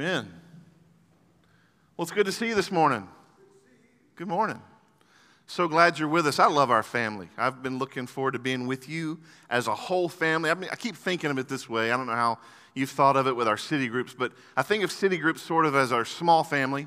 Amen. 0.00 0.32
Well, 1.96 2.04
it's 2.04 2.12
good 2.12 2.26
to 2.26 2.30
see 2.30 2.46
you 2.46 2.54
this 2.54 2.70
morning. 2.70 3.08
Good 4.14 4.28
morning. 4.28 4.62
So 5.48 5.66
glad 5.66 5.98
you're 5.98 6.06
with 6.06 6.24
us. 6.28 6.38
I 6.38 6.46
love 6.46 6.70
our 6.70 6.84
family. 6.84 7.28
I've 7.36 7.64
been 7.64 7.80
looking 7.80 8.06
forward 8.06 8.34
to 8.34 8.38
being 8.38 8.68
with 8.68 8.88
you 8.88 9.18
as 9.50 9.66
a 9.66 9.74
whole 9.74 10.08
family. 10.08 10.50
I, 10.50 10.54
mean, 10.54 10.70
I 10.70 10.76
keep 10.76 10.94
thinking 10.94 11.32
of 11.32 11.38
it 11.38 11.48
this 11.48 11.68
way. 11.68 11.90
I 11.90 11.96
don't 11.96 12.06
know 12.06 12.12
how 12.12 12.38
you've 12.74 12.90
thought 12.90 13.16
of 13.16 13.26
it 13.26 13.34
with 13.34 13.48
our 13.48 13.56
city 13.56 13.88
groups, 13.88 14.14
but 14.16 14.30
I 14.56 14.62
think 14.62 14.84
of 14.84 14.92
city 14.92 15.18
groups 15.18 15.42
sort 15.42 15.66
of 15.66 15.74
as 15.74 15.90
our 15.90 16.04
small 16.04 16.44
family, 16.44 16.86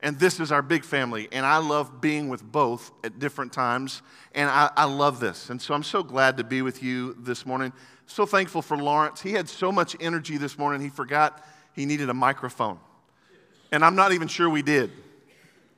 and 0.00 0.16
this 0.20 0.38
is 0.38 0.52
our 0.52 0.62
big 0.62 0.84
family. 0.84 1.26
And 1.32 1.44
I 1.44 1.56
love 1.56 2.00
being 2.00 2.28
with 2.28 2.44
both 2.44 2.92
at 3.02 3.18
different 3.18 3.52
times, 3.52 4.00
and 4.32 4.48
I, 4.48 4.70
I 4.76 4.84
love 4.84 5.18
this. 5.18 5.50
And 5.50 5.60
so 5.60 5.74
I'm 5.74 5.82
so 5.82 6.04
glad 6.04 6.36
to 6.36 6.44
be 6.44 6.62
with 6.62 6.84
you 6.84 7.16
this 7.18 7.44
morning. 7.44 7.72
So 8.06 8.24
thankful 8.24 8.62
for 8.62 8.76
Lawrence. 8.76 9.20
He 9.22 9.32
had 9.32 9.48
so 9.48 9.72
much 9.72 9.96
energy 9.98 10.36
this 10.36 10.56
morning, 10.56 10.80
he 10.82 10.88
forgot 10.88 11.44
he 11.74 11.86
needed 11.86 12.10
a 12.10 12.14
microphone. 12.14 12.78
And 13.72 13.84
I'm 13.84 13.96
not 13.96 14.12
even 14.12 14.28
sure 14.28 14.48
we 14.48 14.62
did, 14.62 14.90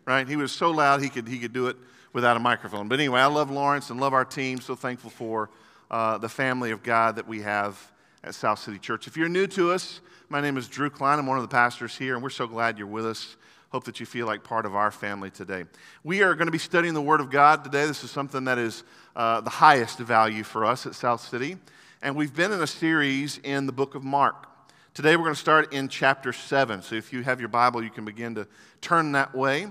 right? 0.05 0.29
He 0.29 0.37
was 0.37 0.53
so 0.53 0.70
loud 0.70 1.03
he 1.03 1.09
could, 1.09 1.27
he 1.27 1.39
could 1.39 1.53
do 1.53 1.69
it 1.69 1.77
without 2.12 2.37
a 2.37 2.41
microphone. 2.41 2.89
But 2.89 2.98
anyway, 2.98 3.20
I 3.20 3.27
love 3.27 3.51
Lawrence 3.51 3.91
and 3.91 4.01
love 4.01 4.12
our 4.12 4.25
team. 4.25 4.61
So 4.61 4.75
thankful 4.75 5.11
for 5.11 5.51
uh, 5.91 6.19
the 6.19 6.29
family 6.29 6.70
of 6.70 6.83
God 6.83 7.17
that 7.17 7.27
we 7.27 7.41
have 7.43 7.79
at 8.25 8.34
South 8.34 8.59
City 8.59 8.79
Church. 8.79 9.06
If 9.06 9.17
you're 9.17 9.29
new 9.29 9.47
to 9.48 9.73
us, 9.73 10.01
my 10.29 10.41
name 10.41 10.56
is 10.56 10.69
Drew 10.69 10.91
Klein. 10.91 11.19
I'm 11.19 11.27
one 11.27 11.39
of 11.39 11.43
the 11.43 11.48
pastors 11.48 11.97
here, 11.97 12.15
and 12.15 12.23
we're 12.23 12.31
so 12.31 12.47
glad 12.47 12.78
you're 12.78 12.87
with 12.87 13.06
us. 13.06 13.37
Hope 13.70 13.84
that 13.84 14.01
you 14.01 14.06
feel 14.06 14.27
like 14.27 14.42
part 14.42 14.67
of 14.67 14.75
our 14.75 14.91
family 14.91 15.31
today. 15.31 15.65
We 16.03 16.23
are 16.23 16.34
going 16.34 16.47
to 16.47 16.53
be 16.53 16.59
studying 16.59 16.95
the 16.95 17.03
Word 17.03 17.20
of 17.20 17.31
God 17.31 17.65
today. 17.65 17.87
This 17.87 18.03
is 18.03 18.11
something 18.11 18.45
that 18.45 18.59
is 18.59 18.83
uh, 19.15 19.41
the 19.41 19.51
highest 19.51 19.98
value 19.98 20.42
for 20.42 20.65
us 20.65 20.87
at 20.87 20.95
South 20.95 21.20
City. 21.20 21.56
And 22.03 22.17
we've 22.17 22.34
been 22.34 22.53
in 22.53 22.61
a 22.61 22.67
series 22.67 23.39
in 23.39 23.67
the 23.67 23.73
book 23.73 23.95
of 23.95 24.05
Mark. 24.05 24.48
Today 24.96 25.14
we're 25.14 25.24
going 25.24 25.34
to 25.34 25.38
start 25.38 25.74
in 25.74 25.88
chapter 25.88 26.32
7. 26.32 26.80
So 26.80 26.95
if 26.95 27.12
you 27.12 27.23
have 27.23 27.38
your 27.38 27.50
Bible, 27.50 27.84
you 27.84 27.91
can 27.91 28.06
begin 28.06 28.34
to 28.36 28.48
turn 28.80 29.12
that 29.12 29.34
way 29.34 29.66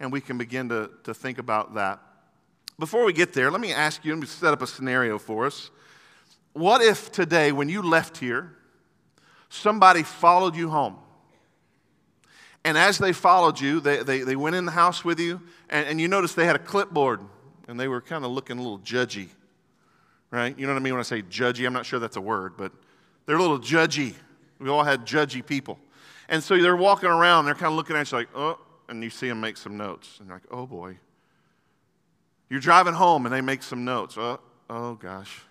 and 0.00 0.10
we 0.10 0.22
can 0.22 0.38
begin 0.38 0.70
to, 0.70 0.88
to 1.04 1.12
think 1.12 1.36
about 1.36 1.74
that. 1.74 2.00
Before 2.78 3.04
we 3.04 3.12
get 3.12 3.34
there, 3.34 3.50
let 3.50 3.60
me 3.60 3.74
ask 3.74 4.02
you, 4.06 4.14
let 4.14 4.20
me 4.22 4.26
set 4.26 4.54
up 4.54 4.62
a 4.62 4.66
scenario 4.66 5.18
for 5.18 5.44
us. 5.44 5.70
What 6.54 6.80
if 6.80 7.12
today, 7.12 7.52
when 7.52 7.68
you 7.68 7.82
left 7.82 8.16
here, 8.16 8.56
somebody 9.50 10.02
followed 10.02 10.56
you 10.56 10.70
home? 10.70 10.96
And 12.64 12.78
as 12.78 12.96
they 12.96 13.12
followed 13.12 13.60
you, 13.60 13.80
they, 13.80 14.02
they, 14.02 14.20
they 14.20 14.34
went 14.34 14.56
in 14.56 14.64
the 14.64 14.72
house 14.72 15.04
with 15.04 15.20
you, 15.20 15.42
and, 15.68 15.88
and 15.88 16.00
you 16.00 16.08
noticed 16.08 16.36
they 16.36 16.46
had 16.46 16.56
a 16.56 16.58
clipboard, 16.58 17.20
and 17.68 17.78
they 17.78 17.86
were 17.86 18.00
kind 18.00 18.24
of 18.24 18.30
looking 18.30 18.56
a 18.56 18.62
little 18.62 18.78
judgy, 18.78 19.28
right? 20.30 20.58
You 20.58 20.66
know 20.66 20.72
what 20.72 20.80
I 20.80 20.82
mean 20.82 20.94
when 20.94 21.00
I 21.00 21.02
say 21.02 21.20
judgy? 21.20 21.66
I'm 21.66 21.74
not 21.74 21.84
sure 21.84 21.98
that's 21.98 22.16
a 22.16 22.22
word, 22.22 22.54
but 22.56 22.72
they're 23.26 23.36
a 23.36 23.42
little 23.42 23.60
judgy. 23.60 24.14
We 24.60 24.68
all 24.68 24.84
had 24.84 25.06
judgy 25.06 25.44
people. 25.44 25.78
And 26.28 26.42
so 26.42 26.60
they're 26.60 26.76
walking 26.76 27.08
around, 27.08 27.46
they're 27.46 27.54
kind 27.54 27.72
of 27.72 27.74
looking 27.74 27.96
at 27.96 28.12
you 28.12 28.18
like, 28.18 28.28
oh, 28.34 28.58
and 28.88 29.02
you 29.02 29.10
see 29.10 29.28
them 29.28 29.40
make 29.40 29.56
some 29.56 29.76
notes. 29.76 30.18
And 30.18 30.28
you're 30.28 30.36
like, 30.36 30.46
oh 30.50 30.66
boy. 30.66 30.98
You're 32.48 32.60
driving 32.60 32.94
home 32.94 33.26
and 33.26 33.34
they 33.34 33.40
make 33.40 33.62
some 33.62 33.84
notes. 33.84 34.16
Oh, 34.18 34.38
oh 34.68 34.94
gosh. 34.94 35.42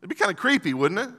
It'd 0.00 0.08
be 0.08 0.14
kind 0.14 0.30
of 0.30 0.36
creepy, 0.36 0.74
wouldn't 0.74 1.00
it? 1.00 1.10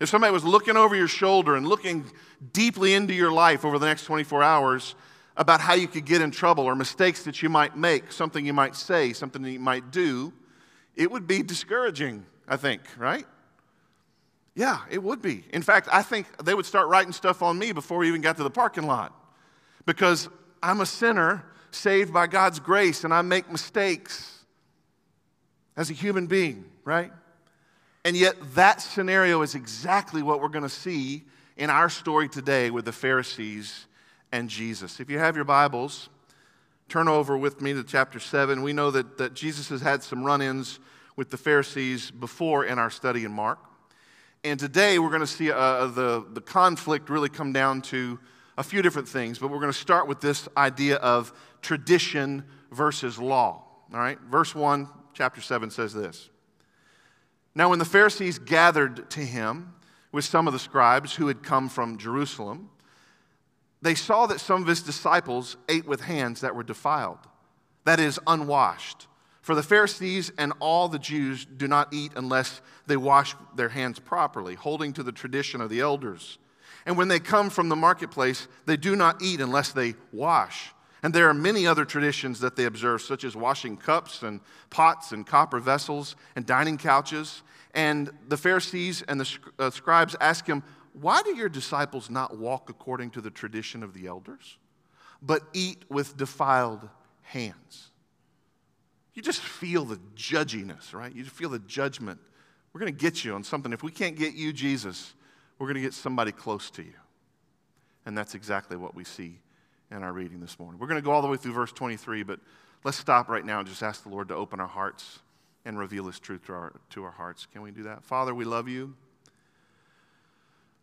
If 0.00 0.08
somebody 0.08 0.32
was 0.32 0.44
looking 0.44 0.76
over 0.76 0.94
your 0.94 1.08
shoulder 1.08 1.56
and 1.56 1.66
looking 1.66 2.04
deeply 2.52 2.94
into 2.94 3.14
your 3.14 3.32
life 3.32 3.64
over 3.64 3.78
the 3.78 3.86
next 3.86 4.04
24 4.04 4.42
hours 4.42 4.94
about 5.36 5.60
how 5.60 5.74
you 5.74 5.88
could 5.88 6.04
get 6.04 6.20
in 6.20 6.30
trouble 6.30 6.64
or 6.64 6.74
mistakes 6.74 7.24
that 7.24 7.42
you 7.42 7.48
might 7.48 7.76
make, 7.76 8.12
something 8.12 8.44
you 8.46 8.52
might 8.52 8.76
say, 8.76 9.12
something 9.12 9.42
that 9.42 9.50
you 9.50 9.60
might 9.60 9.90
do, 9.90 10.32
it 10.94 11.10
would 11.10 11.26
be 11.26 11.42
discouraging, 11.42 12.26
I 12.46 12.56
think, 12.56 12.82
right? 12.96 13.26
Yeah, 14.58 14.80
it 14.90 15.00
would 15.00 15.22
be. 15.22 15.44
In 15.52 15.62
fact, 15.62 15.88
I 15.92 16.02
think 16.02 16.26
they 16.44 16.52
would 16.52 16.66
start 16.66 16.88
writing 16.88 17.12
stuff 17.12 17.42
on 17.42 17.56
me 17.56 17.70
before 17.70 17.98
we 17.98 18.08
even 18.08 18.20
got 18.20 18.38
to 18.38 18.42
the 18.42 18.50
parking 18.50 18.88
lot 18.88 19.14
because 19.86 20.28
I'm 20.60 20.80
a 20.80 20.86
sinner 20.86 21.44
saved 21.70 22.12
by 22.12 22.26
God's 22.26 22.58
grace 22.58 23.04
and 23.04 23.14
I 23.14 23.22
make 23.22 23.48
mistakes 23.52 24.44
as 25.76 25.90
a 25.90 25.92
human 25.92 26.26
being, 26.26 26.64
right? 26.84 27.12
And 28.04 28.16
yet, 28.16 28.34
that 28.56 28.80
scenario 28.80 29.42
is 29.42 29.54
exactly 29.54 30.24
what 30.24 30.40
we're 30.40 30.48
going 30.48 30.64
to 30.64 30.68
see 30.68 31.22
in 31.56 31.70
our 31.70 31.88
story 31.88 32.28
today 32.28 32.70
with 32.70 32.84
the 32.84 32.90
Pharisees 32.90 33.86
and 34.32 34.50
Jesus. 34.50 34.98
If 34.98 35.08
you 35.08 35.20
have 35.20 35.36
your 35.36 35.44
Bibles, 35.44 36.08
turn 36.88 37.06
over 37.06 37.38
with 37.38 37.60
me 37.60 37.74
to 37.74 37.84
chapter 37.84 38.18
7. 38.18 38.60
We 38.64 38.72
know 38.72 38.90
that, 38.90 39.18
that 39.18 39.34
Jesus 39.34 39.68
has 39.68 39.82
had 39.82 40.02
some 40.02 40.24
run 40.24 40.42
ins 40.42 40.80
with 41.14 41.30
the 41.30 41.36
Pharisees 41.36 42.10
before 42.10 42.64
in 42.64 42.80
our 42.80 42.90
study 42.90 43.24
in 43.24 43.30
Mark. 43.30 43.60
And 44.44 44.60
today 44.60 45.00
we're 45.00 45.08
going 45.08 45.20
to 45.20 45.26
see 45.26 45.50
uh, 45.50 45.86
the, 45.86 46.24
the 46.32 46.40
conflict 46.40 47.10
really 47.10 47.28
come 47.28 47.52
down 47.52 47.82
to 47.82 48.20
a 48.56 48.62
few 48.62 48.82
different 48.82 49.08
things, 49.08 49.38
but 49.38 49.48
we're 49.48 49.58
going 49.58 49.72
to 49.72 49.78
start 49.78 50.06
with 50.06 50.20
this 50.20 50.48
idea 50.56 50.96
of 50.96 51.32
tradition 51.60 52.44
versus 52.70 53.18
law. 53.18 53.64
All 53.92 53.98
right, 53.98 54.18
verse 54.20 54.54
1, 54.54 54.88
chapter 55.12 55.40
7 55.40 55.70
says 55.70 55.92
this 55.92 56.30
Now, 57.54 57.70
when 57.70 57.80
the 57.80 57.84
Pharisees 57.84 58.38
gathered 58.38 59.10
to 59.10 59.20
him 59.20 59.74
with 60.12 60.24
some 60.24 60.46
of 60.46 60.52
the 60.52 60.58
scribes 60.58 61.14
who 61.16 61.26
had 61.26 61.42
come 61.42 61.68
from 61.68 61.98
Jerusalem, 61.98 62.70
they 63.82 63.94
saw 63.96 64.26
that 64.26 64.38
some 64.38 64.62
of 64.62 64.68
his 64.68 64.82
disciples 64.82 65.56
ate 65.68 65.86
with 65.86 66.02
hands 66.02 66.42
that 66.42 66.54
were 66.54 66.62
defiled, 66.62 67.18
that 67.84 67.98
is, 67.98 68.20
unwashed. 68.26 69.08
For 69.48 69.54
the 69.54 69.62
Pharisees 69.62 70.30
and 70.36 70.52
all 70.60 70.88
the 70.88 70.98
Jews 70.98 71.46
do 71.46 71.66
not 71.66 71.88
eat 71.90 72.12
unless 72.16 72.60
they 72.86 72.98
wash 72.98 73.34
their 73.56 73.70
hands 73.70 73.98
properly, 73.98 74.54
holding 74.54 74.92
to 74.92 75.02
the 75.02 75.10
tradition 75.10 75.62
of 75.62 75.70
the 75.70 75.80
elders. 75.80 76.36
And 76.84 76.98
when 76.98 77.08
they 77.08 77.18
come 77.18 77.48
from 77.48 77.70
the 77.70 77.74
marketplace, 77.74 78.46
they 78.66 78.76
do 78.76 78.94
not 78.94 79.22
eat 79.22 79.40
unless 79.40 79.72
they 79.72 79.94
wash. 80.12 80.74
And 81.02 81.14
there 81.14 81.30
are 81.30 81.32
many 81.32 81.66
other 81.66 81.86
traditions 81.86 82.40
that 82.40 82.56
they 82.56 82.66
observe, 82.66 83.00
such 83.00 83.24
as 83.24 83.34
washing 83.34 83.78
cups 83.78 84.22
and 84.22 84.40
pots 84.68 85.12
and 85.12 85.26
copper 85.26 85.60
vessels 85.60 86.14
and 86.36 86.44
dining 86.44 86.76
couches. 86.76 87.42
And 87.72 88.10
the 88.28 88.36
Pharisees 88.36 89.00
and 89.08 89.18
the 89.18 89.38
uh, 89.58 89.70
scribes 89.70 90.14
ask 90.20 90.46
him, 90.46 90.62
Why 90.92 91.22
do 91.22 91.34
your 91.34 91.48
disciples 91.48 92.10
not 92.10 92.36
walk 92.36 92.68
according 92.68 93.12
to 93.12 93.22
the 93.22 93.30
tradition 93.30 93.82
of 93.82 93.94
the 93.94 94.08
elders, 94.08 94.58
but 95.22 95.44
eat 95.54 95.86
with 95.88 96.18
defiled 96.18 96.86
hands? 97.22 97.92
You 99.14 99.22
just 99.22 99.40
feel 99.40 99.84
the 99.84 99.98
judginess, 100.14 100.92
right? 100.92 101.14
You 101.14 101.24
just 101.24 101.34
feel 101.34 101.48
the 101.48 101.58
judgment. 101.60 102.20
We're 102.72 102.80
going 102.80 102.94
to 102.94 102.98
get 102.98 103.24
you 103.24 103.34
on 103.34 103.44
something. 103.44 103.72
If 103.72 103.82
we 103.82 103.90
can't 103.90 104.16
get 104.16 104.34
you, 104.34 104.52
Jesus, 104.52 105.14
we're 105.58 105.66
going 105.66 105.76
to 105.76 105.80
get 105.80 105.94
somebody 105.94 106.32
close 106.32 106.70
to 106.72 106.82
you. 106.82 106.94
And 108.06 108.16
that's 108.16 108.34
exactly 108.34 108.76
what 108.76 108.94
we 108.94 109.04
see 109.04 109.40
in 109.90 110.02
our 110.02 110.12
reading 110.12 110.40
this 110.40 110.58
morning. 110.58 110.78
We're 110.78 110.86
going 110.86 111.00
to 111.00 111.04
go 111.04 111.10
all 111.10 111.22
the 111.22 111.28
way 111.28 111.36
through 111.36 111.52
verse 111.52 111.72
23, 111.72 112.22
but 112.22 112.40
let's 112.84 112.96
stop 112.96 113.28
right 113.28 113.44
now 113.44 113.58
and 113.58 113.68
just 113.68 113.82
ask 113.82 114.02
the 114.02 114.08
Lord 114.08 114.28
to 114.28 114.34
open 114.34 114.60
our 114.60 114.68
hearts 114.68 115.18
and 115.64 115.78
reveal 115.78 116.06
His 116.06 116.18
truth 116.18 116.46
to 116.46 116.52
our, 116.52 116.72
to 116.90 117.04
our 117.04 117.10
hearts. 117.10 117.46
Can 117.52 117.62
we 117.62 117.70
do 117.70 117.84
that? 117.84 118.04
Father, 118.04 118.34
we 118.34 118.44
love 118.44 118.68
you. 118.68 118.94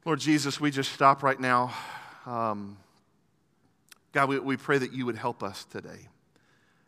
Lord 0.03 0.19
Jesus, 0.19 0.59
we 0.59 0.71
just 0.71 0.91
stop 0.91 1.23
right 1.23 1.39
now. 1.39 1.73
Um, 2.25 2.77
God, 4.11 4.29
we, 4.29 4.39
we 4.39 4.57
pray 4.57 4.77
that 4.77 4.93
you 4.93 5.05
would 5.05 5.15
help 5.15 5.41
us 5.41 5.65
today 5.65 6.09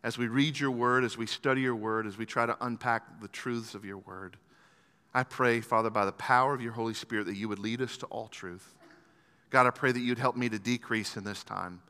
as 0.08 0.18
we 0.18 0.30
read 0.30 0.58
your 0.58 0.72
word, 0.72 1.04
as 1.04 1.18
we 1.18 1.26
study 1.26 1.60
your 1.60 1.76
word, 1.76 2.08
as 2.08 2.18
we 2.18 2.26
try 2.26 2.46
to 2.46 2.56
unpack 2.62 3.20
the 3.20 3.28
truths 3.28 3.76
of 3.76 3.84
your 3.84 3.98
word. 3.98 4.38
I 5.14 5.24
pray, 5.24 5.60
Father, 5.60 5.90
by 5.90 6.06
the 6.06 6.14
power 6.14 6.54
of 6.54 6.62
your 6.62 6.72
Holy 6.72 6.94
Spirit, 6.94 7.26
that 7.26 7.36
you 7.36 7.50
would 7.50 7.60
lead 7.60 7.82
us 7.82 7.98
to 7.98 8.06
all 8.06 8.30
truth. 8.30 8.74
God, 9.50 9.68
I 9.68 9.70
pray 9.70 9.92
that 9.92 10.00
you'd 10.00 10.18
help 10.18 10.38
me 10.38 10.48
to 10.48 10.60
decrease 10.60 11.18
in 11.18 11.26
this 11.26 11.44
time. 11.44 11.82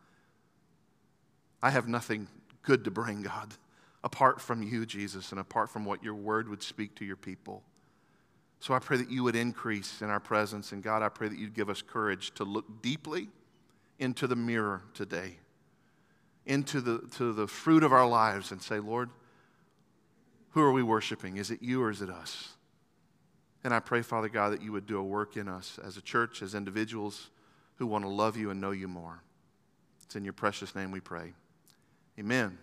I 1.61 1.69
have 1.69 1.87
nothing 1.87 2.27
good 2.63 2.85
to 2.85 2.91
bring, 2.91 3.21
God, 3.21 3.53
apart 4.03 4.41
from 4.41 4.63
you, 4.63 4.87
Jesus, 4.87 5.29
and 5.29 5.39
apart 5.39 5.69
from 5.69 5.85
what 5.85 6.03
your 6.03 6.15
word 6.15 6.49
would 6.49 6.63
speak 6.63 6.95
to 6.95 7.05
your 7.05 7.17
people. 7.17 7.61
So 8.61 8.73
I 8.73 8.79
pray 8.79 8.97
that 8.97 9.11
you 9.11 9.25
would 9.25 9.35
increase 9.35 10.01
in 10.01 10.09
our 10.09 10.19
presence. 10.19 10.71
And 10.71 10.81
God, 10.81 11.03
I 11.03 11.09
pray 11.09 11.27
that 11.27 11.37
you'd 11.37 11.53
give 11.53 11.69
us 11.69 11.83
courage 11.83 12.33
to 12.33 12.45
look 12.45 12.81
deeply 12.81 13.27
into 13.99 14.25
the 14.25 14.35
mirror 14.35 14.81
today 14.95 15.37
into 16.47 16.81
the, 16.81 16.99
to 17.17 17.33
the 17.33 17.47
fruit 17.47 17.83
of 17.83 17.93
our 17.93 18.07
lives 18.07 18.51
and 18.51 18.61
say, 18.61 18.79
Lord, 18.79 19.09
who 20.51 20.61
are 20.61 20.71
we 20.71 20.81
worshiping? 20.81 21.37
Is 21.37 21.51
it 21.51 21.61
you 21.61 21.83
or 21.83 21.91
is 21.91 22.01
it 22.01 22.09
us? 22.09 22.49
And 23.63 23.73
I 23.73 23.79
pray, 23.79 24.01
Father 24.01 24.29
God, 24.29 24.53
that 24.53 24.61
you 24.61 24.71
would 24.71 24.87
do 24.87 24.97
a 24.97 25.03
work 25.03 25.35
in 25.35 25.47
us 25.47 25.79
as 25.83 25.97
a 25.97 26.01
church, 26.01 26.41
as 26.41 26.55
individuals 26.55 27.29
who 27.75 27.85
want 27.85 28.05
to 28.05 28.09
love 28.09 28.37
you 28.37 28.49
and 28.49 28.61
know 28.61 28.71
you 28.71 28.87
more. 28.87 29.21
It's 30.03 30.15
in 30.15 30.23
your 30.23 30.33
precious 30.33 30.73
name 30.73 30.89
we 30.89 31.01
pray. 31.01 31.33
Amen. 32.17 32.57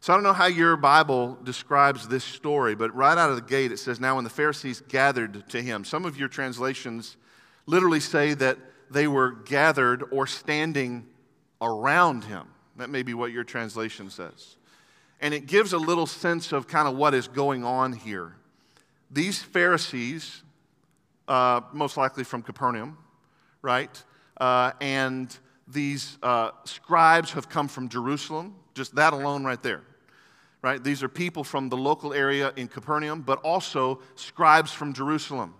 So 0.00 0.12
I 0.12 0.16
don't 0.16 0.22
know 0.22 0.34
how 0.34 0.46
your 0.46 0.76
Bible 0.76 1.38
describes 1.42 2.06
this 2.06 2.22
story, 2.22 2.74
but 2.74 2.94
right 2.94 3.16
out 3.16 3.30
of 3.30 3.36
the 3.36 3.42
gate 3.42 3.72
it 3.72 3.78
says, 3.78 3.98
Now 3.98 4.16
when 4.16 4.24
the 4.24 4.30
Pharisees 4.30 4.82
gathered 4.88 5.48
to 5.48 5.62
him, 5.62 5.84
some 5.84 6.04
of 6.04 6.18
your 6.18 6.28
translations 6.28 7.16
literally 7.64 8.00
say 8.00 8.34
that 8.34 8.58
they 8.90 9.08
were 9.08 9.30
gathered 9.30 10.04
or 10.12 10.26
standing 10.26 11.06
around 11.60 12.24
him. 12.24 12.46
That 12.76 12.90
may 12.90 13.02
be 13.02 13.14
what 13.14 13.32
your 13.32 13.44
translation 13.44 14.10
says. 14.10 14.56
And 15.20 15.32
it 15.32 15.46
gives 15.46 15.72
a 15.72 15.78
little 15.78 16.06
sense 16.06 16.52
of 16.52 16.66
kind 16.66 16.88
of 16.88 16.96
what 16.96 17.14
is 17.14 17.28
going 17.28 17.64
on 17.64 17.92
here. 17.92 18.34
These 19.10 19.42
Pharisees, 19.42 20.42
uh, 21.28 21.60
most 21.72 21.96
likely 21.96 22.24
from 22.24 22.42
Capernaum, 22.42 22.98
right, 23.62 24.02
uh, 24.40 24.72
and 24.80 25.36
these 25.68 26.18
uh, 26.22 26.50
scribes 26.64 27.32
have 27.32 27.48
come 27.48 27.68
from 27.68 27.88
Jerusalem. 27.88 28.56
Just 28.74 28.94
that 28.96 29.12
alone, 29.12 29.44
right 29.44 29.62
there. 29.62 29.82
Right? 30.62 30.82
These 30.82 31.02
are 31.02 31.08
people 31.08 31.44
from 31.44 31.68
the 31.68 31.76
local 31.76 32.12
area 32.12 32.52
in 32.56 32.68
Capernaum, 32.68 33.22
but 33.22 33.38
also 33.42 34.00
scribes 34.16 34.72
from 34.72 34.92
Jerusalem. 34.92 35.54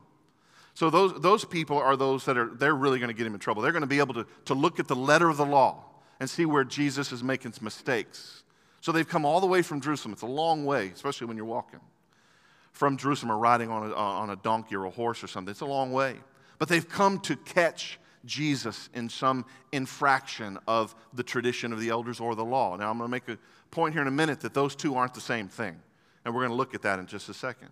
So 0.74 0.90
those, 0.90 1.20
those 1.20 1.44
people 1.44 1.78
are 1.78 1.96
those 1.96 2.24
that 2.24 2.36
are 2.36 2.46
they're 2.46 2.74
really 2.74 2.98
going 2.98 3.08
to 3.08 3.14
get 3.14 3.26
him 3.26 3.34
in 3.34 3.40
trouble. 3.40 3.62
They're 3.62 3.72
going 3.72 3.82
to 3.82 3.86
be 3.86 4.00
able 4.00 4.14
to, 4.14 4.26
to 4.46 4.54
look 4.54 4.80
at 4.80 4.88
the 4.88 4.96
letter 4.96 5.28
of 5.28 5.36
the 5.36 5.46
law 5.46 5.84
and 6.20 6.28
see 6.28 6.44
where 6.44 6.64
Jesus 6.64 7.12
is 7.12 7.22
making 7.22 7.52
some 7.52 7.64
mistakes. 7.64 8.42
So 8.80 8.92
they've 8.92 9.08
come 9.08 9.24
all 9.24 9.40
the 9.40 9.46
way 9.46 9.62
from 9.62 9.80
Jerusalem. 9.80 10.12
It's 10.12 10.22
a 10.22 10.26
long 10.26 10.64
way, 10.64 10.90
especially 10.94 11.26
when 11.28 11.36
you're 11.36 11.46
walking 11.46 11.80
from 12.72 12.96
Jerusalem 12.96 13.32
or 13.32 13.38
riding 13.38 13.70
on 13.70 13.90
a, 13.90 13.94
on 13.94 14.30
a 14.30 14.36
donkey 14.36 14.74
or 14.74 14.84
a 14.84 14.90
horse 14.90 15.22
or 15.22 15.28
something. 15.28 15.50
It's 15.50 15.60
a 15.60 15.66
long 15.66 15.92
way. 15.92 16.16
But 16.58 16.68
they've 16.68 16.86
come 16.86 17.20
to 17.20 17.36
catch 17.36 17.98
Jesus 18.24 18.88
in 18.94 19.08
some 19.08 19.44
infraction 19.72 20.58
of 20.66 20.94
the 21.12 21.22
tradition 21.22 21.72
of 21.72 21.80
the 21.80 21.90
elders 21.90 22.20
or 22.20 22.34
the 22.34 22.44
law. 22.44 22.76
Now, 22.76 22.90
I'm 22.90 22.98
going 22.98 23.08
to 23.08 23.10
make 23.10 23.28
a 23.28 23.38
point 23.70 23.94
here 23.94 24.02
in 24.02 24.08
a 24.08 24.12
minute 24.12 24.40
that 24.40 24.54
those 24.54 24.74
two 24.74 24.96
aren't 24.96 25.14
the 25.14 25.20
same 25.20 25.48
thing. 25.48 25.76
And 26.24 26.34
we're 26.34 26.40
going 26.40 26.50
to 26.50 26.56
look 26.56 26.74
at 26.74 26.82
that 26.82 26.98
in 26.98 27.06
just 27.06 27.28
a 27.28 27.34
second. 27.34 27.68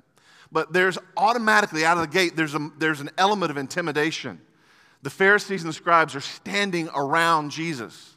But 0.52 0.72
there's 0.72 0.98
automatically 1.16 1.84
out 1.84 1.96
of 1.96 2.02
the 2.02 2.12
gate, 2.12 2.36
there's, 2.36 2.54
a, 2.54 2.70
there's 2.78 3.00
an 3.00 3.10
element 3.16 3.50
of 3.50 3.56
intimidation. 3.56 4.40
The 5.02 5.10
Pharisees 5.10 5.62
and 5.62 5.70
the 5.70 5.74
scribes 5.74 6.14
are 6.14 6.20
standing 6.20 6.88
around 6.94 7.50
Jesus. 7.50 8.14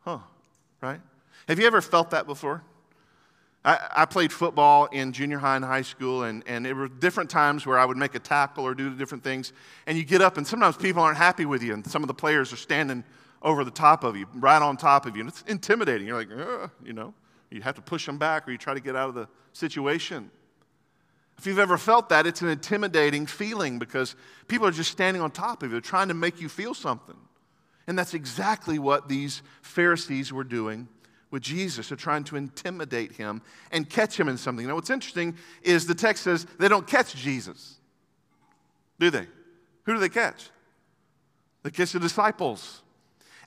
Huh, 0.00 0.18
right? 0.80 1.00
Have 1.46 1.58
you 1.58 1.66
ever 1.66 1.82
felt 1.82 2.10
that 2.10 2.26
before? 2.26 2.62
I, 3.62 3.78
I, 3.94 4.04
played 4.06 4.32
football 4.32 4.86
in 4.86 5.12
junior 5.12 5.38
high 5.38 5.56
and 5.56 5.64
high 5.64 5.82
school, 5.82 6.22
and, 6.22 6.42
and 6.46 6.64
there 6.64 6.74
were 6.74 6.88
different 6.88 7.28
times 7.28 7.66
where 7.66 7.78
I 7.78 7.84
would 7.84 7.98
make 7.98 8.14
a 8.14 8.18
tackle 8.18 8.66
or 8.66 8.74
do 8.74 8.94
different 8.96 9.22
things. 9.22 9.52
And 9.86 9.98
you 9.98 10.04
get 10.04 10.22
up, 10.22 10.38
and 10.38 10.46
sometimes 10.46 10.78
people 10.78 11.02
aren't 11.02 11.18
happy 11.18 11.44
with 11.44 11.62
you, 11.62 11.74
and 11.74 11.86
some 11.86 12.02
of 12.02 12.08
the 12.08 12.14
players 12.14 12.54
are 12.54 12.56
standing 12.56 13.04
over 13.42 13.62
the 13.62 13.70
top 13.70 14.02
of 14.02 14.16
you, 14.16 14.26
right 14.34 14.62
on 14.62 14.78
top 14.78 15.04
of 15.04 15.14
you. 15.14 15.20
And 15.20 15.28
it's 15.28 15.42
intimidating. 15.42 16.06
You're 16.06 16.16
like, 16.16 16.30
you 16.82 16.94
know, 16.94 17.12
you 17.50 17.60
have 17.60 17.74
to 17.74 17.82
push 17.82 18.06
them 18.06 18.16
back 18.16 18.48
or 18.48 18.52
you 18.52 18.58
try 18.58 18.72
to 18.72 18.80
get 18.80 18.96
out 18.96 19.10
of 19.10 19.14
the 19.14 19.28
situation. 19.52 20.30
If 21.40 21.46
you've 21.46 21.58
ever 21.58 21.78
felt 21.78 22.10
that, 22.10 22.26
it's 22.26 22.42
an 22.42 22.50
intimidating 22.50 23.24
feeling 23.24 23.78
because 23.78 24.14
people 24.46 24.66
are 24.66 24.70
just 24.70 24.90
standing 24.90 25.22
on 25.22 25.30
top 25.30 25.62
of 25.62 25.72
you, 25.72 25.80
trying 25.80 26.08
to 26.08 26.14
make 26.14 26.38
you 26.38 26.50
feel 26.50 26.74
something. 26.74 27.16
And 27.86 27.98
that's 27.98 28.12
exactly 28.12 28.78
what 28.78 29.08
these 29.08 29.40
Pharisees 29.62 30.34
were 30.34 30.44
doing 30.44 30.86
with 31.30 31.42
Jesus. 31.42 31.88
They're 31.88 31.96
trying 31.96 32.24
to 32.24 32.36
intimidate 32.36 33.12
him 33.12 33.40
and 33.72 33.88
catch 33.88 34.20
him 34.20 34.28
in 34.28 34.36
something. 34.36 34.66
Now, 34.66 34.74
what's 34.74 34.90
interesting 34.90 35.34
is 35.62 35.86
the 35.86 35.94
text 35.94 36.24
says 36.24 36.46
they 36.58 36.68
don't 36.68 36.86
catch 36.86 37.14
Jesus, 37.14 37.78
do 38.98 39.08
they? 39.08 39.26
Who 39.84 39.94
do 39.94 39.98
they 39.98 40.10
catch? 40.10 40.50
They 41.62 41.70
catch 41.70 41.92
the 41.92 42.00
disciples. 42.00 42.82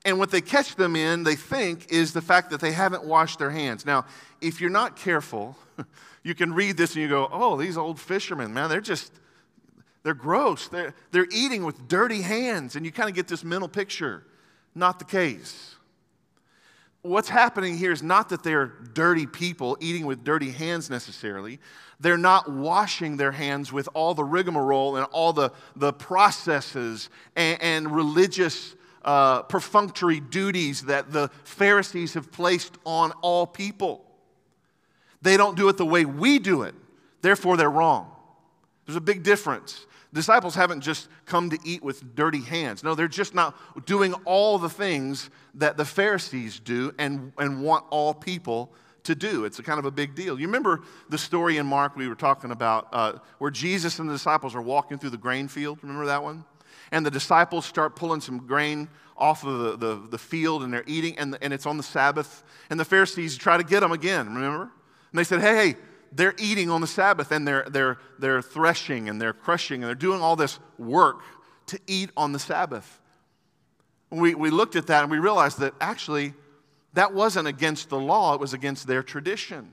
And 0.05 0.19
what 0.19 0.31
they 0.31 0.41
catch 0.41 0.75
them 0.75 0.95
in, 0.95 1.23
they 1.23 1.35
think, 1.35 1.91
is 1.91 2.11
the 2.11 2.21
fact 2.21 2.51
that 2.51 2.59
they 2.59 2.73
haven't 2.73 3.05
washed 3.05 3.39
their 3.39 3.51
hands. 3.51 3.85
Now, 3.85 4.05
if 4.41 4.59
you're 4.59 4.69
not 4.69 4.97
careful, 4.97 5.57
you 6.23 6.35
can 6.35 6.53
read 6.53 6.75
this 6.75 6.93
and 6.93 7.01
you 7.01 7.07
go, 7.07 7.29
oh, 7.31 7.57
these 7.57 7.77
old 7.77 7.99
fishermen, 7.99 8.53
man, 8.53 8.69
they're 8.69 8.81
just, 8.81 9.13
they're 10.03 10.13
gross. 10.13 10.67
They're, 10.67 10.93
they're 11.11 11.27
eating 11.31 11.63
with 11.63 11.87
dirty 11.87 12.21
hands. 12.21 12.75
And 12.75 12.85
you 12.85 12.91
kind 12.91 13.09
of 13.09 13.15
get 13.15 13.29
this 13.29 13.43
mental 13.45 13.69
picture. 13.69 14.25
Not 14.75 14.99
the 14.99 15.05
case. 15.05 15.75
What's 17.01 17.29
happening 17.29 17.77
here 17.77 17.91
is 17.91 18.01
not 18.01 18.29
that 18.29 18.43
they're 18.43 18.73
dirty 18.93 19.25
people 19.25 19.77
eating 19.79 20.05
with 20.05 20.23
dirty 20.23 20.51
hands 20.51 20.89
necessarily. 20.89 21.59
They're 21.99 22.17
not 22.17 22.51
washing 22.51 23.17
their 23.17 23.31
hands 23.31 23.71
with 23.71 23.87
all 23.93 24.13
the 24.13 24.23
rigmarole 24.23 24.95
and 24.95 25.05
all 25.11 25.31
the, 25.31 25.51
the 25.75 25.93
processes 25.93 27.09
and, 27.35 27.61
and 27.61 27.95
religious 27.95 28.75
uh, 29.03 29.43
perfunctory 29.43 30.19
duties 30.19 30.83
that 30.83 31.11
the 31.11 31.29
Pharisees 31.43 32.13
have 32.13 32.31
placed 32.31 32.77
on 32.85 33.11
all 33.21 33.45
people. 33.45 34.05
They 35.21 35.37
don't 35.37 35.55
do 35.55 35.69
it 35.69 35.77
the 35.77 35.85
way 35.85 36.05
we 36.05 36.39
do 36.39 36.63
it, 36.63 36.75
therefore, 37.21 37.57
they're 37.57 37.69
wrong. 37.69 38.11
There's 38.85 38.97
a 38.97 39.01
big 39.01 39.23
difference. 39.23 39.85
Disciples 40.13 40.53
haven't 40.53 40.81
just 40.81 41.07
come 41.25 41.49
to 41.49 41.57
eat 41.65 41.81
with 41.81 42.15
dirty 42.15 42.41
hands. 42.41 42.83
No, 42.83 42.93
they're 42.93 43.07
just 43.07 43.33
not 43.33 43.85
doing 43.85 44.13
all 44.25 44.59
the 44.59 44.69
things 44.69 45.29
that 45.55 45.75
the 45.75 45.85
Pharisees 45.85 46.59
do 46.59 46.93
and, 46.99 47.31
and 47.37 47.63
want 47.63 47.85
all 47.89 48.13
people 48.13 48.71
to 49.03 49.15
do. 49.15 49.45
It's 49.45 49.59
a 49.59 49.63
kind 49.63 49.79
of 49.79 49.85
a 49.85 49.91
big 49.91 50.15
deal. 50.15 50.39
You 50.39 50.47
remember 50.47 50.81
the 51.09 51.17
story 51.17 51.57
in 51.57 51.65
Mark 51.65 51.95
we 51.95 52.07
were 52.07 52.15
talking 52.15 52.51
about 52.51 52.87
uh, 52.91 53.13
where 53.39 53.51
Jesus 53.51 53.99
and 53.99 54.07
the 54.07 54.13
disciples 54.13 54.55
are 54.55 54.61
walking 54.61 54.97
through 54.97 55.09
the 55.09 55.17
grain 55.17 55.47
field? 55.47 55.79
Remember 55.81 56.05
that 56.05 56.21
one? 56.21 56.45
And 56.93 57.03
the 57.03 57.11
disciples 57.11 57.65
start 57.65 57.95
pulling 57.95 58.21
some 58.21 58.45
grain 58.45 58.87
off 59.17 59.43
of 59.43 59.79
the, 59.79 59.87
the, 59.87 60.07
the 60.11 60.17
field 60.17 60.61
and 60.63 60.71
they're 60.71 60.83
eating, 60.85 61.17
and, 61.17 61.35
and 61.41 61.51
it's 61.51 61.65
on 61.65 61.75
the 61.75 61.83
Sabbath. 61.83 62.43
And 62.69 62.79
the 62.79 62.85
Pharisees 62.85 63.35
try 63.35 63.57
to 63.57 63.63
get 63.63 63.79
them 63.79 63.91
again, 63.91 64.33
remember? 64.33 64.61
And 65.11 65.19
they 65.19 65.23
said, 65.23 65.41
hey, 65.41 65.55
hey, 65.55 65.75
they're 66.11 66.35
eating 66.37 66.69
on 66.69 66.81
the 66.81 66.87
Sabbath 66.87 67.31
and 67.31 67.47
they're, 67.47 67.65
they're, 67.67 67.97
they're 68.19 68.43
threshing 68.43 69.09
and 69.09 69.19
they're 69.19 69.33
crushing 69.33 69.81
and 69.81 69.87
they're 69.87 69.95
doing 69.95 70.21
all 70.21 70.35
this 70.35 70.59
work 70.77 71.21
to 71.65 71.79
eat 71.87 72.11
on 72.15 72.31
the 72.31 72.39
Sabbath. 72.39 73.01
We, 74.11 74.35
we 74.35 74.51
looked 74.51 74.75
at 74.75 74.85
that 74.87 75.01
and 75.01 75.11
we 75.11 75.17
realized 75.17 75.59
that 75.59 75.73
actually 75.81 76.35
that 76.93 77.11
wasn't 77.15 77.47
against 77.47 77.89
the 77.89 77.97
law, 77.97 78.35
it 78.35 78.39
was 78.39 78.53
against 78.53 78.85
their 78.85 79.01
tradition. 79.01 79.71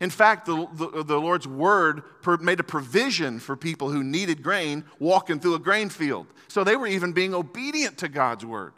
In 0.00 0.10
fact, 0.10 0.46
the, 0.46 0.68
the, 0.74 1.04
the, 1.04 1.18
Lord's 1.18 1.48
word 1.48 2.02
made 2.40 2.60
a 2.60 2.64
provision 2.64 3.38
for 3.38 3.56
people 3.56 3.90
who 3.90 4.04
needed 4.04 4.42
grain 4.42 4.84
walking 4.98 5.40
through 5.40 5.54
a 5.54 5.58
grain 5.58 5.88
field. 5.88 6.26
So 6.48 6.64
they 6.64 6.76
were 6.76 6.86
even 6.86 7.12
being 7.12 7.34
obedient 7.34 7.98
to 7.98 8.08
God's 8.08 8.44
word. 8.44 8.74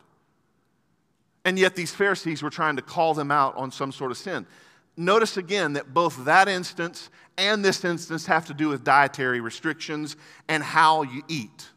And 1.45 1.59
yet 1.59 1.75
these 1.75 1.93
Pharisees 1.93 2.43
were 2.43 2.51
trying 2.51 2.77
to 2.77 2.83
call 2.83 3.15
them 3.15 3.31
out 3.31 3.57
on 3.57 3.73
some 3.73 3.91
sort 3.91 4.11
of 4.11 4.19
sin 4.19 4.47
notice 4.99 5.37
again 5.37 5.75
that 5.75 5.95
both 5.95 6.25
that 6.25 6.49
instance 6.49 7.09
and 7.39 7.65
this 7.65 7.85
instance 7.85 8.27
have 8.27 8.47
to 8.47 8.55
do 8.55 8.69
with 8.69 8.85
dietary 8.85 9.41
restrictions 9.41 10.17
and 10.49 10.63
how 10.63 11.03
you 11.03 11.23
eat. 11.29 11.71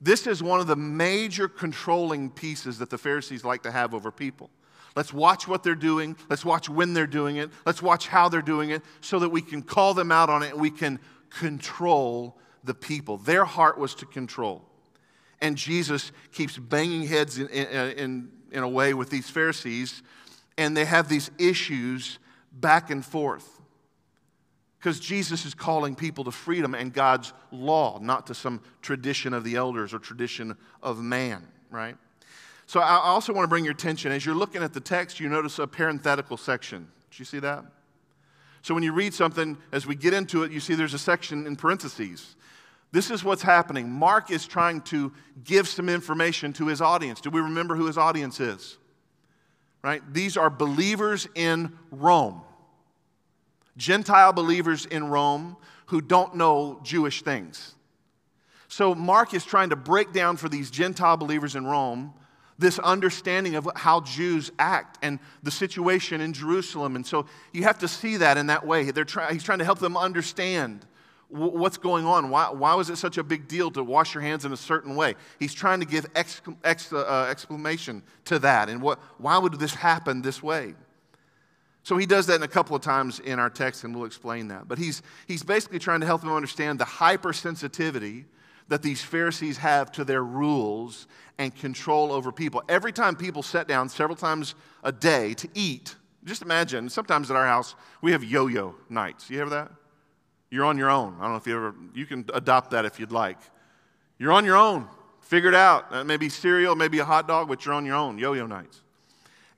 This 0.00 0.26
is 0.26 0.42
one 0.42 0.60
of 0.60 0.66
the 0.66 0.76
major 0.76 1.46
controlling 1.46 2.30
pieces 2.30 2.78
that 2.78 2.88
the 2.88 2.96
Pharisees 2.96 3.44
like 3.44 3.62
to 3.64 3.70
have 3.70 3.94
over 3.94 4.10
people. 4.10 4.48
Let's 4.96 5.12
watch 5.12 5.46
what 5.46 5.62
they're 5.62 5.74
doing. 5.74 6.16
Let's 6.28 6.44
watch 6.44 6.68
when 6.68 6.94
they're 6.94 7.06
doing 7.06 7.36
it. 7.36 7.50
Let's 7.64 7.82
watch 7.82 8.08
how 8.08 8.28
they're 8.28 8.42
doing 8.42 8.70
it 8.70 8.82
so 9.00 9.18
that 9.20 9.28
we 9.28 9.40
can 9.40 9.62
call 9.62 9.94
them 9.94 10.10
out 10.10 10.28
on 10.28 10.42
it 10.42 10.52
and 10.52 10.60
we 10.60 10.70
can 10.70 10.98
control 11.30 12.36
the 12.64 12.74
people. 12.74 13.16
Their 13.16 13.44
heart 13.44 13.78
was 13.78 13.94
to 13.96 14.06
control. 14.06 14.64
And 15.40 15.56
Jesus 15.56 16.12
keeps 16.32 16.58
banging 16.58 17.06
heads 17.06 17.38
in, 17.38 17.48
in, 17.48 18.30
in, 18.52 18.62
a 18.62 18.68
way 18.68 18.92
with 18.92 19.08
these 19.08 19.30
Pharisees, 19.30 20.02
and 20.58 20.76
they 20.76 20.84
have 20.84 21.08
these 21.08 21.30
issues 21.38 22.18
back 22.52 22.90
and 22.90 23.04
forth. 23.04 23.60
Because 24.78 25.00
Jesus 25.00 25.46
is 25.46 25.54
calling 25.54 25.94
people 25.94 26.24
to 26.24 26.30
freedom 26.30 26.74
and 26.74 26.92
God's 26.92 27.32
law, 27.50 27.98
not 28.00 28.26
to 28.26 28.34
some 28.34 28.60
tradition 28.82 29.32
of 29.32 29.44
the 29.44 29.56
elders 29.56 29.94
or 29.94 29.98
tradition 29.98 30.56
of 30.82 31.02
man, 31.02 31.46
right? 31.70 31.96
So 32.70 32.78
I 32.78 32.98
also 32.98 33.32
want 33.32 33.42
to 33.42 33.48
bring 33.48 33.64
your 33.64 33.72
attention, 33.72 34.12
as 34.12 34.24
you're 34.24 34.32
looking 34.32 34.62
at 34.62 34.72
the 34.72 34.78
text, 34.78 35.18
you 35.18 35.28
notice 35.28 35.58
a 35.58 35.66
parenthetical 35.66 36.36
section. 36.36 36.86
Did 37.10 37.18
you 37.18 37.24
see 37.24 37.40
that? 37.40 37.64
So 38.62 38.74
when 38.74 38.84
you 38.84 38.92
read 38.92 39.12
something, 39.12 39.58
as 39.72 39.88
we 39.88 39.96
get 39.96 40.14
into 40.14 40.44
it, 40.44 40.52
you 40.52 40.60
see 40.60 40.76
there's 40.76 40.94
a 40.94 40.98
section 40.98 41.48
in 41.48 41.56
parentheses. 41.56 42.36
This 42.92 43.10
is 43.10 43.24
what's 43.24 43.42
happening. 43.42 43.90
Mark 43.90 44.30
is 44.30 44.46
trying 44.46 44.82
to 44.82 45.12
give 45.42 45.66
some 45.66 45.88
information 45.88 46.52
to 46.52 46.68
his 46.68 46.80
audience. 46.80 47.20
Do 47.20 47.30
we 47.30 47.40
remember 47.40 47.74
who 47.74 47.86
his 47.86 47.98
audience 47.98 48.38
is? 48.38 48.78
right? 49.82 50.02
These 50.14 50.36
are 50.36 50.48
believers 50.48 51.26
in 51.34 51.76
Rome, 51.90 52.40
Gentile 53.76 54.32
believers 54.32 54.86
in 54.86 55.08
Rome 55.08 55.56
who 55.86 56.00
don't 56.00 56.36
know 56.36 56.78
Jewish 56.84 57.22
things. 57.22 57.74
So 58.68 58.94
Mark 58.94 59.34
is 59.34 59.44
trying 59.44 59.70
to 59.70 59.76
break 59.76 60.12
down 60.12 60.36
for 60.36 60.48
these 60.48 60.70
Gentile 60.70 61.16
believers 61.16 61.56
in 61.56 61.66
Rome 61.66 62.14
this 62.60 62.78
understanding 62.78 63.54
of 63.54 63.68
how 63.74 64.00
Jews 64.00 64.52
act 64.58 64.98
and 65.02 65.18
the 65.42 65.50
situation 65.50 66.20
in 66.20 66.32
Jerusalem. 66.32 66.96
And 66.96 67.06
so 67.06 67.26
you 67.52 67.62
have 67.64 67.78
to 67.78 67.88
see 67.88 68.18
that 68.18 68.36
in 68.36 68.46
that 68.46 68.66
way. 68.66 68.90
They're 68.90 69.04
try, 69.04 69.32
he's 69.32 69.44
trying 69.44 69.58
to 69.58 69.64
help 69.64 69.78
them 69.78 69.96
understand 69.96 70.86
what's 71.30 71.78
going 71.78 72.04
on? 72.04 72.28
Why, 72.30 72.50
why 72.50 72.74
was 72.74 72.90
it 72.90 72.96
such 72.96 73.16
a 73.16 73.22
big 73.22 73.46
deal 73.46 73.70
to 73.72 73.84
wash 73.84 74.14
your 74.14 74.22
hands 74.22 74.44
in 74.44 74.52
a 74.52 74.56
certain 74.56 74.96
way? 74.96 75.14
He's 75.38 75.54
trying 75.54 75.80
to 75.80 75.86
give 75.86 76.06
ex, 76.14 76.42
ex, 76.64 76.92
uh, 76.92 77.28
explanation 77.30 78.02
to 78.24 78.40
that. 78.40 78.68
And 78.68 78.82
what, 78.82 78.98
why 79.18 79.38
would 79.38 79.52
this 79.54 79.74
happen 79.74 80.22
this 80.22 80.42
way? 80.42 80.74
So 81.82 81.96
he 81.96 82.04
does 82.04 82.26
that 82.26 82.34
in 82.34 82.42
a 82.42 82.48
couple 82.48 82.76
of 82.76 82.82
times 82.82 83.20
in 83.20 83.38
our 83.38 83.48
text, 83.48 83.84
and 83.84 83.94
we'll 83.94 84.04
explain 84.06 84.48
that. 84.48 84.68
But 84.68 84.78
he's, 84.78 85.02
he's 85.26 85.42
basically 85.42 85.78
trying 85.78 86.00
to 86.00 86.06
help 86.06 86.20
them 86.20 86.32
understand 86.32 86.78
the 86.78 86.84
hypersensitivity 86.84 88.24
that 88.70 88.82
these 88.82 89.02
Pharisees 89.02 89.58
have 89.58 89.90
to 89.92 90.04
their 90.04 90.22
rules 90.22 91.08
and 91.38 91.54
control 91.54 92.12
over 92.12 92.30
people. 92.30 92.62
Every 92.68 92.92
time 92.92 93.16
people 93.16 93.42
sit 93.42 93.66
down 93.66 93.88
several 93.88 94.16
times 94.16 94.54
a 94.84 94.92
day 94.92 95.34
to 95.34 95.48
eat, 95.54 95.96
just 96.24 96.40
imagine, 96.40 96.88
sometimes 96.88 97.30
at 97.30 97.36
our 97.36 97.46
house, 97.46 97.74
we 98.00 98.12
have 98.12 98.22
yo 98.22 98.46
yo 98.46 98.76
nights. 98.88 99.28
You 99.28 99.40
have 99.40 99.50
that? 99.50 99.72
You're 100.50 100.64
on 100.64 100.78
your 100.78 100.88
own. 100.88 101.16
I 101.18 101.22
don't 101.22 101.32
know 101.32 101.36
if 101.36 101.46
you 101.46 101.56
ever, 101.56 101.74
you 101.94 102.06
can 102.06 102.24
adopt 102.32 102.70
that 102.70 102.84
if 102.84 103.00
you'd 103.00 103.12
like. 103.12 103.38
You're 104.18 104.32
on 104.32 104.44
your 104.44 104.56
own. 104.56 104.86
Figure 105.20 105.48
it 105.48 105.54
out. 105.54 106.06
Maybe 106.06 106.28
cereal, 106.28 106.76
maybe 106.76 107.00
a 107.00 107.04
hot 107.04 107.26
dog, 107.26 107.48
but 107.48 107.64
you're 107.64 107.74
on 107.74 107.84
your 107.84 107.96
own, 107.96 108.18
yo 108.18 108.34
yo 108.34 108.46
nights. 108.46 108.82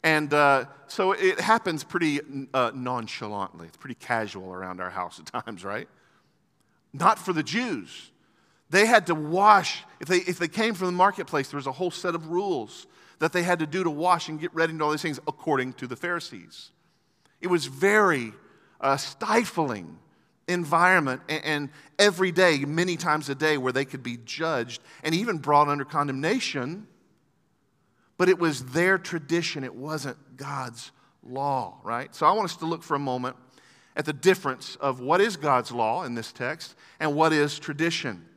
And 0.02 0.32
uh, 0.32 0.64
so 0.86 1.12
it 1.12 1.38
happens 1.38 1.84
pretty 1.84 2.20
uh, 2.54 2.72
nonchalantly. 2.74 3.68
It's 3.68 3.76
pretty 3.76 3.94
casual 3.96 4.52
around 4.54 4.80
our 4.80 4.90
house 4.90 5.20
at 5.20 5.26
times, 5.44 5.64
right? 5.64 5.88
Not 6.94 7.18
for 7.18 7.34
the 7.34 7.42
Jews. 7.42 8.11
They 8.72 8.86
had 8.86 9.06
to 9.08 9.14
wash. 9.14 9.84
If 10.00 10.08
they, 10.08 10.16
if 10.16 10.38
they 10.38 10.48
came 10.48 10.72
from 10.72 10.86
the 10.86 10.92
marketplace, 10.92 11.50
there 11.50 11.58
was 11.58 11.66
a 11.66 11.72
whole 11.72 11.90
set 11.90 12.14
of 12.14 12.28
rules 12.28 12.86
that 13.18 13.30
they 13.30 13.42
had 13.42 13.58
to 13.58 13.66
do 13.66 13.84
to 13.84 13.90
wash 13.90 14.30
and 14.30 14.40
get 14.40 14.52
ready 14.54 14.72
and 14.72 14.80
all 14.80 14.90
these 14.90 15.02
things 15.02 15.20
according 15.28 15.74
to 15.74 15.86
the 15.86 15.94
Pharisees. 15.94 16.70
It 17.42 17.48
was 17.48 17.66
very 17.66 18.32
uh, 18.80 18.96
stifling 18.96 19.98
environment 20.48 21.20
and, 21.28 21.44
and 21.44 21.70
every 21.98 22.32
day, 22.32 22.64
many 22.64 22.96
times 22.96 23.28
a 23.28 23.34
day, 23.34 23.58
where 23.58 23.74
they 23.74 23.84
could 23.84 24.02
be 24.02 24.16
judged 24.24 24.80
and 25.04 25.14
even 25.14 25.36
brought 25.36 25.68
under 25.68 25.84
condemnation. 25.84 26.86
But 28.16 28.30
it 28.30 28.38
was 28.38 28.64
their 28.64 28.96
tradition, 28.96 29.64
it 29.64 29.74
wasn't 29.74 30.16
God's 30.38 30.92
law, 31.22 31.76
right? 31.84 32.14
So 32.14 32.24
I 32.24 32.32
want 32.32 32.46
us 32.46 32.56
to 32.56 32.64
look 32.64 32.82
for 32.82 32.94
a 32.94 32.98
moment 32.98 33.36
at 33.96 34.06
the 34.06 34.14
difference 34.14 34.76
of 34.76 35.00
what 35.00 35.20
is 35.20 35.36
God's 35.36 35.72
law 35.72 36.04
in 36.04 36.14
this 36.14 36.32
text 36.32 36.74
and 36.98 37.14
what 37.14 37.34
is 37.34 37.58
tradition. 37.58 38.28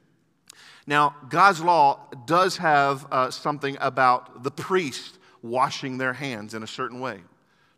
Now, 0.88 1.16
God's 1.30 1.62
law 1.62 2.00
does 2.26 2.58
have 2.58 3.08
uh, 3.12 3.32
something 3.32 3.78
about 3.82 4.44
the 4.44 4.52
priest 4.52 5.18
washing 5.42 5.98
their 5.98 6.14
hands 6.14 6.54
in 6.54 6.64
a 6.64 6.68
certain 6.68 7.00
way. 7.00 7.22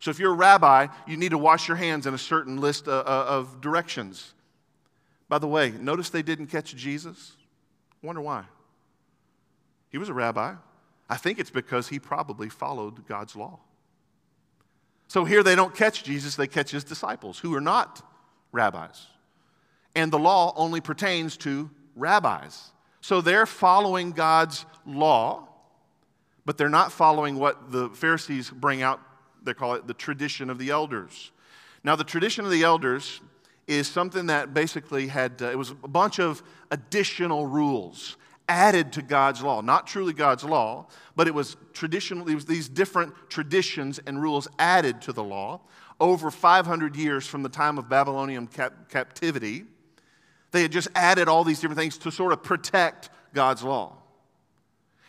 So, 0.00 0.10
if 0.10 0.18
you're 0.18 0.32
a 0.32 0.36
rabbi, 0.36 0.88
you 1.06 1.16
need 1.16 1.30
to 1.30 1.38
wash 1.38 1.68
your 1.68 1.76
hands 1.76 2.06
in 2.06 2.14
a 2.14 2.18
certain 2.18 2.58
list 2.58 2.86
uh, 2.86 2.98
uh, 2.98 3.24
of 3.28 3.60
directions. 3.60 4.34
By 5.28 5.38
the 5.38 5.48
way, 5.48 5.70
notice 5.70 6.10
they 6.10 6.22
didn't 6.22 6.46
catch 6.46 6.74
Jesus. 6.74 7.36
Wonder 8.02 8.20
why. 8.20 8.44
He 9.90 9.98
was 9.98 10.08
a 10.08 10.14
rabbi. 10.14 10.54
I 11.08 11.16
think 11.16 11.38
it's 11.38 11.50
because 11.50 11.88
he 11.88 11.98
probably 11.98 12.48
followed 12.48 13.06
God's 13.06 13.34
law. 13.34 13.58
So 15.08 15.24
here 15.24 15.42
they 15.42 15.54
don't 15.54 15.74
catch 15.74 16.04
Jesus, 16.04 16.36
they 16.36 16.46
catch 16.46 16.70
his 16.70 16.84
disciples, 16.84 17.38
who 17.38 17.54
are 17.54 17.62
not 17.62 18.02
rabbis. 18.52 19.06
And 19.96 20.12
the 20.12 20.18
law 20.18 20.52
only 20.54 20.82
pertains 20.82 21.38
to 21.38 21.70
rabbis. 21.96 22.70
So 23.00 23.20
they're 23.20 23.46
following 23.46 24.12
God's 24.12 24.66
law, 24.86 25.48
but 26.44 26.58
they're 26.58 26.68
not 26.68 26.92
following 26.92 27.36
what 27.36 27.70
the 27.70 27.88
Pharisees 27.90 28.50
bring 28.50 28.82
out. 28.82 29.00
They 29.42 29.54
call 29.54 29.74
it 29.74 29.86
the 29.86 29.94
tradition 29.94 30.50
of 30.50 30.58
the 30.58 30.70
elders. 30.70 31.30
Now, 31.84 31.96
the 31.96 32.04
tradition 32.04 32.44
of 32.44 32.50
the 32.50 32.64
elders 32.64 33.20
is 33.66 33.86
something 33.86 34.26
that 34.26 34.54
basically 34.54 35.08
had, 35.08 35.40
uh, 35.42 35.50
it 35.50 35.58
was 35.58 35.70
a 35.70 35.88
bunch 35.88 36.18
of 36.18 36.42
additional 36.70 37.46
rules 37.46 38.16
added 38.48 38.92
to 38.94 39.02
God's 39.02 39.42
law. 39.42 39.60
Not 39.60 39.86
truly 39.86 40.12
God's 40.12 40.42
law, 40.42 40.86
but 41.14 41.28
it 41.28 41.34
was 41.34 41.56
traditional, 41.74 42.28
it 42.28 42.34
was 42.34 42.46
these 42.46 42.68
different 42.68 43.12
traditions 43.28 44.00
and 44.06 44.20
rules 44.20 44.48
added 44.58 45.02
to 45.02 45.12
the 45.12 45.22
law 45.22 45.60
over 46.00 46.30
500 46.30 46.96
years 46.96 47.26
from 47.26 47.42
the 47.42 47.48
time 47.48 47.78
of 47.78 47.88
Babylonian 47.88 48.46
cap- 48.46 48.88
captivity. 48.88 49.64
They 50.50 50.62
had 50.62 50.72
just 50.72 50.88
added 50.94 51.28
all 51.28 51.44
these 51.44 51.60
different 51.60 51.78
things 51.78 51.98
to 51.98 52.10
sort 52.10 52.32
of 52.32 52.42
protect 52.42 53.10
God's 53.34 53.62
law. 53.62 53.96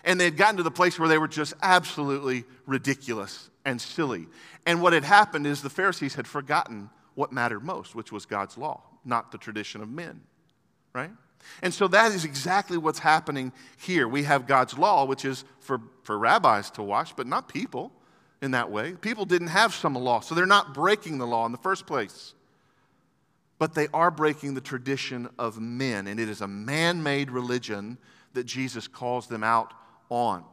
And 0.04 0.20
they 0.20 0.26
had 0.26 0.38
gotten 0.38 0.58
to 0.58 0.64
the 0.64 0.72
place 0.72 0.98
where 0.98 1.10
they 1.10 1.18
were 1.18 1.28
just 1.28 1.54
absolutely 1.62 2.46
ridiculous 2.66 3.50
and 3.66 3.80
silly. 3.82 4.28
And 4.66 4.82
what 4.82 4.94
had 4.94 5.04
happened 5.04 5.46
is 5.46 5.62
the 5.62 5.70
Pharisees 5.70 6.16
had 6.16 6.28
forgotten 6.28 6.90
what 7.16 7.32
mattered 7.32 7.64
most, 7.64 7.96
which 7.96 8.12
was 8.12 8.26
God's 8.26 8.58
law, 8.58 8.82
not 9.04 9.32
the 9.32 9.38
tradition 9.38 9.82
of 9.82 9.90
men, 9.90 10.22
right? 10.94 11.12
And 11.62 11.74
so 11.74 11.88
that 11.90 12.12
is 12.12 12.26
exactly 12.26 12.78
what's 12.78 13.00
happening 13.00 13.52
here. 13.78 14.08
We 14.08 14.24
have 14.24 14.48
God's 14.48 14.78
law, 14.78 15.06
which 15.06 15.26
is 15.26 15.44
for, 15.60 15.82
for 16.04 16.18
rabbis 16.18 16.72
to 16.72 16.84
watch, 16.84 17.16
but 17.16 17.28
not 17.28 17.50
people 17.50 17.92
in 18.42 18.52
that 18.52 18.72
way. 18.72 18.94
People 18.94 19.26
didn't 19.26 19.48
have 19.48 19.74
some 19.74 19.96
law, 19.96 20.20
so 20.20 20.36
they're 20.36 20.46
not 20.46 20.74
breaking 20.74 21.18
the 21.18 21.28
law 21.28 21.46
in 21.46 21.52
the 21.52 21.58
first 21.58 21.86
place. 21.86 22.34
But 23.60 23.76
they 23.76 23.90
are 23.94 24.10
breaking 24.10 24.56
the 24.56 24.62
tradition 24.62 25.30
of 25.38 25.60
men, 25.60 26.08
and 26.08 26.20
it 26.20 26.30
is 26.30 26.42
a 26.42 26.48
man 26.48 27.04
made 27.04 27.30
religion 27.30 28.00
that 28.34 28.46
Jesus 28.46 28.88
calls 28.88 29.28
them 29.28 29.44
out 29.44 29.74
on. 30.10 30.44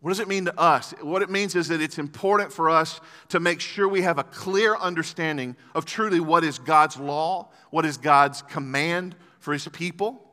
What 0.00 0.10
does 0.10 0.18
it 0.18 0.26
mean 0.26 0.46
to 0.46 0.60
us? 0.60 0.92
What 1.00 1.22
it 1.22 1.30
means 1.30 1.54
is 1.54 1.68
that 1.68 1.80
it's 1.80 1.98
important 1.98 2.52
for 2.52 2.68
us 2.68 3.00
to 3.28 3.38
make 3.38 3.60
sure 3.60 3.86
we 3.86 4.02
have 4.02 4.18
a 4.18 4.24
clear 4.24 4.74
understanding 4.74 5.54
of 5.76 5.84
truly 5.84 6.18
what 6.18 6.42
is 6.42 6.58
God's 6.58 6.96
law, 6.98 7.50
what 7.70 7.84
is 7.84 7.98
God's 7.98 8.42
command 8.42 9.14
for 9.38 9.52
his 9.52 9.68
people, 9.68 10.28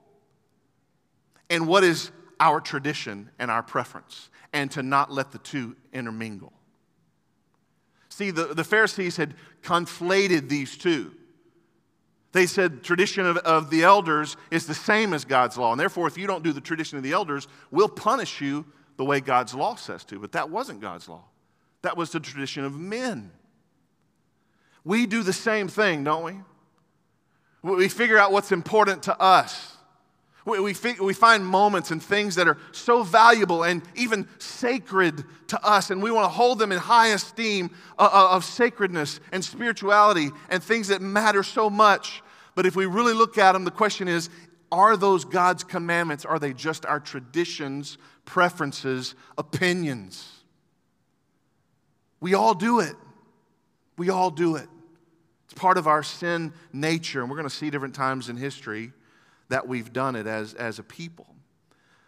and 1.52 1.68
what 1.68 1.84
is 1.84 2.10
our 2.40 2.60
tradition 2.60 3.30
and 3.38 3.52
our 3.52 3.62
preference, 3.62 4.32
and 4.54 4.72
to 4.72 4.82
not 4.82 5.12
let 5.12 5.32
the 5.32 5.38
two 5.38 5.76
intermingle. 5.94 6.52
See, 8.10 8.32
the, 8.32 8.56
the 8.56 8.64
Pharisees 8.64 9.18
had 9.18 9.36
conflated 9.62 10.50
these 10.50 10.78
two. 10.78 11.12
They 12.32 12.46
said 12.46 12.84
tradition 12.84 13.26
of, 13.26 13.38
of 13.38 13.70
the 13.70 13.84
elders 13.84 14.38
is 14.52 14.68
the 14.68 14.76
same 14.76 15.14
as 15.14 15.26
God's 15.26 15.58
law, 15.58 15.72
and 15.72 15.80
therefore, 15.80 16.08
if 16.08 16.18
you 16.18 16.28
don't 16.28 16.44
do 16.44 16.54
the 16.54 16.62
tradition 16.62 16.98
of 16.98 17.04
the 17.04 17.12
elders, 17.12 17.48
we'll 17.72 17.90
punish 17.90 18.40
you 18.40 18.66
the 18.98 19.06
way 19.06 19.20
God's 19.20 19.56
law 19.56 19.76
says 19.76 20.04
to. 20.06 20.20
But 20.20 20.34
that 20.34 20.50
wasn't 20.50 20.82
God's 20.82 21.10
law, 21.10 21.24
that 21.82 21.98
was 21.98 22.12
the 22.12 22.20
tradition 22.20 22.64
of 22.66 22.78
men. 22.78 23.32
We 24.84 25.06
do 25.06 25.24
the 25.24 25.34
same 25.34 25.68
thing, 25.68 26.04
don't 26.04 26.24
we? 26.24 26.40
We 27.62 27.90
figure 27.90 28.18
out 28.18 28.32
what's 28.32 28.52
important 28.52 29.04
to 29.04 29.20
us. 29.20 29.76
We, 30.50 30.60
we, 30.60 30.76
we 31.00 31.14
find 31.14 31.46
moments 31.46 31.92
and 31.92 32.02
things 32.02 32.36
that 32.36 32.48
are 32.48 32.58
so 32.72 33.04
valuable 33.04 33.64
and 33.64 33.84
even 33.96 34.28
sacred 34.40 35.24
to 35.48 35.64
us, 35.64 35.92
and 35.92 36.02
we 36.02 36.10
want 36.10 36.26
to 36.26 36.30
hold 36.30 36.58
them 36.58 36.72
in 36.72 36.80
high 36.80 37.10
esteem 37.10 37.70
of, 38.00 38.12
of 38.12 38.46
sacredness 38.46 39.20
and 39.32 39.46
spirituality 39.46 40.32
and 40.50 40.64
things 40.64 40.88
that 40.88 41.02
matter 41.02 41.44
so 41.44 41.70
much. 41.70 42.24
But 42.56 42.66
if 42.66 42.76
we 42.76 42.88
really 42.88 43.14
look 43.14 43.38
at 43.38 43.52
them, 43.52 43.64
the 43.64 43.72
question 43.72 44.08
is 44.08 44.30
are 44.72 44.98
those 44.98 45.24
God's 45.24 45.64
commandments? 45.64 46.26
Are 46.26 46.40
they 46.40 46.54
just 46.54 46.86
our 46.86 47.00
traditions, 47.00 47.98
preferences, 48.26 49.16
opinions? 49.38 50.28
We 52.20 52.34
all 52.34 52.54
do 52.54 52.80
it. 52.80 52.96
We 53.98 54.10
all 54.10 54.32
do 54.32 54.56
it. 54.56 54.68
It's 55.46 55.54
part 55.54 55.78
of 55.78 55.88
our 55.88 56.04
sin 56.04 56.54
nature, 56.74 57.22
and 57.22 57.30
we're 57.30 57.38
going 57.38 57.50
to 57.50 57.56
see 57.56 57.70
different 57.70 57.96
times 57.96 58.30
in 58.30 58.38
history 58.38 58.94
that 59.50 59.68
we've 59.68 59.92
done 59.92 60.16
it 60.16 60.28
as, 60.28 60.54
as 60.54 60.80
a 60.80 60.84
people. 60.84 61.28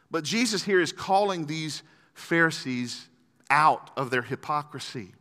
But 0.10 0.24
Jesus 0.24 0.64
here 0.64 0.80
is 0.80 0.92
calling 0.92 1.46
these 1.46 1.84
Pharisees 2.14 3.08
out 3.50 3.92
of 3.98 4.10
their 4.10 4.22
hypocrisy. 4.22 5.14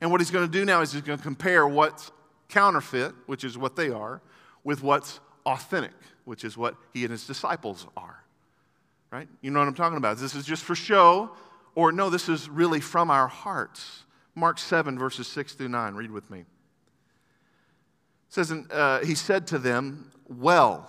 And 0.00 0.10
what 0.10 0.20
he's 0.20 0.30
going 0.30 0.46
to 0.46 0.52
do 0.52 0.64
now 0.64 0.82
is 0.82 0.92
he's 0.92 1.02
going 1.02 1.18
to 1.18 1.22
compare 1.22 1.66
what's 1.66 2.10
counterfeit, 2.48 3.14
which 3.26 3.44
is 3.44 3.56
what 3.56 3.76
they 3.76 3.90
are, 3.90 4.20
with 4.64 4.82
what's 4.82 5.20
authentic, 5.44 5.94
which 6.24 6.44
is 6.44 6.56
what 6.56 6.76
he 6.92 7.04
and 7.04 7.10
his 7.10 7.26
disciples 7.26 7.86
are. 7.96 8.22
Right? 9.10 9.28
You 9.40 9.50
know 9.50 9.60
what 9.60 9.68
I'm 9.68 9.74
talking 9.74 9.98
about? 9.98 10.18
This 10.18 10.34
is 10.34 10.44
just 10.44 10.64
for 10.64 10.74
show, 10.74 11.30
or 11.74 11.92
no, 11.92 12.10
this 12.10 12.28
is 12.28 12.48
really 12.48 12.80
from 12.80 13.10
our 13.10 13.28
hearts. 13.28 14.04
Mark 14.34 14.58
7, 14.58 14.98
verses 14.98 15.26
6 15.28 15.54
through 15.54 15.68
9. 15.68 15.94
Read 15.94 16.10
with 16.10 16.30
me 16.30 16.44
says, 18.36 18.52
uh, 18.52 19.00
He 19.04 19.14
said 19.14 19.46
to 19.48 19.58
them, 19.58 20.10
Well 20.28 20.88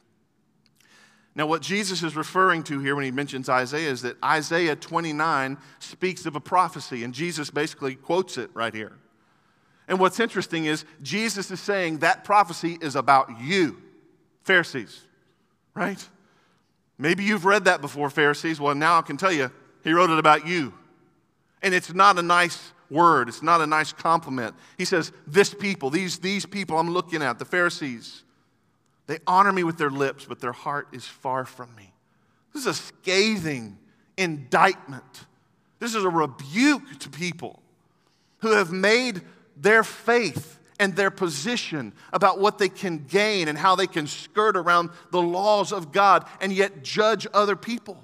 Now, 1.33 1.45
what 1.45 1.61
Jesus 1.61 2.03
is 2.03 2.15
referring 2.15 2.63
to 2.63 2.79
here 2.79 2.95
when 2.95 3.05
he 3.05 3.11
mentions 3.11 3.47
Isaiah 3.47 3.89
is 3.89 4.01
that 4.01 4.21
Isaiah 4.23 4.75
29 4.75 5.57
speaks 5.79 6.25
of 6.25 6.35
a 6.35 6.41
prophecy, 6.41 7.03
and 7.03 7.13
Jesus 7.13 7.49
basically 7.49 7.95
quotes 7.95 8.37
it 8.37 8.49
right 8.53 8.73
here. 8.73 8.97
And 9.87 9.99
what's 9.99 10.19
interesting 10.19 10.65
is 10.65 10.85
Jesus 11.01 11.49
is 11.49 11.59
saying 11.59 11.99
that 11.99 12.23
prophecy 12.23 12.77
is 12.81 12.95
about 12.95 13.29
you, 13.39 13.81
Pharisees, 14.43 15.01
right? 15.73 16.05
Maybe 16.97 17.23
you've 17.23 17.45
read 17.45 17.65
that 17.65 17.81
before, 17.81 18.09
Pharisees. 18.09 18.59
Well, 18.59 18.75
now 18.75 18.99
I 18.99 19.01
can 19.01 19.17
tell 19.17 19.31
you, 19.31 19.51
he 19.83 19.93
wrote 19.93 20.09
it 20.09 20.19
about 20.19 20.47
you. 20.47 20.73
And 21.61 21.73
it's 21.73 21.93
not 21.93 22.19
a 22.19 22.21
nice 22.21 22.73
word, 22.89 23.29
it's 23.29 23.41
not 23.41 23.61
a 23.61 23.67
nice 23.67 23.93
compliment. 23.93 24.55
He 24.77 24.85
says, 24.85 25.11
This 25.25 25.53
people, 25.53 25.89
these, 25.89 26.19
these 26.19 26.45
people 26.45 26.77
I'm 26.77 26.91
looking 26.91 27.21
at, 27.21 27.39
the 27.39 27.45
Pharisees, 27.45 28.23
they 29.11 29.19
honor 29.27 29.51
me 29.51 29.65
with 29.65 29.77
their 29.77 29.89
lips, 29.89 30.23
but 30.23 30.39
their 30.39 30.53
heart 30.53 30.87
is 30.93 31.05
far 31.05 31.43
from 31.43 31.75
me. 31.75 31.93
This 32.53 32.61
is 32.61 32.67
a 32.67 32.73
scathing 32.73 33.77
indictment 34.17 35.25
This 35.79 35.95
is 35.95 36.03
a 36.05 36.09
rebuke 36.09 36.99
to 36.99 37.09
people 37.09 37.61
who 38.39 38.51
have 38.51 38.71
made 38.71 39.21
their 39.57 39.83
faith 39.83 40.59
and 40.79 40.95
their 40.95 41.11
position 41.11 41.91
about 42.13 42.39
what 42.39 42.57
they 42.57 42.69
can 42.69 42.99
gain 42.99 43.47
and 43.47 43.57
how 43.57 43.75
they 43.75 43.87
can 43.87 44.07
skirt 44.07 44.55
around 44.55 44.91
the 45.11 45.21
laws 45.21 45.73
of 45.73 45.91
God 45.91 46.25
and 46.39 46.53
yet 46.53 46.83
judge 46.83 47.27
other 47.33 47.55
people. 47.55 48.01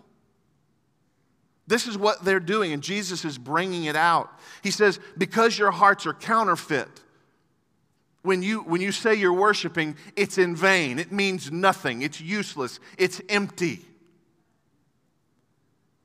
This 1.67 1.87
is 1.87 1.97
what 1.97 2.25
they're 2.25 2.39
doing, 2.39 2.73
and 2.73 2.81
Jesus 2.81 3.23
is 3.23 3.37
bringing 3.37 3.85
it 3.85 3.95
out. 3.95 4.31
He 4.63 4.71
says, 4.71 4.99
Because 5.17 5.57
your 5.57 5.71
hearts 5.71 6.05
are 6.05 6.13
counterfeit, 6.13 6.89
when 8.27 8.43
you, 8.43 8.59
when 8.59 8.81
you 8.81 8.91
say 8.91 9.15
you're 9.15 9.31
worshiping, 9.31 9.95
it's 10.17 10.37
in 10.37 10.53
vain. 10.53 10.99
It 10.99 11.13
means 11.13 11.49
nothing. 11.49 12.01
It's 12.01 12.19
useless. 12.19 12.81
It's 12.97 13.21
empty. 13.29 13.79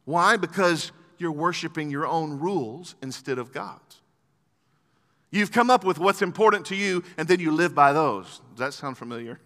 Why? 0.04 0.36
Because 0.36 0.92
you're 1.18 1.32
worshiping 1.32 1.90
your 1.90 2.06
own 2.06 2.38
rules 2.38 2.94
instead 3.02 3.38
of 3.38 3.52
God's. 3.52 4.00
You've 5.32 5.50
come 5.50 5.68
up 5.68 5.82
with 5.84 5.98
what's 5.98 6.22
important 6.22 6.66
to 6.66 6.76
you, 6.76 7.02
and 7.18 7.26
then 7.26 7.40
you 7.40 7.50
live 7.50 7.74
by 7.74 7.92
those. 7.92 8.40
Does 8.50 8.58
that 8.58 8.74
sound 8.74 8.98
familiar? 8.98 9.40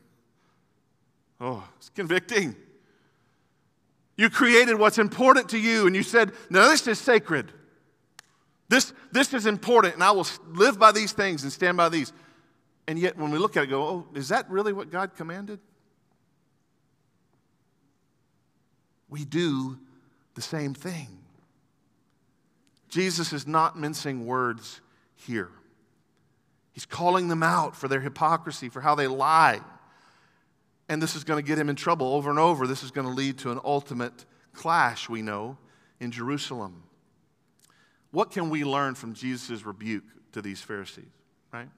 Oh, 1.41 1.67
it's 1.79 1.89
convicting. 1.89 2.57
You 4.19 4.29
created 4.29 4.79
what's 4.79 4.99
important 4.99 5.49
to 5.51 5.59
you, 5.59 5.87
and 5.87 5.97
you 5.97 6.03
said, 6.03 6.33
No, 6.51 6.69
this 6.69 6.87
is 6.87 6.99
sacred. 6.99 7.51
This, 8.69 8.93
this 9.13 9.33
is 9.33 9.47
important, 9.47 9.95
and 9.95 10.05
I 10.05 10.11
will 10.11 10.27
live 10.49 10.79
by 10.79 10.93
these 10.93 11.13
things 11.13 11.43
and 11.43 11.51
stand 11.51 11.79
by 11.79 11.89
these. 11.89 12.13
And 12.89 12.99
yet, 12.99 13.17
when 13.17 13.31
we 13.31 13.39
look 13.39 13.57
at 13.57 13.65
it, 13.65 13.67
go, 13.69 13.83
Oh, 13.83 14.07
is 14.15 14.29
that 14.29 14.49
really 14.51 14.73
what 14.73 14.91
God 14.91 15.17
commanded? 15.17 15.59
We 19.09 19.25
do 19.25 19.79
the 20.35 20.43
same 20.43 20.75
thing. 20.75 21.09
Jesus 22.89 23.33
is 23.33 23.47
not 23.47 23.79
mincing 23.79 24.27
words 24.27 24.81
here. 25.15 25.51
He's 26.73 26.87
calling 26.87 27.29
them 27.29 27.43
out 27.43 27.75
for 27.75 27.89
their 27.89 28.01
hypocrisy, 28.01 28.69
for 28.69 28.81
how 28.81 28.95
they 28.95 29.07
lie. 29.07 29.61
And 30.89 31.03
this 31.03 31.17
is 31.17 31.25
going 31.25 31.43
to 31.43 31.47
get 31.47 31.59
him 31.59 31.69
in 31.69 31.77
trouble 31.77 32.13
over 32.13 32.31
and 32.31 32.39
over. 32.39 32.67
This 32.67 32.83
is 32.83 32.91
going 32.91 33.07
to 33.07 33.13
lead 33.13 33.39
to 33.39 33.51
an 33.51 33.61
ultimate 33.65 34.25
clash, 34.53 35.09
we 35.09 35.23
know, 35.23 35.57
in 36.01 36.11
Jerusalem. 36.11 36.83
What 38.11 38.31
can 38.31 38.51
we 38.51 38.65
learn 38.65 38.95
from 38.95 39.15
Jesus' 39.15 39.65
rebuke 39.65 40.05
to 40.33 40.43
these 40.43 40.61
Pharisees, 40.61 41.05
right? 41.53 41.69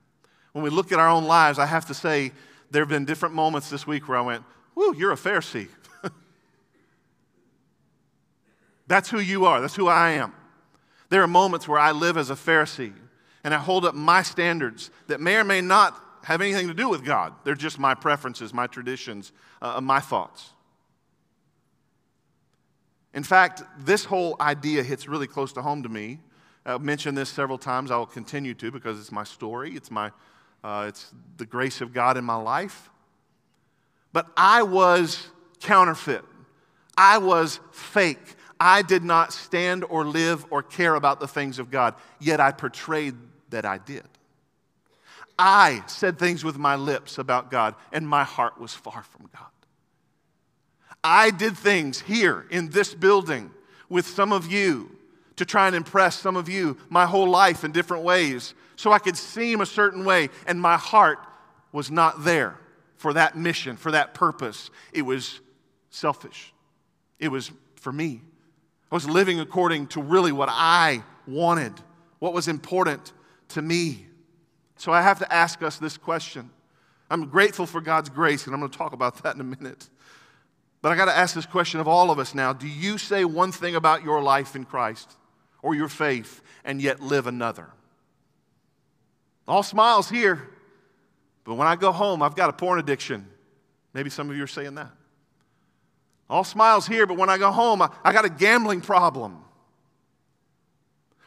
When 0.58 0.64
we 0.64 0.70
look 0.70 0.90
at 0.90 0.98
our 0.98 1.08
own 1.08 1.26
lives, 1.26 1.60
I 1.60 1.66
have 1.66 1.86
to 1.86 1.94
say, 1.94 2.32
there 2.72 2.82
have 2.82 2.88
been 2.88 3.04
different 3.04 3.32
moments 3.32 3.70
this 3.70 3.86
week 3.86 4.08
where 4.08 4.18
I 4.18 4.22
went, 4.22 4.42
Whoo, 4.74 4.92
you're 4.92 5.12
a 5.12 5.14
Pharisee. 5.14 5.68
That's 8.88 9.08
who 9.08 9.20
you 9.20 9.44
are. 9.44 9.60
That's 9.60 9.76
who 9.76 9.86
I 9.86 10.10
am. 10.10 10.32
There 11.10 11.22
are 11.22 11.28
moments 11.28 11.68
where 11.68 11.78
I 11.78 11.92
live 11.92 12.16
as 12.16 12.30
a 12.30 12.34
Pharisee 12.34 12.92
and 13.44 13.54
I 13.54 13.58
hold 13.58 13.84
up 13.84 13.94
my 13.94 14.22
standards 14.22 14.90
that 15.06 15.20
may 15.20 15.36
or 15.36 15.44
may 15.44 15.60
not 15.60 15.96
have 16.24 16.40
anything 16.40 16.66
to 16.66 16.74
do 16.74 16.88
with 16.88 17.04
God. 17.04 17.34
They're 17.44 17.54
just 17.54 17.78
my 17.78 17.94
preferences, 17.94 18.52
my 18.52 18.66
traditions, 18.66 19.30
uh, 19.62 19.74
uh, 19.76 19.80
my 19.80 20.00
thoughts. 20.00 20.50
In 23.14 23.22
fact, 23.22 23.62
this 23.78 24.06
whole 24.06 24.34
idea 24.40 24.82
hits 24.82 25.06
really 25.06 25.28
close 25.28 25.52
to 25.52 25.62
home 25.62 25.84
to 25.84 25.88
me. 25.88 26.18
I've 26.66 26.82
mentioned 26.82 27.16
this 27.16 27.28
several 27.28 27.58
times. 27.58 27.92
I 27.92 27.96
will 27.96 28.06
continue 28.06 28.54
to 28.54 28.72
because 28.72 28.98
it's 28.98 29.12
my 29.12 29.22
story. 29.22 29.76
It's, 29.76 29.92
my, 29.92 30.10
uh, 30.62 30.86
it's 30.88 31.12
the 31.36 31.46
grace 31.46 31.80
of 31.80 31.92
God 31.92 32.16
in 32.16 32.24
my 32.24 32.36
life. 32.36 32.90
But 34.12 34.26
I 34.36 34.62
was 34.62 35.28
counterfeit. 35.60 36.24
I 36.96 37.18
was 37.18 37.60
fake. 37.70 38.34
I 38.58 38.82
did 38.82 39.04
not 39.04 39.32
stand 39.32 39.84
or 39.84 40.04
live 40.04 40.44
or 40.50 40.62
care 40.62 40.94
about 40.94 41.20
the 41.20 41.28
things 41.28 41.58
of 41.58 41.70
God, 41.70 41.94
yet 42.18 42.40
I 42.40 42.50
portrayed 42.50 43.14
that 43.50 43.64
I 43.64 43.78
did. 43.78 44.04
I 45.38 45.84
said 45.86 46.18
things 46.18 46.42
with 46.42 46.58
my 46.58 46.74
lips 46.74 47.18
about 47.18 47.50
God, 47.50 47.76
and 47.92 48.08
my 48.08 48.24
heart 48.24 48.60
was 48.60 48.74
far 48.74 49.04
from 49.04 49.30
God. 49.32 49.46
I 51.04 51.30
did 51.30 51.56
things 51.56 52.00
here 52.00 52.46
in 52.50 52.70
this 52.70 52.92
building 52.92 53.52
with 53.88 54.06
some 54.06 54.32
of 54.32 54.50
you 54.50 54.97
to 55.38 55.44
try 55.44 55.66
and 55.66 55.74
impress 55.74 56.18
some 56.18 56.36
of 56.36 56.48
you 56.48 56.76
my 56.90 57.06
whole 57.06 57.28
life 57.28 57.64
in 57.64 57.72
different 57.72 58.04
ways 58.04 58.54
so 58.76 58.92
I 58.92 59.00
could 59.00 59.16
seem 59.16 59.60
a 59.60 59.66
certain 59.66 60.04
way, 60.04 60.28
and 60.46 60.60
my 60.60 60.76
heart 60.76 61.18
was 61.72 61.90
not 61.90 62.24
there 62.24 62.60
for 62.96 63.12
that 63.12 63.36
mission, 63.36 63.76
for 63.76 63.90
that 63.90 64.14
purpose. 64.14 64.70
It 64.92 65.02
was 65.02 65.40
selfish, 65.90 66.52
it 67.18 67.28
was 67.28 67.50
for 67.76 67.92
me. 67.92 68.22
I 68.90 68.94
was 68.94 69.08
living 69.08 69.40
according 69.40 69.88
to 69.88 70.00
really 70.00 70.32
what 70.32 70.48
I 70.50 71.02
wanted, 71.26 71.72
what 72.20 72.32
was 72.32 72.48
important 72.48 73.12
to 73.48 73.60
me. 73.60 74.06
So 74.76 74.92
I 74.92 75.02
have 75.02 75.18
to 75.18 75.30
ask 75.30 75.62
us 75.62 75.78
this 75.78 75.96
question. 75.98 76.48
I'm 77.10 77.26
grateful 77.28 77.66
for 77.66 77.80
God's 77.80 78.08
grace, 78.08 78.46
and 78.46 78.54
I'm 78.54 78.60
going 78.60 78.70
to 78.70 78.78
talk 78.78 78.92
about 78.92 79.22
that 79.24 79.34
in 79.34 79.40
a 79.40 79.44
minute. 79.44 79.88
But 80.80 80.92
I 80.92 80.96
got 80.96 81.06
to 81.06 81.16
ask 81.16 81.34
this 81.34 81.46
question 81.46 81.80
of 81.80 81.88
all 81.88 82.10
of 82.10 82.18
us 82.18 82.34
now. 82.34 82.52
Do 82.52 82.68
you 82.68 82.96
say 82.96 83.24
one 83.24 83.52
thing 83.52 83.74
about 83.74 84.04
your 84.04 84.22
life 84.22 84.54
in 84.56 84.64
Christ 84.64 85.17
or 85.62 85.74
your 85.74 85.88
faith 85.88 86.42
and 86.64 86.80
yet 86.80 87.00
live 87.00 87.26
another? 87.26 87.68
All 89.46 89.62
smiles 89.62 90.10
here, 90.10 90.48
but 91.44 91.54
when 91.54 91.66
I 91.66 91.76
go 91.76 91.92
home, 91.92 92.22
I've 92.22 92.36
got 92.36 92.50
a 92.50 92.52
porn 92.52 92.78
addiction. 92.78 93.26
Maybe 93.94 94.10
some 94.10 94.28
of 94.28 94.36
you 94.36 94.42
are 94.42 94.48
saying 94.48 94.74
that. 94.74 94.90
All 96.28 96.44
smiles 96.44 96.86
here, 96.86 97.06
but 97.06 97.16
when 97.16 97.30
I 97.30 97.38
go 97.38 97.50
home, 97.50 97.80
I, 97.80 97.90
I 98.04 98.12
got 98.12 98.26
a 98.26 98.28
gambling 98.28 98.82
problem. 98.82 99.42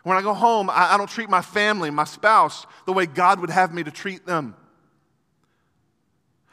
When 0.03 0.17
I 0.17 0.21
go 0.21 0.33
home, 0.33 0.69
I, 0.69 0.93
I 0.93 0.97
don't 0.97 1.09
treat 1.09 1.29
my 1.29 1.41
family, 1.41 1.89
my 1.89 2.03
spouse, 2.03 2.65
the 2.85 2.93
way 2.93 3.05
God 3.05 3.39
would 3.39 3.49
have 3.49 3.73
me 3.73 3.83
to 3.83 3.91
treat 3.91 4.25
them. 4.25 4.55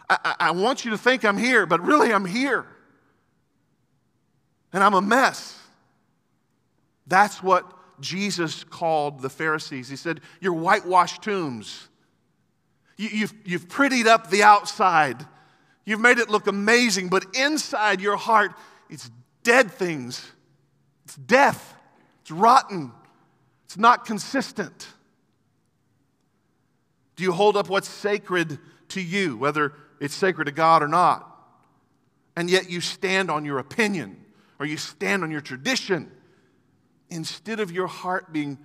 I, 0.08 0.18
I, 0.24 0.34
I 0.40 0.50
want 0.52 0.84
you 0.84 0.92
to 0.92 0.98
think 0.98 1.24
I'm 1.24 1.36
here, 1.36 1.66
but 1.66 1.82
really 1.82 2.12
I'm 2.12 2.24
here. 2.24 2.66
And 4.72 4.82
I'm 4.82 4.94
a 4.94 5.02
mess. 5.02 5.57
That's 7.08 7.42
what 7.42 7.64
Jesus 8.00 8.64
called 8.64 9.20
the 9.20 9.30
Pharisees. 9.30 9.88
He 9.88 9.96
said, 9.96 10.20
You're 10.40 10.52
whitewashed 10.52 11.22
tombs. 11.22 11.88
You, 12.96 13.08
you've, 13.08 13.34
you've 13.44 13.68
prettied 13.68 14.06
up 14.06 14.30
the 14.30 14.42
outside, 14.42 15.24
you've 15.84 16.00
made 16.00 16.18
it 16.18 16.28
look 16.28 16.46
amazing, 16.46 17.08
but 17.08 17.24
inside 17.34 18.00
your 18.00 18.16
heart, 18.16 18.52
it's 18.90 19.10
dead 19.42 19.70
things. 19.70 20.32
It's 21.04 21.16
death, 21.16 21.74
it's 22.20 22.30
rotten, 22.30 22.92
it's 23.64 23.78
not 23.78 24.04
consistent. 24.04 24.88
Do 27.16 27.24
you 27.24 27.32
hold 27.32 27.56
up 27.56 27.70
what's 27.70 27.88
sacred 27.88 28.58
to 28.88 29.00
you, 29.00 29.38
whether 29.38 29.72
it's 30.00 30.14
sacred 30.14 30.44
to 30.44 30.52
God 30.52 30.82
or 30.82 30.88
not? 30.88 31.24
And 32.36 32.50
yet 32.50 32.68
you 32.68 32.82
stand 32.82 33.30
on 33.30 33.46
your 33.46 33.58
opinion 33.58 34.22
or 34.60 34.66
you 34.66 34.76
stand 34.76 35.24
on 35.24 35.30
your 35.30 35.40
tradition 35.40 36.12
instead 37.10 37.60
of 37.60 37.70
your 37.70 37.86
heart 37.86 38.32
being 38.32 38.58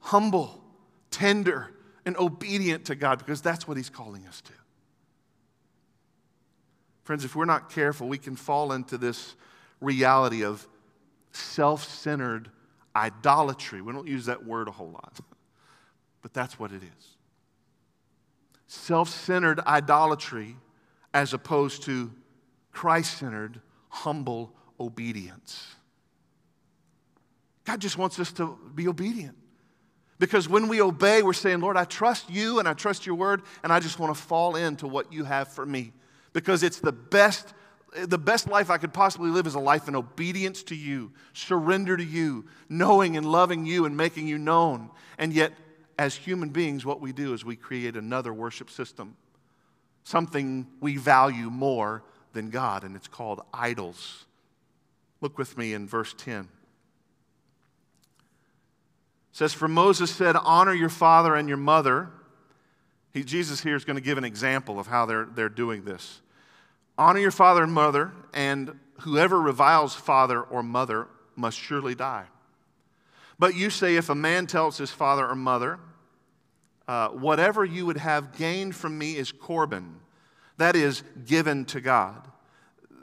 humble, 0.00 0.62
tender, 1.10 1.70
and 2.04 2.16
obedient 2.16 2.86
to 2.86 2.94
God 2.94 3.18
because 3.18 3.40
that's 3.40 3.68
what 3.68 3.76
He's 3.76 3.90
calling 3.90 4.26
us 4.26 4.40
to. 4.42 4.52
Friends, 7.04 7.24
if 7.24 7.34
we're 7.34 7.44
not 7.44 7.70
careful, 7.70 8.08
we 8.08 8.18
can 8.18 8.36
fall 8.36 8.72
into 8.72 8.98
this 8.98 9.34
reality 9.80 10.44
of 10.44 10.66
self 11.32 11.84
centered 11.84 12.50
idolatry. 12.94 13.80
We 13.80 13.92
don't 13.92 14.08
use 14.08 14.26
that 14.26 14.44
word 14.44 14.68
a 14.68 14.70
whole 14.70 14.90
lot, 14.90 15.18
but 16.22 16.34
that's 16.34 16.58
what 16.58 16.72
it 16.72 16.82
is. 16.82 17.16
Self 18.66 19.08
centered 19.08 19.60
idolatry 19.60 20.56
as 21.14 21.32
opposed 21.32 21.82
to 21.84 22.12
Christ 22.72 23.18
centered, 23.18 23.60
humble 23.88 24.54
obedience. 24.78 25.74
God 27.68 27.82
just 27.82 27.98
wants 27.98 28.18
us 28.18 28.32
to 28.32 28.58
be 28.74 28.88
obedient. 28.88 29.36
Because 30.18 30.48
when 30.48 30.68
we 30.68 30.80
obey, 30.80 31.20
we're 31.20 31.34
saying, 31.34 31.60
Lord, 31.60 31.76
I 31.76 31.84
trust 31.84 32.30
you 32.30 32.58
and 32.60 32.66
I 32.66 32.72
trust 32.72 33.04
your 33.04 33.14
word, 33.14 33.42
and 33.62 33.70
I 33.70 33.78
just 33.78 33.98
want 33.98 34.16
to 34.16 34.18
fall 34.18 34.56
into 34.56 34.88
what 34.88 35.12
you 35.12 35.24
have 35.24 35.48
for 35.48 35.66
me. 35.66 35.92
Because 36.32 36.62
it's 36.62 36.80
the 36.80 36.92
best 36.92 37.52
the 37.94 38.18
best 38.18 38.46
life 38.48 38.68
I 38.68 38.76
could 38.76 38.92
possibly 38.92 39.30
live 39.30 39.46
is 39.46 39.54
a 39.54 39.60
life 39.60 39.88
in 39.88 39.96
obedience 39.96 40.62
to 40.64 40.74
you, 40.74 41.10
surrender 41.32 41.96
to 41.96 42.04
you, 42.04 42.44
knowing 42.68 43.16
and 43.16 43.24
loving 43.24 43.64
you 43.64 43.86
and 43.86 43.96
making 43.96 44.28
you 44.28 44.36
known. 44.36 44.90
And 45.16 45.32
yet, 45.32 45.54
as 45.98 46.14
human 46.14 46.50
beings, 46.50 46.84
what 46.84 47.00
we 47.00 47.12
do 47.12 47.32
is 47.32 47.46
we 47.46 47.56
create 47.56 47.96
another 47.96 48.34
worship 48.34 48.68
system, 48.68 49.16
something 50.04 50.66
we 50.80 50.98
value 50.98 51.48
more 51.48 52.02
than 52.34 52.50
God, 52.50 52.84
and 52.84 52.94
it's 52.94 53.08
called 53.08 53.40
idols. 53.54 54.26
Look 55.22 55.38
with 55.38 55.56
me 55.56 55.72
in 55.72 55.88
verse 55.88 56.14
10. 56.18 56.48
Says, 59.38 59.54
For 59.54 59.68
Moses 59.68 60.10
said, 60.10 60.34
Honor 60.34 60.74
your 60.74 60.88
father 60.88 61.36
and 61.36 61.46
your 61.46 61.58
mother. 61.58 62.10
He, 63.12 63.22
Jesus 63.22 63.62
here 63.62 63.76
is 63.76 63.84
going 63.84 63.94
to 63.94 64.02
give 64.02 64.18
an 64.18 64.24
example 64.24 64.80
of 64.80 64.88
how 64.88 65.06
they're, 65.06 65.26
they're 65.26 65.48
doing 65.48 65.84
this. 65.84 66.20
Honor 66.98 67.20
your 67.20 67.30
father 67.30 67.62
and 67.62 67.72
mother, 67.72 68.10
and 68.34 68.80
whoever 69.02 69.40
reviles 69.40 69.94
father 69.94 70.42
or 70.42 70.64
mother 70.64 71.06
must 71.36 71.56
surely 71.56 71.94
die. 71.94 72.24
But 73.38 73.54
you 73.54 73.70
say, 73.70 73.94
if 73.94 74.08
a 74.08 74.14
man 74.16 74.48
tells 74.48 74.76
his 74.76 74.90
father 74.90 75.24
or 75.28 75.36
mother, 75.36 75.78
uh, 76.88 77.10
whatever 77.10 77.64
you 77.64 77.86
would 77.86 77.98
have 77.98 78.36
gained 78.36 78.74
from 78.74 78.98
me 78.98 79.16
is 79.16 79.30
Corban, 79.30 80.00
that 80.56 80.74
is, 80.74 81.04
given 81.26 81.64
to 81.66 81.80
God, 81.80 82.26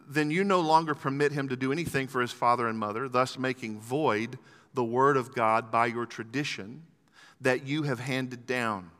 then 0.06 0.30
you 0.32 0.44
no 0.44 0.60
longer 0.60 0.96
permit 0.96 1.32
him 1.32 1.48
to 1.48 1.56
do 1.56 1.72
anything 1.72 2.10
for 2.10 2.20
his 2.20 2.34
father 2.34 2.68
and 2.68 2.78
mother, 2.78 3.08
thus 3.08 3.40
making 3.40 3.80
void 3.80 4.38
the 4.76 4.84
word 4.84 5.18
of 5.18 5.34
God 5.34 5.72
by 5.72 5.88
your 5.88 6.06
tradition 6.06 6.84
that 7.42 7.66
you 7.66 7.84
have 7.84 8.00
handed 8.00 8.46
down. 8.46 8.92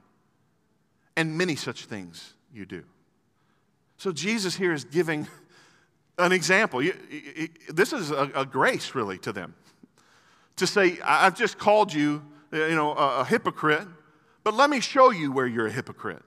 And 1.16 1.38
many 1.38 1.56
such 1.56 1.86
things 1.86 2.34
you 2.54 2.66
do. 2.66 2.84
So 3.98 4.12
Jesus 4.12 4.56
here 4.56 4.74
is 4.74 4.84
giving 4.84 5.28
an 6.18 6.32
example. 6.32 6.82
This 7.70 7.94
is 7.94 8.12
a, 8.12 8.48
grace, 8.50 8.96
really, 8.96 9.18
to 9.20 9.32
them. 9.32 9.56
To 10.58 10.68
say, 10.68 10.98
I've 11.04 11.38
just 11.38 11.58
called 11.58 11.94
you, 11.94 12.24
uh, 12.54 12.66
you 12.66 12.76
know, 12.76 12.94
a, 12.94 13.26
hypocrite, 13.26 13.88
but 14.44 14.54
let 14.54 14.70
me 14.70 14.80
show 14.80 15.12
you 15.12 15.32
where 15.32 15.48
you're 15.48 15.68
a 15.68 15.72
hypocrite. 15.72 16.24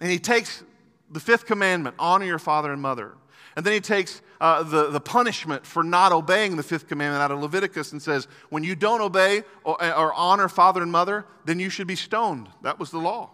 And 0.00 0.10
he 0.10 0.18
takes 0.18 0.62
the 1.10 1.20
fifth 1.20 1.46
commandment 1.46 1.96
honor 1.98 2.26
your 2.26 2.38
father 2.38 2.72
and 2.72 2.82
mother. 2.82 3.12
And 3.56 3.66
then 3.66 3.72
he 3.74 3.80
takes 3.80 4.22
uh, 4.40 4.62
the, 4.62 4.90
the 4.90 5.00
punishment 5.00 5.66
for 5.66 5.82
not 5.82 6.12
obeying 6.12 6.56
the 6.56 6.62
fifth 6.62 6.88
commandment 6.88 7.22
out 7.22 7.30
of 7.30 7.40
Leviticus 7.40 7.92
and 7.92 8.00
says, 8.00 8.26
when 8.48 8.64
you 8.64 8.74
don't 8.74 9.00
obey 9.00 9.44
or, 9.62 9.82
or 9.94 10.14
honor 10.14 10.48
father 10.48 10.82
and 10.82 10.90
mother, 10.90 11.26
then 11.44 11.60
you 11.60 11.68
should 11.68 11.86
be 11.86 11.96
stoned. 11.96 12.48
That 12.62 12.78
was 12.78 12.90
the 12.90 12.98
law. 12.98 13.30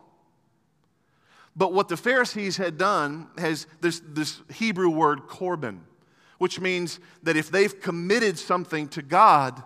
But 1.56 1.72
what 1.72 1.88
the 1.88 1.96
Pharisees 1.96 2.56
had 2.56 2.78
done 2.78 3.28
has 3.36 3.66
this, 3.80 4.00
this 4.06 4.40
Hebrew 4.52 4.90
word 4.90 5.22
korban, 5.28 5.80
which 6.38 6.60
means 6.60 7.00
that 7.22 7.36
if 7.36 7.50
they've 7.50 7.80
committed 7.80 8.38
something 8.38 8.88
to 8.88 9.02
God, 9.02 9.62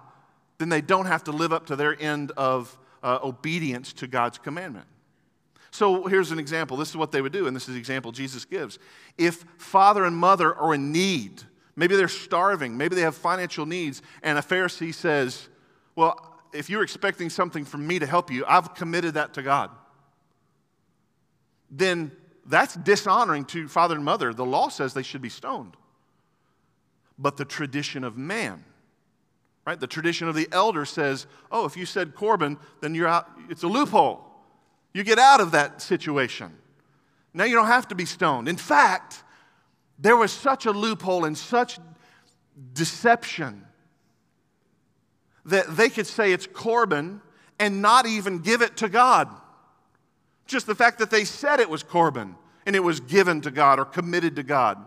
then 0.59 0.69
they 0.69 0.81
don't 0.81 1.07
have 1.07 1.25
to 1.25 1.33
live 1.33 1.53
up 1.53 1.67
to 1.67 1.77
their 1.77 2.01
end 2.01 2.31
of 2.37 2.79
uh, 3.03 3.19
obedience 3.23 3.93
to 3.95 4.07
God's 4.07 4.39
commandment. 4.39 4.87
So 5.73 6.07
here's 6.07 6.31
an 6.31 6.39
example. 6.39 6.77
This 6.77 6.91
is 6.91 6.97
what 6.97 7.13
they 7.13 7.23
would 7.23 7.33
do, 7.33 7.47
and 7.47 7.57
this 7.57 7.67
is 7.67 7.75
the 7.75 7.81
example 7.81 8.13
Jesus 8.13 8.45
gives. 8.45 8.79
If 9.17 9.45
father 9.57 10.05
and 10.05 10.15
mother 10.15 10.55
are 10.55 10.75
in 10.75 10.93
need, 10.93 11.43
maybe 11.77 11.97
they're 11.97 12.09
starving, 12.09 12.77
maybe 12.77 12.95
they 12.95 13.01
have 13.01 13.17
financial 13.17 13.65
needs, 13.65 14.03
and 14.23 14.39
a 14.39 14.43
Pharisee 14.43 14.95
says, 14.95 15.49
Well, 15.97 16.39
if 16.53 16.69
you're 16.69 16.83
expecting 16.83 17.31
something 17.31 17.65
from 17.65 17.87
me 17.87 17.99
to 17.99 18.07
help 18.07 18.31
you, 18.31 18.45
I've 18.47 18.75
committed 18.75 19.15
that 19.15 19.33
to 19.35 19.43
God. 19.43 19.71
Then 21.71 22.13
that's 22.45 22.75
dishonoring 22.75 23.47
to 23.47 23.67
father 23.67 23.95
and 23.95 24.05
mother. 24.05 24.35
The 24.35 24.45
law 24.45 24.69
says 24.69 24.93
they 24.93 25.03
should 25.03 25.23
be 25.23 25.31
stoned. 25.31 25.75
But 27.19 27.39
the 27.39 27.47
tradition 27.47 28.05
of 28.05 28.19
man, 28.19 28.63
right? 29.67 29.81
The 29.81 29.87
tradition 29.87 30.29
of 30.29 30.35
the 30.35 30.49
elder 30.53 30.85
says, 30.85 31.27
oh, 31.51 31.65
if 31.65 31.79
you 31.79 31.87
said 31.87 32.15
Corban, 32.15 32.59
then 32.83 32.95
you're 32.95 33.09
out, 33.09 33.31
it's 33.49 33.63
a 33.63 33.69
loophole. 33.69 34.32
You 34.95 35.05
get 35.05 35.19
out 35.19 35.41
of 35.41 35.53
that 35.53 35.81
situation. 35.81 36.53
Now 37.35 37.45
you 37.45 37.55
don't 37.55 37.67
have 37.67 37.89
to 37.89 37.95
be 37.95 38.05
stoned. 38.05 38.49
In 38.49 38.57
fact, 38.57 39.23
there 39.99 40.17
was 40.17 40.33
such 40.33 40.67
a 40.67 40.71
loophole 40.71 41.25
and 41.25 41.37
such 41.37 41.79
deception 42.75 43.65
that 45.47 45.77
they 45.77 45.89
could 45.89 46.07
say 46.07 46.33
it's 46.33 46.47
Corban 46.47 47.21
and 47.59 47.83
not 47.83 48.07
even 48.07 48.39
give 48.39 48.63
it 48.63 48.77
to 48.79 48.89
God. 48.89 49.29
Just 50.47 50.67
the 50.67 50.75
fact 50.75 50.99
that 50.99 51.11
they 51.11 51.25
said 51.25 51.61
it 51.61 51.71
was 51.71 51.83
Corban 51.83 52.37
and 52.67 52.77
it 52.77 52.81
was 52.81 53.01
given 53.01 53.41
to 53.43 53.51
God 53.51 53.79
or 53.79 53.85
committed 53.85 54.37
to 54.37 54.43
God 54.43 54.79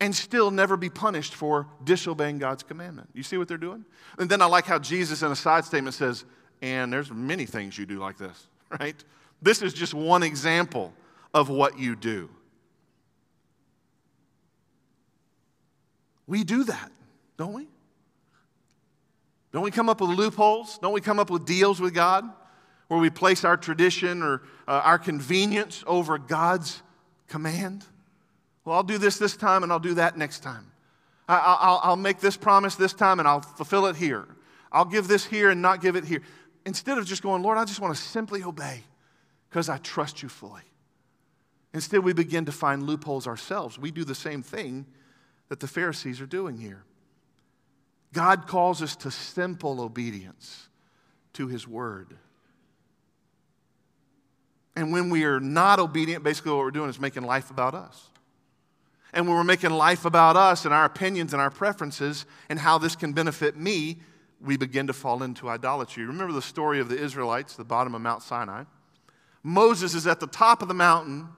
and 0.00 0.14
still 0.14 0.50
never 0.50 0.76
be 0.76 0.90
punished 0.90 1.34
for 1.34 1.66
disobeying 1.82 2.38
God's 2.38 2.62
commandment. 2.62 3.08
You 3.14 3.22
see 3.22 3.38
what 3.38 3.48
they're 3.48 3.56
doing? 3.56 3.84
And 4.18 4.28
then 4.28 4.42
I 4.42 4.46
like 4.46 4.66
how 4.66 4.78
Jesus 4.78 5.22
in 5.22 5.32
a 5.32 5.36
side 5.36 5.64
statement 5.64 5.94
says, 5.94 6.24
and 6.60 6.92
there's 6.92 7.10
many 7.10 7.46
things 7.46 7.78
you 7.78 7.86
do 7.86 7.98
like 7.98 8.18
this. 8.18 8.48
Right? 8.70 8.96
This 9.42 9.62
is 9.62 9.72
just 9.72 9.94
one 9.94 10.22
example 10.22 10.92
of 11.34 11.48
what 11.48 11.78
you 11.78 11.96
do. 11.96 12.30
We 16.26 16.42
do 16.42 16.64
that, 16.64 16.90
don't 17.36 17.52
we? 17.52 17.68
Don't 19.52 19.62
we 19.62 19.70
come 19.70 19.88
up 19.88 20.00
with 20.00 20.10
loopholes? 20.10 20.78
Don't 20.78 20.92
we 20.92 21.00
come 21.00 21.18
up 21.18 21.30
with 21.30 21.46
deals 21.46 21.80
with 21.80 21.94
God 21.94 22.24
where 22.88 23.00
we 23.00 23.10
place 23.10 23.44
our 23.44 23.56
tradition 23.56 24.22
or 24.22 24.42
uh, 24.66 24.82
our 24.84 24.98
convenience 24.98 25.84
over 25.86 26.18
God's 26.18 26.82
command? 27.28 27.84
Well, 28.64 28.76
I'll 28.76 28.82
do 28.82 28.98
this 28.98 29.18
this 29.18 29.36
time 29.36 29.62
and 29.62 29.70
I'll 29.70 29.78
do 29.78 29.94
that 29.94 30.18
next 30.18 30.40
time. 30.40 30.66
I, 31.28 31.80
will 31.88 31.96
make 31.96 32.20
this 32.20 32.36
promise 32.36 32.76
this 32.76 32.92
time 32.92 33.18
and 33.18 33.26
I'll 33.26 33.40
fulfill 33.40 33.86
it 33.86 33.96
here. 33.96 34.26
I'll 34.70 34.84
give 34.84 35.08
this 35.08 35.24
here 35.24 35.50
and 35.50 35.62
not 35.62 35.80
give 35.80 35.96
it 35.96 36.04
here 36.04 36.22
instead 36.66 36.98
of 36.98 37.06
just 37.06 37.22
going, 37.22 37.42
Lord, 37.42 37.56
I 37.56 37.64
just 37.64 37.80
want 37.80 37.96
to 37.96 38.00
simply 38.00 38.42
obey 38.42 38.82
because 39.48 39.70
I 39.70 39.78
trust 39.78 40.22
you 40.22 40.28
fully. 40.28 40.62
Instead, 41.72 42.00
we 42.00 42.12
begin 42.12 42.44
to 42.46 42.52
find 42.52 42.82
loopholes 42.82 43.26
ourselves. 43.26 43.78
We 43.78 43.90
do 43.90 44.04
the 44.04 44.14
same 44.14 44.42
thing 44.42 44.84
that 45.48 45.60
the 45.60 45.68
Pharisees 45.68 46.20
are 46.20 46.26
doing 46.26 46.58
here. 46.58 46.84
God 48.12 48.46
calls 48.46 48.82
us 48.82 48.96
to 48.96 49.10
simple 49.10 49.80
obedience 49.80 50.68
to 51.34 51.46
his 51.48 51.68
word. 51.68 52.16
And 54.74 54.92
when 54.92 55.08
we 55.08 55.24
are 55.24 55.40
not 55.40 55.78
obedient, 55.78 56.24
basically 56.24 56.52
what 56.52 56.60
we're 56.60 56.70
doing 56.70 56.90
is 56.90 57.00
making 57.00 57.22
life 57.22 57.50
about 57.50 57.74
us. 57.74 58.10
And 59.12 59.26
when 59.26 59.36
we're 59.36 59.44
making 59.44 59.70
life 59.70 60.04
about 60.04 60.36
us 60.36 60.64
and 60.64 60.74
our 60.74 60.84
opinions 60.84 61.32
and 61.32 61.40
our 61.40 61.50
preferences 61.50 62.26
and 62.48 62.58
how 62.58 62.78
this 62.78 62.96
can 62.96 63.12
benefit 63.12 63.56
me, 63.56 63.98
we 64.40 64.56
begin 64.56 64.86
to 64.86 64.92
fall 64.92 65.22
into 65.22 65.48
idolatry. 65.48 66.04
Remember 66.04 66.32
the 66.32 66.42
story 66.42 66.80
of 66.80 66.88
the 66.88 66.98
Israelites, 66.98 67.56
the 67.56 67.64
bottom 67.64 67.94
of 67.94 68.02
Mount 68.02 68.22
Sinai? 68.22 68.64
Moses 69.42 69.94
is 69.94 70.06
at 70.06 70.20
the 70.20 70.26
top 70.26 70.62
of 70.62 70.68
the 70.68 70.74
mountain. 70.74 71.28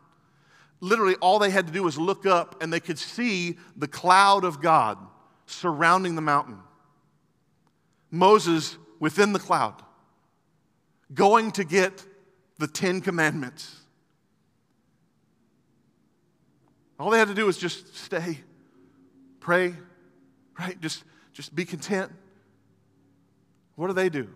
Literally, 0.81 1.15
all 1.17 1.39
they 1.39 1.51
had 1.51 1.67
to 1.67 1.73
do 1.73 1.83
was 1.83 1.99
look 1.99 2.27
up 2.27 2.63
and 2.63 2.73
they 2.73 2.81
could 2.81 2.99
see 2.99 3.59
the 3.77 3.89
cloud 3.89 4.45
of 4.45 4.61
God 4.61 4.99
surrounding 5.47 6.15
the 6.15 6.23
mountain. 6.23 6.59
Moses 8.11 8.77
within 8.99 9.33
the 9.33 9.39
cloud, 9.39 9.83
going 11.15 11.53
to 11.53 11.65
get 11.65 12.05
the 12.59 12.67
Ten 12.67 13.01
Commandments. 13.01 13.75
All 16.99 17.11
they 17.11 17.19
had 17.19 17.29
to 17.29 17.35
do 17.35 17.47
was 17.47 17.59
just 17.59 17.97
stay, 17.97 18.39
pray, 19.39 19.75
right? 20.59 20.81
Just, 20.81 21.05
just 21.33 21.55
be 21.55 21.65
content. 21.65 22.11
What 23.79 23.87
do 23.87 23.93
they 23.93 24.09
do? 24.09 24.29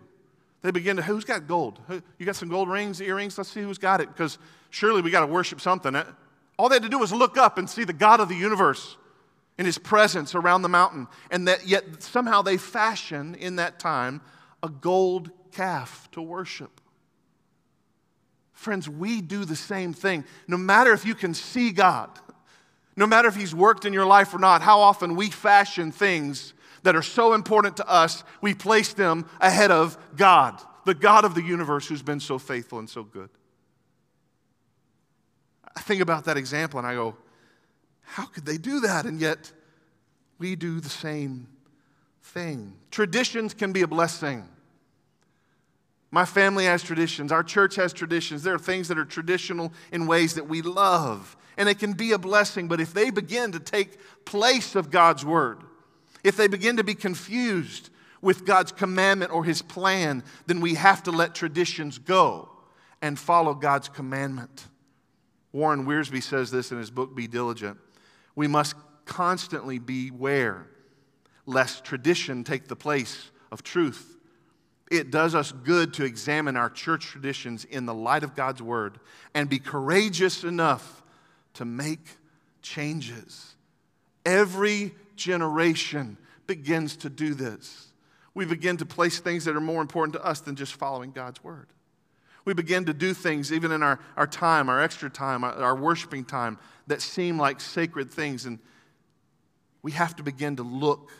They 0.61 0.71
begin 0.71 0.95
to, 0.95 1.01
who's 1.01 1.25
got 1.25 1.49
gold? 1.49 1.77
You 2.17 2.25
got 2.25 2.37
some 2.37 2.47
gold 2.47 2.69
rings, 2.69 3.01
earrings? 3.01 3.37
Let's 3.37 3.51
see 3.51 3.61
who's 3.61 3.77
got 3.77 3.99
it, 3.99 4.07
because 4.07 4.37
surely 4.69 5.01
we 5.01 5.11
got 5.11 5.19
to 5.19 5.27
worship 5.27 5.59
something. 5.59 5.93
Uh, 5.93 6.05
all 6.57 6.69
they 6.69 6.75
had 6.75 6.83
to 6.83 6.89
do 6.89 6.97
was 6.97 7.11
look 7.11 7.37
up 7.37 7.57
and 7.57 7.69
see 7.69 7.83
the 7.83 7.91
God 7.91 8.21
of 8.21 8.29
the 8.29 8.35
universe 8.35 8.95
in 9.57 9.65
his 9.65 9.77
presence 9.77 10.33
around 10.33 10.61
the 10.61 10.69
mountain. 10.69 11.07
And 11.29 11.49
that 11.49 11.67
yet 11.67 12.01
somehow 12.01 12.41
they 12.41 12.55
fashion 12.55 13.35
in 13.35 13.57
that 13.57 13.79
time 13.79 14.21
a 14.63 14.69
gold 14.69 15.29
calf 15.51 16.07
to 16.13 16.21
worship. 16.21 16.79
Friends, 18.53 18.87
we 18.87 19.19
do 19.19 19.43
the 19.43 19.57
same 19.57 19.91
thing. 19.91 20.23
No 20.47 20.55
matter 20.55 20.93
if 20.93 21.05
you 21.05 21.15
can 21.15 21.33
see 21.33 21.71
God, 21.71 22.09
no 22.95 23.05
matter 23.05 23.27
if 23.27 23.35
He's 23.35 23.53
worked 23.53 23.83
in 23.83 23.91
your 23.91 24.05
life 24.05 24.33
or 24.33 24.39
not, 24.39 24.61
how 24.61 24.79
often 24.79 25.17
we 25.17 25.29
fashion 25.29 25.91
things 25.91 26.52
that 26.83 26.95
are 26.95 27.01
so 27.01 27.33
important 27.33 27.77
to 27.77 27.87
us, 27.87 28.23
we 28.41 28.53
place 28.53 28.93
them 28.93 29.25
ahead 29.41 29.71
of 29.71 29.97
God, 30.15 30.61
the 30.85 30.93
God 30.93 31.25
of 31.25 31.35
the 31.35 31.41
universe 31.41 31.87
who's 31.87 32.01
been 32.01 32.19
so 32.19 32.37
faithful 32.37 32.79
and 32.79 32.89
so 32.89 33.03
good. 33.03 33.29
I 35.75 35.81
think 35.81 36.01
about 36.01 36.25
that 36.25 36.37
example 36.37 36.77
and 36.77 36.87
I 36.87 36.93
go, 36.93 37.17
how 38.01 38.25
could 38.25 38.45
they 38.45 38.57
do 38.57 38.81
that? 38.81 39.05
And 39.05 39.19
yet, 39.19 39.51
we 40.37 40.55
do 40.55 40.79
the 40.79 40.89
same 40.89 41.47
thing. 42.21 42.73
Traditions 42.91 43.53
can 43.53 43.71
be 43.71 43.81
a 43.81 43.87
blessing. 43.87 44.47
My 46.11 46.25
family 46.25 46.65
has 46.65 46.83
traditions. 46.83 47.31
Our 47.31 47.43
church 47.43 47.75
has 47.75 47.93
traditions. 47.93 48.43
There 48.43 48.53
are 48.53 48.59
things 48.59 48.87
that 48.89 48.97
are 48.97 49.05
traditional 49.05 49.73
in 49.91 50.05
ways 50.05 50.35
that 50.35 50.47
we 50.47 50.61
love, 50.61 51.35
and 51.57 51.67
it 51.67 51.79
can 51.79 51.93
be 51.93 52.11
a 52.11 52.19
blessing. 52.19 52.67
But 52.67 52.81
if 52.81 52.93
they 52.93 53.09
begin 53.09 53.51
to 53.53 53.59
take 53.59 53.97
place 54.25 54.75
of 54.75 54.91
God's 54.91 55.25
word, 55.25 55.63
if 56.23 56.37
they 56.37 56.47
begin 56.47 56.77
to 56.77 56.83
be 56.83 56.95
confused 56.95 57.89
with 58.21 58.45
God's 58.45 58.71
commandment 58.71 59.31
or 59.31 59.43
his 59.43 59.61
plan, 59.61 60.23
then 60.47 60.61
we 60.61 60.75
have 60.75 61.03
to 61.03 61.11
let 61.11 61.35
traditions 61.35 61.97
go 61.97 62.49
and 63.01 63.19
follow 63.19 63.53
God's 63.53 63.89
commandment. 63.89 64.65
Warren 65.51 65.85
Wiersbe 65.85 66.23
says 66.23 66.49
this 66.49 66.71
in 66.71 66.77
his 66.77 66.89
book, 66.89 67.15
Be 67.15 67.27
Diligent. 67.27 67.77
We 68.35 68.47
must 68.47 68.75
constantly 69.05 69.77
beware 69.77 70.67
lest 71.45 71.83
tradition 71.83 72.43
take 72.43 72.67
the 72.67 72.75
place 72.75 73.29
of 73.51 73.61
truth. 73.61 74.17
It 74.89 75.11
does 75.11 75.35
us 75.35 75.51
good 75.51 75.93
to 75.95 76.05
examine 76.05 76.55
our 76.55 76.69
church 76.69 77.07
traditions 77.07 77.65
in 77.65 77.85
the 77.85 77.93
light 77.93 78.23
of 78.23 78.35
God's 78.35 78.61
word 78.61 78.99
and 79.33 79.49
be 79.49 79.59
courageous 79.59 80.43
enough 80.43 81.03
to 81.55 81.65
make 81.65 82.07
changes. 82.61 83.55
Every 84.25 84.93
generation 85.15 86.17
begins 86.47 86.97
to 86.97 87.09
do 87.09 87.33
this. 87.33 87.87
We 88.33 88.45
begin 88.45 88.77
to 88.77 88.85
place 88.85 89.19
things 89.19 89.45
that 89.45 89.55
are 89.55 89.61
more 89.61 89.81
important 89.81 90.13
to 90.13 90.25
us 90.25 90.41
than 90.41 90.55
just 90.55 90.73
following 90.73 91.11
God's 91.11 91.43
word. 91.43 91.67
We 92.45 92.53
begin 92.53 92.85
to 92.85 92.93
do 92.93 93.13
things, 93.13 93.53
even 93.53 93.71
in 93.71 93.83
our, 93.83 93.99
our 94.17 94.27
time, 94.27 94.69
our 94.69 94.81
extra 94.81 95.09
time, 95.09 95.43
our, 95.43 95.53
our 95.53 95.75
worshiping 95.75 96.25
time, 96.25 96.57
that 96.87 97.01
seem 97.01 97.37
like 97.37 97.61
sacred 97.61 98.11
things. 98.11 98.45
And 98.45 98.59
we 99.81 99.91
have 99.91 100.15
to 100.17 100.23
begin 100.23 100.57
to 100.57 100.63
look 100.63 101.11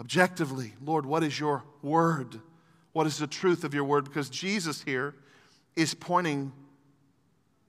objectively 0.00 0.74
Lord, 0.84 1.06
what 1.06 1.24
is 1.24 1.38
your 1.38 1.64
word? 1.82 2.40
What 2.92 3.06
is 3.06 3.18
the 3.18 3.26
truth 3.26 3.64
of 3.64 3.74
your 3.74 3.84
word? 3.84 4.04
Because 4.04 4.28
Jesus 4.28 4.82
here 4.82 5.14
is 5.76 5.94
pointing 5.94 6.52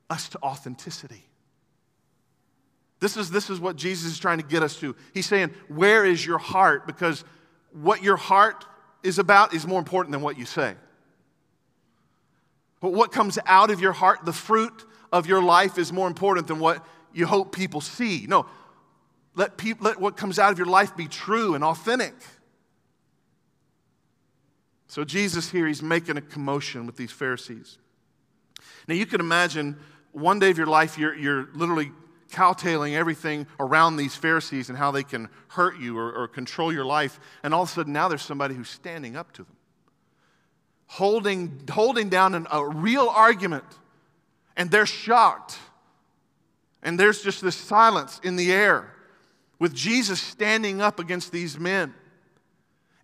us 0.10 0.30
to 0.30 0.39
authenticity. 0.41 1.29
This 3.00 3.16
is, 3.16 3.32
this 3.32 3.50
is 3.50 3.60
what 3.60 3.76
Jesus 3.76 4.12
is 4.12 4.20
trying 4.20 4.40
to 4.40 4.46
get 4.46 4.62
us 4.62 4.78
to. 4.80 4.96
He's 5.14 5.26
saying, 5.26 5.52
Where 5.68 6.06
is 6.06 6.26
your 6.26 6.38
heart? 6.38 6.86
Because 6.86 7.24
what 7.72 8.04
your 8.04 8.18
heart 8.18 8.66
is 9.04 9.20
about 9.20 9.54
is 9.54 9.66
more 9.66 9.80
important 9.80 10.12
than 10.12 10.22
what 10.22 10.38
you 10.38 10.46
say. 10.46 10.76
But 12.82 12.94
what 12.94 13.12
comes 13.12 13.38
out 13.46 13.72
of 13.72 13.82
your 13.82 13.94
heart, 13.94 14.26
the 14.26 14.34
fruit 14.34 14.86
of 15.12 15.28
your 15.28 15.42
life, 15.42 15.78
is 15.78 15.92
more 15.92 16.08
important 16.08 16.48
than 16.48 16.60
what 16.60 16.86
you 17.14 17.26
hope 17.26 17.56
people 17.56 17.82
see. 17.82 18.26
No, 18.28 18.46
let, 19.36 19.62
let 19.82 20.00
what 20.00 20.18
comes 20.18 20.40
out 20.40 20.52
of 20.52 20.58
your 20.58 20.68
life 20.68 20.96
be 20.96 21.08
true 21.08 21.56
and 21.56 21.64
authentic. 21.64 22.14
So, 24.88 25.04
Jesus 25.04 25.52
here, 25.52 25.68
he's 25.68 25.84
making 25.84 26.18
a 26.18 26.22
commotion 26.22 26.86
with 26.86 26.98
these 26.98 27.12
Pharisees. 27.12 27.78
Now, 28.88 28.96
you 28.96 29.06
can 29.06 29.20
imagine 29.20 29.78
one 30.12 30.40
day 30.40 30.50
of 30.50 30.58
your 30.58 30.68
life, 30.68 30.98
you're, 30.98 31.16
you're 31.16 31.50
literally 31.54 31.92
cowtailing 32.30 32.96
everything 32.96 33.48
around 33.60 33.98
these 33.98 34.15
Pharisees 34.15 34.70
and 34.70 34.78
how 34.78 34.92
they 34.92 35.04
can 35.04 35.30
hurt 35.50 35.80
you 35.80 35.98
or, 35.98 36.12
or 36.12 36.28
control 36.28 36.72
your 36.72 36.86
life. 36.86 37.20
And 37.44 37.54
all 37.54 37.63
of 37.63 37.70
a 37.70 37.72
sudden, 37.72 37.94
now 37.94 38.08
there's 38.08 38.22
somebody 38.22 38.56
who's 38.56 38.70
standing 38.70 39.15
up 39.15 39.32
to 39.34 39.44
them, 39.44 39.56
holding, 40.88 41.62
holding 41.70 42.10
down 42.10 42.36
an, 42.36 42.48
a 42.52 42.65
real 42.65 43.10
argument. 43.10 43.65
And 44.56 44.70
they're 44.70 44.86
shocked. 44.86 45.58
And 46.84 47.00
there's 47.00 47.22
just 47.22 47.42
this 47.42 47.56
silence 47.56 48.20
in 48.24 48.36
the 48.36 48.52
air 48.52 48.94
with 49.58 49.74
Jesus 49.74 50.22
standing 50.22 50.82
up 50.82 51.00
against 51.00 51.32
these 51.32 51.60
men 51.60 51.94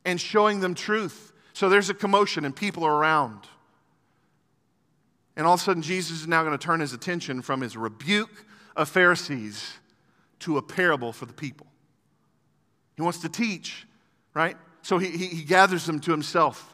and 0.05 0.19
showing 0.19 0.61
them 0.61 0.75
truth. 0.75 1.33
So 1.53 1.69
there's 1.69 1.89
a 1.89 1.93
commotion 1.93 2.45
and 2.45 2.55
people 2.55 2.83
are 2.83 2.95
around. 2.95 3.41
And 5.35 5.45
all 5.45 5.55
of 5.55 5.59
a 5.59 5.63
sudden, 5.63 5.81
Jesus 5.81 6.21
is 6.21 6.27
now 6.27 6.43
going 6.43 6.57
to 6.57 6.63
turn 6.63 6.79
his 6.79 6.93
attention 6.93 7.41
from 7.41 7.59
his 7.59 7.75
rebuke 7.75 8.45
of 8.75 8.89
Pharisees 8.89 9.73
to 10.39 10.57
a 10.57 10.61
parable 10.61 11.13
for 11.13 11.25
the 11.25 11.33
people. 11.33 11.67
He 12.95 13.01
wants 13.01 13.19
to 13.19 13.29
teach, 13.29 13.87
right? 14.33 14.57
So 14.81 14.97
he, 14.97 15.09
he, 15.09 15.27
he 15.27 15.43
gathers 15.43 15.85
them 15.85 15.99
to 16.01 16.11
himself. 16.11 16.73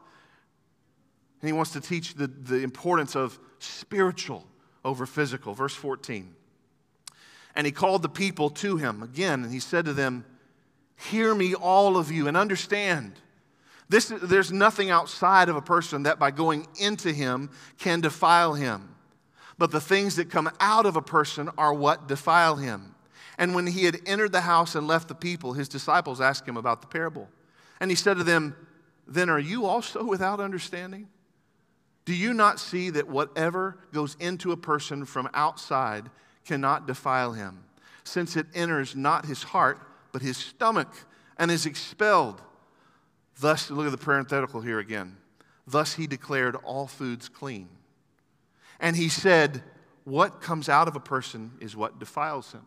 And 1.41 1.47
he 1.47 1.53
wants 1.53 1.71
to 1.71 1.81
teach 1.81 2.13
the, 2.13 2.27
the 2.27 2.63
importance 2.63 3.15
of 3.15 3.39
spiritual 3.59 4.45
over 4.83 5.05
physical. 5.05 5.53
Verse 5.53 5.73
14. 5.73 6.35
And 7.55 7.65
he 7.65 7.71
called 7.71 8.01
the 8.01 8.09
people 8.09 8.49
to 8.49 8.77
him 8.77 9.03
again, 9.03 9.43
and 9.43 9.51
he 9.51 9.59
said 9.59 9.85
to 9.85 9.93
them, 9.93 10.25
Hear 11.09 11.33
me, 11.33 11.55
all 11.55 11.97
of 11.97 12.11
you, 12.11 12.27
and 12.27 12.37
understand. 12.37 13.13
This, 13.89 14.13
there's 14.21 14.51
nothing 14.51 14.89
outside 14.89 15.49
of 15.49 15.55
a 15.55 15.61
person 15.61 16.03
that 16.03 16.19
by 16.19 16.31
going 16.31 16.67
into 16.79 17.11
him 17.11 17.49
can 17.77 17.99
defile 17.99 18.53
him 18.53 18.95
but 19.61 19.69
the 19.69 19.79
things 19.79 20.15
that 20.15 20.31
come 20.31 20.49
out 20.59 20.87
of 20.87 20.95
a 20.95 21.03
person 21.03 21.47
are 21.55 21.71
what 21.71 22.07
defile 22.07 22.55
him. 22.55 22.95
And 23.37 23.53
when 23.53 23.67
he 23.67 23.85
had 23.85 23.99
entered 24.07 24.31
the 24.31 24.41
house 24.41 24.73
and 24.73 24.87
left 24.87 25.07
the 25.07 25.13
people, 25.13 25.53
his 25.53 25.69
disciples 25.69 26.19
asked 26.19 26.47
him 26.47 26.57
about 26.57 26.81
the 26.81 26.87
parable. 26.87 27.29
And 27.79 27.91
he 27.91 27.95
said 27.95 28.17
to 28.17 28.23
them, 28.23 28.55
Then 29.05 29.29
are 29.29 29.37
you 29.37 29.67
also 29.67 30.03
without 30.03 30.39
understanding? 30.39 31.09
Do 32.05 32.15
you 32.15 32.33
not 32.33 32.59
see 32.59 32.89
that 32.89 33.07
whatever 33.07 33.77
goes 33.93 34.17
into 34.19 34.51
a 34.51 34.57
person 34.57 35.05
from 35.05 35.29
outside 35.31 36.09
cannot 36.43 36.87
defile 36.87 37.33
him, 37.33 37.63
since 38.03 38.35
it 38.35 38.47
enters 38.55 38.95
not 38.95 39.27
his 39.27 39.43
heart, 39.43 39.79
but 40.11 40.23
his 40.23 40.37
stomach, 40.37 40.91
and 41.37 41.51
is 41.51 41.67
expelled? 41.67 42.41
Thus, 43.39 43.69
look 43.69 43.85
at 43.85 43.91
the 43.91 44.03
parenthetical 44.03 44.61
here 44.61 44.79
again. 44.79 45.17
Thus 45.67 45.93
he 45.93 46.07
declared 46.07 46.55
all 46.55 46.87
foods 46.87 47.29
clean. 47.29 47.69
And 48.81 48.95
he 48.95 49.07
said, 49.07 49.63
What 50.03 50.41
comes 50.41 50.67
out 50.67 50.89
of 50.89 50.95
a 50.97 50.99
person 50.99 51.51
is 51.61 51.75
what 51.75 51.99
defiles 51.99 52.51
him. 52.51 52.65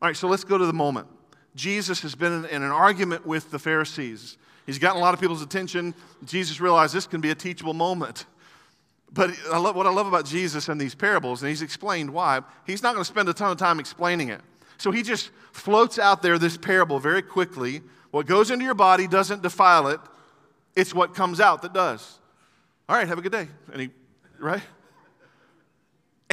All 0.00 0.08
right, 0.08 0.16
so 0.16 0.28
let's 0.28 0.44
go 0.44 0.56
to 0.56 0.64
the 0.64 0.72
moment. 0.72 1.08
Jesus 1.54 2.00
has 2.02 2.14
been 2.14 2.46
in, 2.46 2.62
an 2.62 2.70
argument 2.70 3.26
with 3.26 3.50
the 3.50 3.58
Pharisees. 3.58 4.38
He's 4.64 4.78
gotten 4.78 4.96
a 4.96 5.00
lot 5.00 5.12
of 5.12 5.20
people's 5.20 5.42
attention. 5.42 5.94
Jesus 6.24 6.60
realized 6.60 6.94
this 6.94 7.06
can 7.06 7.20
be 7.20 7.30
a 7.30 7.34
teachable 7.34 7.74
moment. 7.74 8.24
But 9.12 9.30
I 9.52 9.58
love, 9.58 9.76
what 9.76 9.86
I 9.86 9.90
love 9.90 10.06
about 10.06 10.24
Jesus 10.24 10.68
and 10.68 10.80
these 10.80 10.94
parables, 10.94 11.42
and 11.42 11.48
he's 11.48 11.62
explained 11.62 12.10
why, 12.10 12.40
he's 12.66 12.82
not 12.82 12.94
going 12.94 13.04
to 13.04 13.08
spend 13.08 13.28
a 13.28 13.34
ton 13.34 13.52
of 13.52 13.58
time 13.58 13.78
explaining 13.78 14.30
it. 14.30 14.40
So 14.78 14.90
he 14.90 15.02
just 15.02 15.30
floats 15.52 15.98
out 15.98 16.22
there 16.22 16.38
this 16.38 16.56
parable 16.56 16.98
very 16.98 17.22
quickly. 17.22 17.82
What 18.10 18.26
goes 18.26 18.50
into 18.50 18.64
your 18.64 18.74
body 18.74 19.06
doesn't 19.06 19.42
defile 19.42 19.88
it, 19.88 20.00
it's 20.74 20.92
what 20.92 21.14
comes 21.14 21.40
out 21.40 21.62
that 21.62 21.72
does. 21.72 22.18
All 22.88 22.96
right, 22.96 23.06
have 23.06 23.18
a 23.18 23.22
good 23.22 23.32
day. 23.32 23.46
And 23.72 23.82
he, 23.82 23.90
right? 24.40 24.62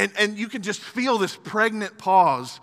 And, 0.01 0.11
and 0.17 0.35
you 0.35 0.47
can 0.47 0.63
just 0.63 0.79
feel 0.79 1.19
this 1.19 1.35
pregnant 1.35 1.99
pause 1.99 2.59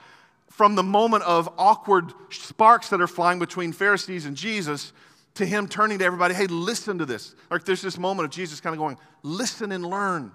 from 0.51 0.75
the 0.75 0.83
moment 0.83 1.23
of 1.23 1.49
awkward 1.57 2.13
sparks 2.31 2.89
that 2.89 3.01
are 3.01 3.07
flying 3.07 3.39
between 3.39 3.71
Pharisees 3.71 4.27
and 4.27 4.37
Jesus 4.37 4.93
to 5.35 5.47
him 5.47 5.69
turning 5.69 6.01
to 6.01 6.05
everybody, 6.05 6.35
hey, 6.35 6.49
listen 6.49 6.99
to 6.99 7.07
this. 7.07 7.37
Like 7.49 7.65
there's 7.65 7.81
this 7.81 7.97
moment 7.97 8.25
of 8.25 8.33
Jesus 8.33 8.61
kind 8.61 8.75
of 8.75 8.81
going, 8.81 8.99
listen 9.23 9.71
and 9.71 9.87
learn. 9.87 10.23
And 10.23 10.33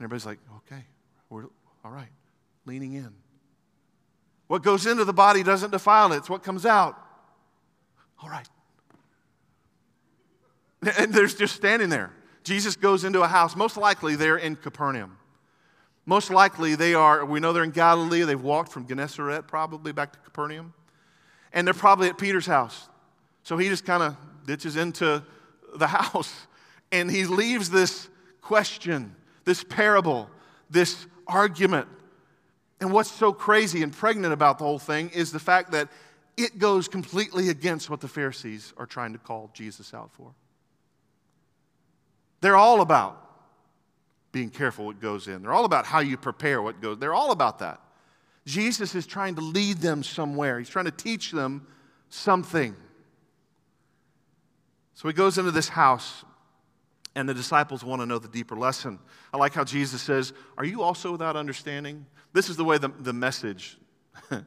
everybody's 0.00 0.24
like, 0.24 0.38
okay, 0.56 0.82
we're 1.28 1.44
all 1.84 1.90
right, 1.90 2.08
leaning 2.64 2.94
in. 2.94 3.12
What 4.46 4.62
goes 4.62 4.86
into 4.86 5.04
the 5.04 5.12
body 5.12 5.42
doesn't 5.42 5.72
defile 5.72 6.14
it, 6.14 6.16
it's 6.16 6.30
what 6.30 6.42
comes 6.42 6.64
out. 6.64 6.98
All 8.22 8.30
right. 8.30 8.48
And 10.98 11.12
there's 11.12 11.34
just 11.34 11.54
standing 11.54 11.90
there. 11.90 12.14
Jesus 12.44 12.76
goes 12.76 13.04
into 13.04 13.20
a 13.20 13.28
house, 13.28 13.54
most 13.54 13.76
likely 13.76 14.16
they're 14.16 14.38
in 14.38 14.56
Capernaum. 14.56 15.18
Most 16.06 16.30
likely, 16.30 16.74
they 16.74 16.94
are, 16.94 17.24
we 17.24 17.40
know 17.40 17.52
they're 17.52 17.64
in 17.64 17.70
Galilee. 17.70 18.22
They've 18.22 18.40
walked 18.40 18.70
from 18.70 18.86
Gennesaret 18.86 19.46
probably 19.46 19.92
back 19.92 20.12
to 20.12 20.18
Capernaum. 20.18 20.74
And 21.52 21.66
they're 21.66 21.74
probably 21.74 22.08
at 22.08 22.18
Peter's 22.18 22.46
house. 22.46 22.88
So 23.42 23.56
he 23.56 23.68
just 23.68 23.84
kind 23.84 24.02
of 24.02 24.16
ditches 24.46 24.76
into 24.76 25.22
the 25.76 25.86
house 25.88 26.46
and 26.94 27.10
he 27.10 27.24
leaves 27.24 27.70
this 27.70 28.08
question, 28.40 29.16
this 29.44 29.64
parable, 29.64 30.30
this 30.70 31.06
argument. 31.26 31.88
And 32.80 32.92
what's 32.92 33.10
so 33.10 33.32
crazy 33.32 33.82
and 33.82 33.92
pregnant 33.92 34.32
about 34.32 34.58
the 34.58 34.64
whole 34.64 34.78
thing 34.78 35.10
is 35.10 35.32
the 35.32 35.40
fact 35.40 35.72
that 35.72 35.88
it 36.36 36.58
goes 36.58 36.86
completely 36.86 37.48
against 37.48 37.90
what 37.90 38.00
the 38.00 38.06
Pharisees 38.06 38.72
are 38.76 38.86
trying 38.86 39.12
to 39.12 39.18
call 39.18 39.50
Jesus 39.54 39.92
out 39.92 40.12
for. 40.12 40.34
They're 42.40 42.56
all 42.56 42.80
about 42.80 43.23
being 44.34 44.50
careful 44.50 44.84
what 44.86 45.00
goes 45.00 45.28
in. 45.28 45.42
They're 45.42 45.52
all 45.52 45.64
about 45.64 45.86
how 45.86 46.00
you 46.00 46.16
prepare 46.16 46.60
what 46.60 46.82
goes. 46.82 46.98
They're 46.98 47.14
all 47.14 47.30
about 47.30 47.60
that. 47.60 47.80
Jesus 48.44 48.96
is 48.96 49.06
trying 49.06 49.36
to 49.36 49.40
lead 49.40 49.78
them 49.78 50.02
somewhere. 50.02 50.58
He's 50.58 50.68
trying 50.68 50.86
to 50.86 50.90
teach 50.90 51.30
them 51.30 51.66
something. 52.08 52.74
So 54.94 55.06
he 55.06 55.14
goes 55.14 55.38
into 55.38 55.52
this 55.52 55.68
house, 55.68 56.24
and 57.14 57.28
the 57.28 57.32
disciples 57.32 57.84
want 57.84 58.02
to 58.02 58.06
know 58.06 58.18
the 58.18 58.28
deeper 58.28 58.56
lesson. 58.56 58.98
I 59.32 59.36
like 59.36 59.54
how 59.54 59.62
Jesus 59.62 60.02
says, 60.02 60.32
Are 60.58 60.64
you 60.64 60.82
also 60.82 61.12
without 61.12 61.36
understanding? 61.36 62.04
This 62.32 62.50
is 62.50 62.56
the 62.56 62.64
way 62.64 62.76
the, 62.76 62.88
the 62.88 63.12
message 63.12 63.78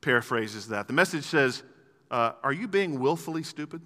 paraphrases 0.00 0.68
that. 0.68 0.88
The 0.88 0.92
message 0.92 1.22
says, 1.22 1.62
uh, 2.10 2.32
Are 2.42 2.52
you 2.52 2.66
being 2.66 2.98
willfully 2.98 3.44
stupid? 3.44 3.80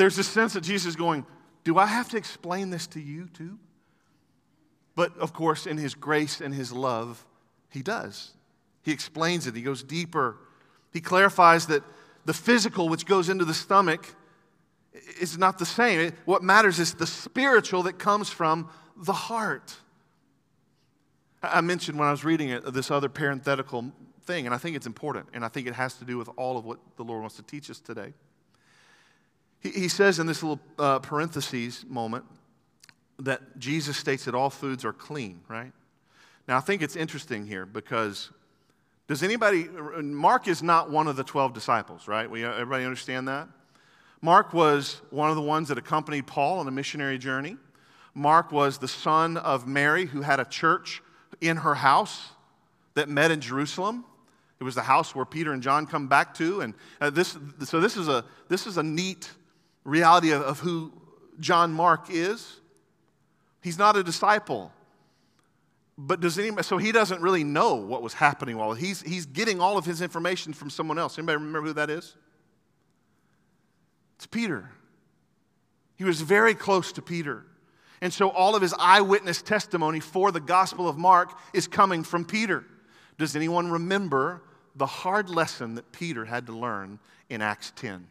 There's 0.00 0.16
a 0.16 0.24
sense 0.24 0.54
that 0.54 0.62
Jesus 0.62 0.86
is 0.86 0.96
going, 0.96 1.26
Do 1.62 1.76
I 1.76 1.84
have 1.84 2.08
to 2.08 2.16
explain 2.16 2.70
this 2.70 2.86
to 2.86 3.00
you 3.02 3.28
too? 3.34 3.58
But 4.96 5.14
of 5.18 5.34
course, 5.34 5.66
in 5.66 5.76
his 5.76 5.94
grace 5.94 6.40
and 6.40 6.54
his 6.54 6.72
love, 6.72 7.26
he 7.68 7.82
does. 7.82 8.32
He 8.82 8.92
explains 8.92 9.46
it, 9.46 9.54
he 9.54 9.60
goes 9.60 9.82
deeper. 9.82 10.38
He 10.90 11.02
clarifies 11.02 11.66
that 11.66 11.82
the 12.24 12.32
physical, 12.32 12.88
which 12.88 13.04
goes 13.04 13.28
into 13.28 13.44
the 13.44 13.52
stomach, 13.52 14.14
is 15.20 15.36
not 15.36 15.58
the 15.58 15.66
same. 15.66 16.14
What 16.24 16.42
matters 16.42 16.78
is 16.78 16.94
the 16.94 17.06
spiritual 17.06 17.82
that 17.82 17.98
comes 17.98 18.30
from 18.30 18.70
the 18.96 19.12
heart. 19.12 19.76
I 21.42 21.60
mentioned 21.60 21.98
when 21.98 22.08
I 22.08 22.10
was 22.10 22.24
reading 22.24 22.48
it 22.48 22.64
this 22.72 22.90
other 22.90 23.10
parenthetical 23.10 23.92
thing, 24.24 24.46
and 24.46 24.54
I 24.54 24.58
think 24.58 24.76
it's 24.76 24.86
important, 24.86 25.26
and 25.34 25.44
I 25.44 25.48
think 25.48 25.66
it 25.66 25.74
has 25.74 25.92
to 25.96 26.06
do 26.06 26.16
with 26.16 26.30
all 26.38 26.56
of 26.56 26.64
what 26.64 26.78
the 26.96 27.04
Lord 27.04 27.20
wants 27.20 27.36
to 27.36 27.42
teach 27.42 27.68
us 27.68 27.80
today. 27.80 28.14
He, 29.60 29.70
he 29.70 29.88
says 29.88 30.18
in 30.18 30.26
this 30.26 30.42
little 30.42 30.60
uh, 30.78 30.98
parentheses 30.98 31.84
moment 31.88 32.24
that 33.18 33.58
Jesus 33.58 33.96
states 33.96 34.24
that 34.24 34.34
all 34.34 34.50
foods 34.50 34.84
are 34.84 34.92
clean, 34.92 35.40
right? 35.48 35.72
Now, 36.48 36.56
I 36.56 36.60
think 36.60 36.82
it's 36.82 36.96
interesting 36.96 37.46
here 37.46 37.66
because 37.66 38.30
Does 39.06 39.22
anybody, 39.24 39.64
Mark 40.02 40.46
is 40.46 40.62
not 40.62 40.90
one 40.90 41.08
of 41.08 41.16
the 41.16 41.24
12 41.24 41.52
disciples, 41.52 42.06
right? 42.06 42.30
We, 42.30 42.44
everybody 42.44 42.84
understand 42.84 43.26
that? 43.26 43.48
Mark 44.22 44.52
was 44.52 45.00
one 45.10 45.30
of 45.30 45.36
the 45.36 45.42
ones 45.42 45.68
that 45.68 45.78
accompanied 45.78 46.26
Paul 46.26 46.60
on 46.60 46.68
a 46.68 46.70
missionary 46.70 47.18
journey. 47.18 47.56
Mark 48.14 48.52
was 48.52 48.78
the 48.78 48.86
son 48.86 49.36
of 49.36 49.66
Mary 49.66 50.06
who 50.06 50.22
had 50.22 50.40
a 50.40 50.44
church 50.44 51.02
in 51.40 51.56
her 51.56 51.74
house 51.74 52.28
that 52.94 53.08
met 53.08 53.30
in 53.30 53.40
Jerusalem. 53.40 54.04
It 54.60 54.64
was 54.64 54.74
the 54.74 54.82
house 54.82 55.14
where 55.14 55.24
Peter 55.24 55.52
and 55.52 55.62
John 55.62 55.86
come 55.86 56.06
back 56.06 56.34
to. 56.34 56.60
And 56.60 56.74
uh, 57.00 57.10
this, 57.10 57.36
so 57.64 57.80
this 57.80 57.96
is, 57.96 58.08
a, 58.08 58.24
this 58.48 58.66
is 58.66 58.76
a 58.76 58.82
neat 58.82 59.30
reality 59.84 60.30
of, 60.30 60.42
of 60.42 60.60
who 60.60 60.92
John 61.38 61.72
Mark 61.72 62.06
is. 62.10 62.60
He's 63.62 63.78
not 63.78 63.96
a 63.96 64.02
disciple. 64.02 64.72
But 65.98 66.20
does 66.20 66.38
anybody, 66.38 66.62
so 66.62 66.78
he 66.78 66.92
doesn't 66.92 67.20
really 67.20 67.44
know 67.44 67.74
what 67.74 68.02
was 68.02 68.14
happening 68.14 68.56
while 68.56 68.72
he's, 68.72 69.02
he's 69.02 69.26
getting 69.26 69.60
all 69.60 69.76
of 69.76 69.84
his 69.84 70.00
information 70.00 70.54
from 70.54 70.70
someone 70.70 70.98
else. 70.98 71.18
Anybody 71.18 71.36
remember 71.36 71.68
who 71.68 71.74
that 71.74 71.90
is? 71.90 72.16
It's 74.16 74.26
Peter. 74.26 74.70
He 75.96 76.04
was 76.04 76.22
very 76.22 76.54
close 76.54 76.92
to 76.92 77.02
Peter. 77.02 77.44
And 78.00 78.12
so 78.12 78.30
all 78.30 78.56
of 78.56 78.62
his 78.62 78.74
eyewitness 78.78 79.42
testimony 79.42 80.00
for 80.00 80.32
the 80.32 80.40
Gospel 80.40 80.88
of 80.88 80.96
Mark 80.96 81.38
is 81.52 81.68
coming 81.68 82.02
from 82.02 82.24
Peter. 82.24 82.64
Does 83.18 83.36
anyone 83.36 83.70
remember 83.70 84.42
the 84.74 84.86
hard 84.86 85.28
lesson 85.28 85.74
that 85.74 85.92
Peter 85.92 86.24
had 86.24 86.46
to 86.46 86.52
learn 86.52 86.98
in 87.28 87.42
Acts 87.42 87.72
10? 87.76 88.06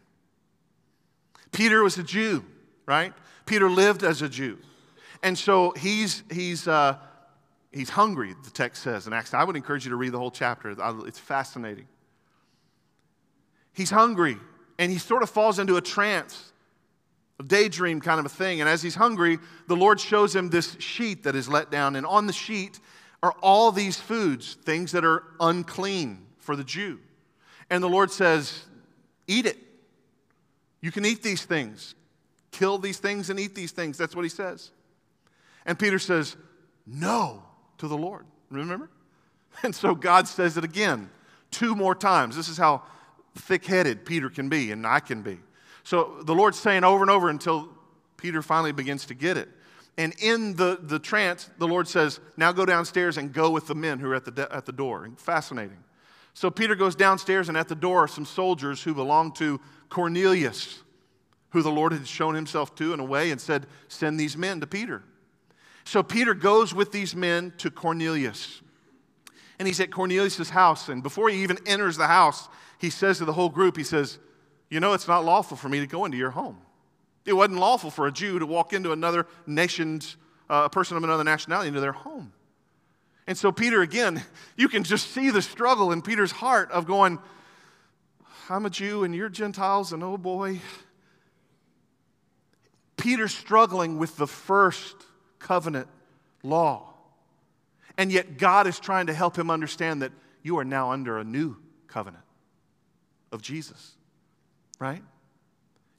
Peter 1.52 1.84
was 1.84 1.98
a 1.98 2.04
Jew, 2.04 2.46
right? 2.86 3.14
Peter 3.46 3.70
lived 3.70 4.04
as 4.04 4.22
a 4.22 4.30
Jew. 4.30 4.58
And 5.24 5.38
so 5.38 5.72
he's, 5.72 6.24
he's, 6.32 6.68
uh, 6.68 6.98
he's 7.72 7.90
hungry, 7.90 8.36
the 8.44 8.52
text 8.52 8.84
says 8.84 9.08
in 9.08 9.14
Acts. 9.14 9.34
I 9.34 9.44
would 9.44 9.56
encourage 9.56 9.86
you 9.86 9.92
to 9.92 9.98
read 9.98 10.12
the 10.12 10.20
whole 10.20 10.32
chapter, 10.32 10.76
it's 11.06 11.20
fascinating. 11.20 11.88
He's 13.74 13.90
hungry, 13.90 14.38
and 14.78 14.92
he 14.92 14.98
sort 14.98 15.24
of 15.24 15.30
falls 15.30 15.60
into 15.60 15.78
a 15.78 15.82
trance, 15.82 16.52
a 17.40 17.44
daydream 17.44 18.02
kind 18.02 18.20
of 18.20 18.26
a 18.26 18.30
thing. 18.30 18.60
And 18.60 18.70
as 18.70 18.82
he's 18.82 18.96
hungry, 18.96 19.40
the 19.68 19.76
Lord 19.76 20.00
shows 20.00 20.36
him 20.36 20.50
this 20.50 20.76
sheet 20.80 21.24
that 21.24 21.36
is 21.36 21.48
let 21.48 21.72
down, 21.72 21.96
and 21.96 22.06
on 22.06 22.28
the 22.28 22.34
sheet 22.34 22.80
are 23.22 23.34
all 23.42 23.72
these 23.72 24.00
foods, 24.00 24.58
things 24.64 24.92
that 24.94 25.04
are 25.04 25.24
unclean 25.40 26.26
for 26.38 26.56
the 26.56 26.64
Jew. 26.64 27.00
And 27.70 27.84
the 27.84 27.90
Lord 27.90 28.12
says, 28.12 28.66
Eat 29.28 29.46
it. 29.46 29.58
You 30.90 30.92
can 30.92 31.06
eat 31.06 31.22
these 31.22 31.46
things. 31.46 31.94
Kill 32.50 32.80
these 32.80 32.98
things 32.98 33.30
and 33.30 33.40
eat 33.40 33.54
these 33.54 33.72
things. 33.72 33.96
That's 33.96 34.16
what 34.16 34.24
he 34.24 34.30
says. 34.30 34.72
And 35.68 35.78
Peter 35.78 36.00
says, 36.00 36.36
No 36.88 37.44
to 37.78 37.88
the 37.88 37.96
Lord. 37.96 38.26
Remember? 38.50 38.90
And 39.62 39.76
so 39.76 39.94
God 39.94 40.28
says 40.28 40.58
it 40.58 40.64
again, 40.64 41.12
two 41.52 41.76
more 41.76 41.94
times. 41.94 42.36
This 42.36 42.50
is 42.50 42.58
how 42.58 42.82
thick 43.36 43.66
headed 43.66 44.04
Peter 44.04 44.32
can 44.32 44.50
be 44.50 44.72
and 44.72 44.88
I 44.88 45.00
can 45.00 45.22
be. 45.22 45.38
So 45.84 46.24
the 46.24 46.34
Lord's 46.34 46.58
saying 46.58 46.84
over 46.84 47.04
and 47.04 47.12
over 47.12 47.30
until 47.30 47.70
Peter 48.18 48.42
finally 48.42 48.72
begins 48.72 49.06
to 49.06 49.14
get 49.14 49.38
it. 49.38 49.50
And 49.96 50.16
in 50.20 50.56
the, 50.56 50.80
the 50.82 50.98
trance, 50.98 51.52
the 51.60 51.68
Lord 51.68 51.88
says, 51.88 52.20
Now 52.36 52.52
go 52.52 52.66
downstairs 52.66 53.18
and 53.18 53.32
go 53.32 53.52
with 53.52 53.68
the 53.68 53.76
men 53.76 54.00
who 54.00 54.10
are 54.10 54.16
at 54.16 54.26
the, 54.26 54.32
de- 54.32 54.56
at 54.56 54.66
the 54.66 54.72
door. 54.72 55.08
Fascinating. 55.18 55.84
So 56.40 56.50
Peter 56.50 56.74
goes 56.74 56.96
downstairs, 56.96 57.50
and 57.50 57.58
at 57.58 57.68
the 57.68 57.76
door 57.76 58.06
are 58.06 58.08
some 58.08 58.24
soldiers 58.24 58.82
who 58.82 58.94
belong 58.94 59.34
to 59.34 59.60
Cornelius, 59.90 60.84
who 61.50 61.62
the 61.62 61.70
Lord 61.70 61.92
had 61.92 62.08
shown 62.08 62.34
himself 62.34 62.76
to 62.76 62.94
in 62.94 63.02
a 63.02 63.04
way 63.04 63.32
and 63.32 63.42
said, 63.42 63.68
Send 63.90 64.18
these 64.18 64.38
men 64.38 64.62
to 64.62 64.66
Peter. 64.66 65.04
So 65.84 66.02
Peter 66.02 66.34
goes 66.34 66.74
with 66.74 66.94
these 66.94 67.14
men 67.14 67.52
to 67.58 67.70
Cornelius. 67.70 68.62
And 69.60 69.68
he's 69.68 69.82
at 69.82 69.92
Cornelius' 69.92 70.52
house. 70.52 70.88
And 70.88 71.04
before 71.04 71.28
he 71.28 71.44
even 71.44 71.58
enters 71.66 71.98
the 71.98 72.08
house, 72.08 72.48
he 72.78 72.90
says 72.90 73.18
to 73.18 73.26
the 73.26 73.34
whole 73.34 73.50
group, 73.50 73.76
he 73.76 73.84
says, 73.84 74.18
You 74.70 74.80
know, 74.80 74.94
it's 74.94 75.10
not 75.10 75.26
lawful 75.26 75.58
for 75.58 75.68
me 75.68 75.82
to 75.82 75.88
go 75.88 76.06
into 76.06 76.18
your 76.18 76.32
home. 76.32 76.60
It 77.26 77.34
wasn't 77.34 77.60
lawful 77.60 77.92
for 77.92 78.08
a 78.08 78.14
Jew 78.14 78.40
to 78.40 78.46
walk 78.46 78.72
into 78.72 78.94
another 78.94 79.28
nation's, 79.46 80.16
uh, 80.50 80.62
a 80.68 80.70
person 80.70 80.96
of 80.96 81.04
another 81.04 81.26
nationality, 81.26 81.68
into 81.68 81.82
their 81.82 81.92
home. 81.92 82.32
And 83.30 83.38
so, 83.38 83.52
Peter, 83.52 83.84
again, 83.84 84.24
you 84.58 84.68
can 84.68 84.84
just 84.84 85.12
see 85.12 85.30
the 85.30 85.44
struggle 85.44 85.92
in 85.92 86.02
Peter's 86.02 86.32
heart 86.32 86.72
of 86.72 86.88
going, 86.88 87.20
I'm 88.50 88.66
a 88.66 88.72
Jew 88.72 89.04
and 89.04 89.14
you're 89.14 89.30
Gentiles, 89.30 89.94
and 89.94 90.04
oh 90.04 90.18
boy. 90.18 90.62
Peter's 92.98 93.32
struggling 93.32 94.00
with 94.00 94.18
the 94.18 94.26
first 94.26 94.96
covenant 95.38 95.88
law. 96.42 96.92
And 98.00 98.12
yet, 98.12 98.40
God 98.40 98.66
is 98.66 98.80
trying 98.80 99.06
to 99.06 99.14
help 99.14 99.38
him 99.38 99.52
understand 99.52 100.02
that 100.02 100.12
you 100.42 100.58
are 100.58 100.66
now 100.66 100.92
under 100.92 101.20
a 101.20 101.24
new 101.24 101.56
covenant 101.86 102.24
of 103.32 103.44
Jesus, 103.44 103.92
right? 104.80 105.04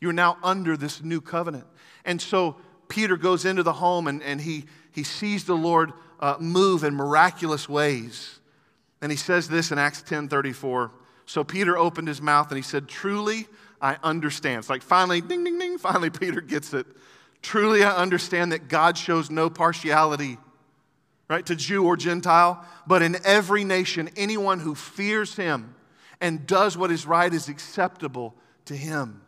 You're 0.00 0.12
now 0.12 0.36
under 0.42 0.76
this 0.76 1.00
new 1.00 1.20
covenant. 1.20 1.68
And 2.04 2.20
so, 2.20 2.56
Peter 2.88 3.16
goes 3.16 3.44
into 3.44 3.62
the 3.62 3.74
home 3.74 4.08
and, 4.08 4.20
and 4.20 4.40
he, 4.40 4.64
he 4.90 5.04
sees 5.04 5.44
the 5.44 5.56
Lord 5.56 5.92
uh, 6.20 6.36
move 6.38 6.84
in 6.84 6.94
miraculous 6.94 7.68
ways. 7.68 8.38
And 9.00 9.10
he 9.10 9.16
says 9.16 9.48
this 9.48 9.72
in 9.72 9.78
Acts 9.78 10.02
10 10.02 10.28
34. 10.28 10.92
So 11.26 11.42
Peter 11.42 11.76
opened 11.76 12.08
his 12.08 12.20
mouth 12.20 12.48
and 12.50 12.56
he 12.56 12.62
said, 12.62 12.86
Truly, 12.86 13.46
I 13.80 13.96
understand. 14.02 14.58
It's 14.58 14.70
like 14.70 14.82
finally, 14.82 15.20
ding, 15.20 15.42
ding, 15.42 15.58
ding, 15.58 15.78
finally 15.78 16.10
Peter 16.10 16.40
gets 16.40 16.74
it. 16.74 16.86
Truly, 17.42 17.82
I 17.82 17.96
understand 17.96 18.52
that 18.52 18.68
God 18.68 18.98
shows 18.98 19.30
no 19.30 19.48
partiality, 19.48 20.36
right, 21.28 21.44
to 21.46 21.56
Jew 21.56 21.86
or 21.86 21.96
Gentile, 21.96 22.62
but 22.86 23.00
in 23.00 23.16
every 23.24 23.64
nation, 23.64 24.10
anyone 24.14 24.60
who 24.60 24.74
fears 24.74 25.36
him 25.36 25.74
and 26.20 26.46
does 26.46 26.76
what 26.76 26.90
is 26.90 27.06
right 27.06 27.32
is 27.32 27.48
acceptable 27.48 28.34
to 28.66 28.76
him. 28.76 29.22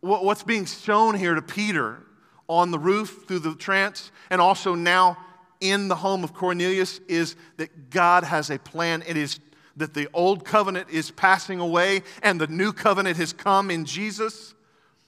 What's 0.00 0.42
being 0.42 0.64
shown 0.64 1.14
here 1.14 1.34
to 1.34 1.42
Peter 1.42 2.02
on 2.48 2.70
the 2.70 2.78
roof 2.78 3.24
through 3.26 3.40
the 3.40 3.54
trance 3.54 4.10
and 4.30 4.40
also 4.40 4.74
now 4.74 5.16
in 5.60 5.88
the 5.88 5.94
home 5.94 6.24
of 6.24 6.34
Cornelius 6.34 7.00
is 7.08 7.36
that 7.56 7.90
God 7.90 8.24
has 8.24 8.50
a 8.50 8.58
plan. 8.58 9.02
It 9.06 9.16
is 9.16 9.40
that 9.76 9.94
the 9.94 10.08
old 10.12 10.44
covenant 10.44 10.90
is 10.90 11.10
passing 11.10 11.60
away 11.60 12.02
and 12.22 12.40
the 12.40 12.46
new 12.46 12.72
covenant 12.72 13.16
has 13.16 13.32
come 13.32 13.70
in 13.70 13.84
Jesus. 13.84 14.54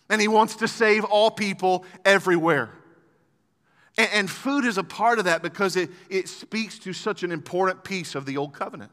And 0.09 0.21
he 0.21 0.29
wants 0.29 0.57
to 0.57 0.69
save 0.69 1.05
all 1.05 1.31
people 1.31 1.85
everywhere. 2.05 2.71
And, 3.99 4.09
and 4.13 4.31
food 4.31 4.65
is 4.65 4.79
a 4.79 4.85
part 4.85 5.19
of 5.19 5.25
that 5.27 5.43
because 5.43 5.77
it, 5.77 5.91
it 6.09 6.29
speaks 6.29 6.79
to 6.81 6.93
such 6.93 7.23
an 7.23 7.33
important 7.33 7.85
piece 7.85 8.15
of 8.15 8.25
the 8.25 8.37
old 8.37 8.53
covenant. 8.55 8.93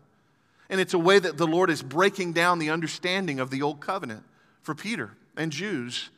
And 0.69 0.81
it's 0.81 0.93
a 0.93 0.99
way 0.99 1.19
that 1.19 1.37
the 1.37 1.47
Lord 1.47 1.69
is 1.69 1.83
breaking 1.83 2.33
down 2.33 2.59
the 2.59 2.71
understanding 2.71 3.39
of 3.39 3.51
the 3.51 3.61
old 3.61 3.79
covenant 3.79 4.23
for 4.61 4.73
Peter 4.73 5.11
and 5.37 5.51
Jews 5.51 6.09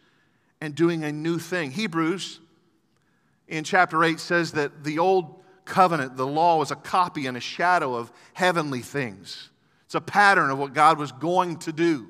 and 0.61 0.75
doing 0.75 1.03
a 1.03 1.11
new 1.11 1.39
thing. 1.39 1.71
Hebrews 1.71 2.39
in 3.47 3.63
chapter 3.63 4.03
8 4.03 4.19
says 4.19 4.53
that 4.53 4.83
the 4.83 4.99
old 4.99 5.43
covenant, 5.65 6.17
the 6.17 6.27
law, 6.27 6.57
was 6.57 6.71
a 6.71 6.75
copy 6.75 7.27
and 7.27 7.37
a 7.37 7.41
shadow 7.41 7.95
of 7.95 8.11
heavenly 8.33 8.81
things. 8.81 9.49
It's 9.85 9.95
a 9.95 10.01
pattern 10.01 10.49
of 10.49 10.57
what 10.57 10.73
God 10.73 10.97
was 10.97 11.11
going 11.11 11.57
to 11.59 11.71
do. 11.71 12.07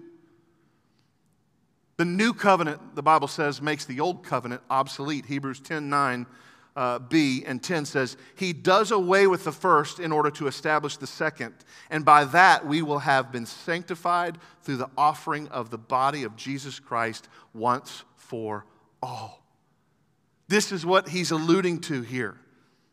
The 1.97 2.05
new 2.05 2.34
covenant, 2.34 2.95
the 2.95 3.03
Bible 3.03 3.27
says, 3.27 3.62
makes 3.62 3.86
the 3.86 4.01
old 4.01 4.23
covenant 4.23 4.62
obsolete. 4.69 5.25
Hebrews 5.25 5.62
10 5.62 5.89
9 5.89 6.25
uh, 6.75 6.99
b 6.99 7.43
and 7.45 7.63
10 7.63 7.86
says, 7.86 8.17
He 8.36 8.51
does 8.51 8.91
away 8.91 9.27
with 9.27 9.45
the 9.45 9.51
first 9.51 9.99
in 9.99 10.12
order 10.12 10.29
to 10.31 10.47
establish 10.47 10.97
the 10.97 11.08
second. 11.08 11.53
And 11.89 12.03
by 12.03 12.25
that 12.25 12.65
we 12.67 12.81
will 12.81 12.99
have 12.99 13.31
been 13.31 13.45
sanctified 13.45 14.38
through 14.62 14.77
the 14.77 14.89
offering 14.97 15.47
of 15.49 15.69
the 15.69 15.77
body 15.77 16.23
of 16.23 16.36
Jesus 16.36 16.79
Christ 16.79 17.29
once 17.53 18.03
for 18.25 18.65
all. 19.01 19.41
This 20.47 20.71
is 20.71 20.85
what 20.85 21.07
he's 21.09 21.31
alluding 21.31 21.81
to 21.81 22.01
here, 22.01 22.38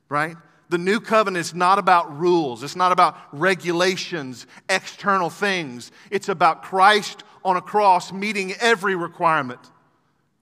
right? 0.09 0.37
The 0.69 0.79
new 0.79 1.01
covenant 1.01 1.45
is 1.45 1.55
not 1.55 1.79
about 1.79 2.19
rules, 2.19 2.63
it's 2.63 2.77
not 2.77 2.93
about 2.93 3.17
regulations, 3.33 4.47
external 4.69 5.29
things. 5.29 5.93
It's 6.11 6.29
about 6.29 6.63
Christ 6.63 7.25
on 7.45 7.57
a 7.57 7.61
cross, 7.61 8.13
meeting 8.13 8.55
every 8.61 8.95
requirement, 8.95 9.61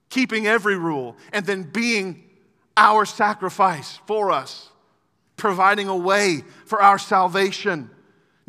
keeping 0.09 0.47
every 0.47 0.77
rule, 0.77 1.17
and 1.33 1.45
then 1.45 1.63
being 1.63 2.23
our 2.77 3.05
sacrifice 3.05 3.99
for 4.05 4.31
us, 4.31 4.69
providing 5.35 5.87
a 5.89 5.97
way 5.97 6.43
for 6.65 6.81
our 6.81 6.97
salvation. 6.97 7.89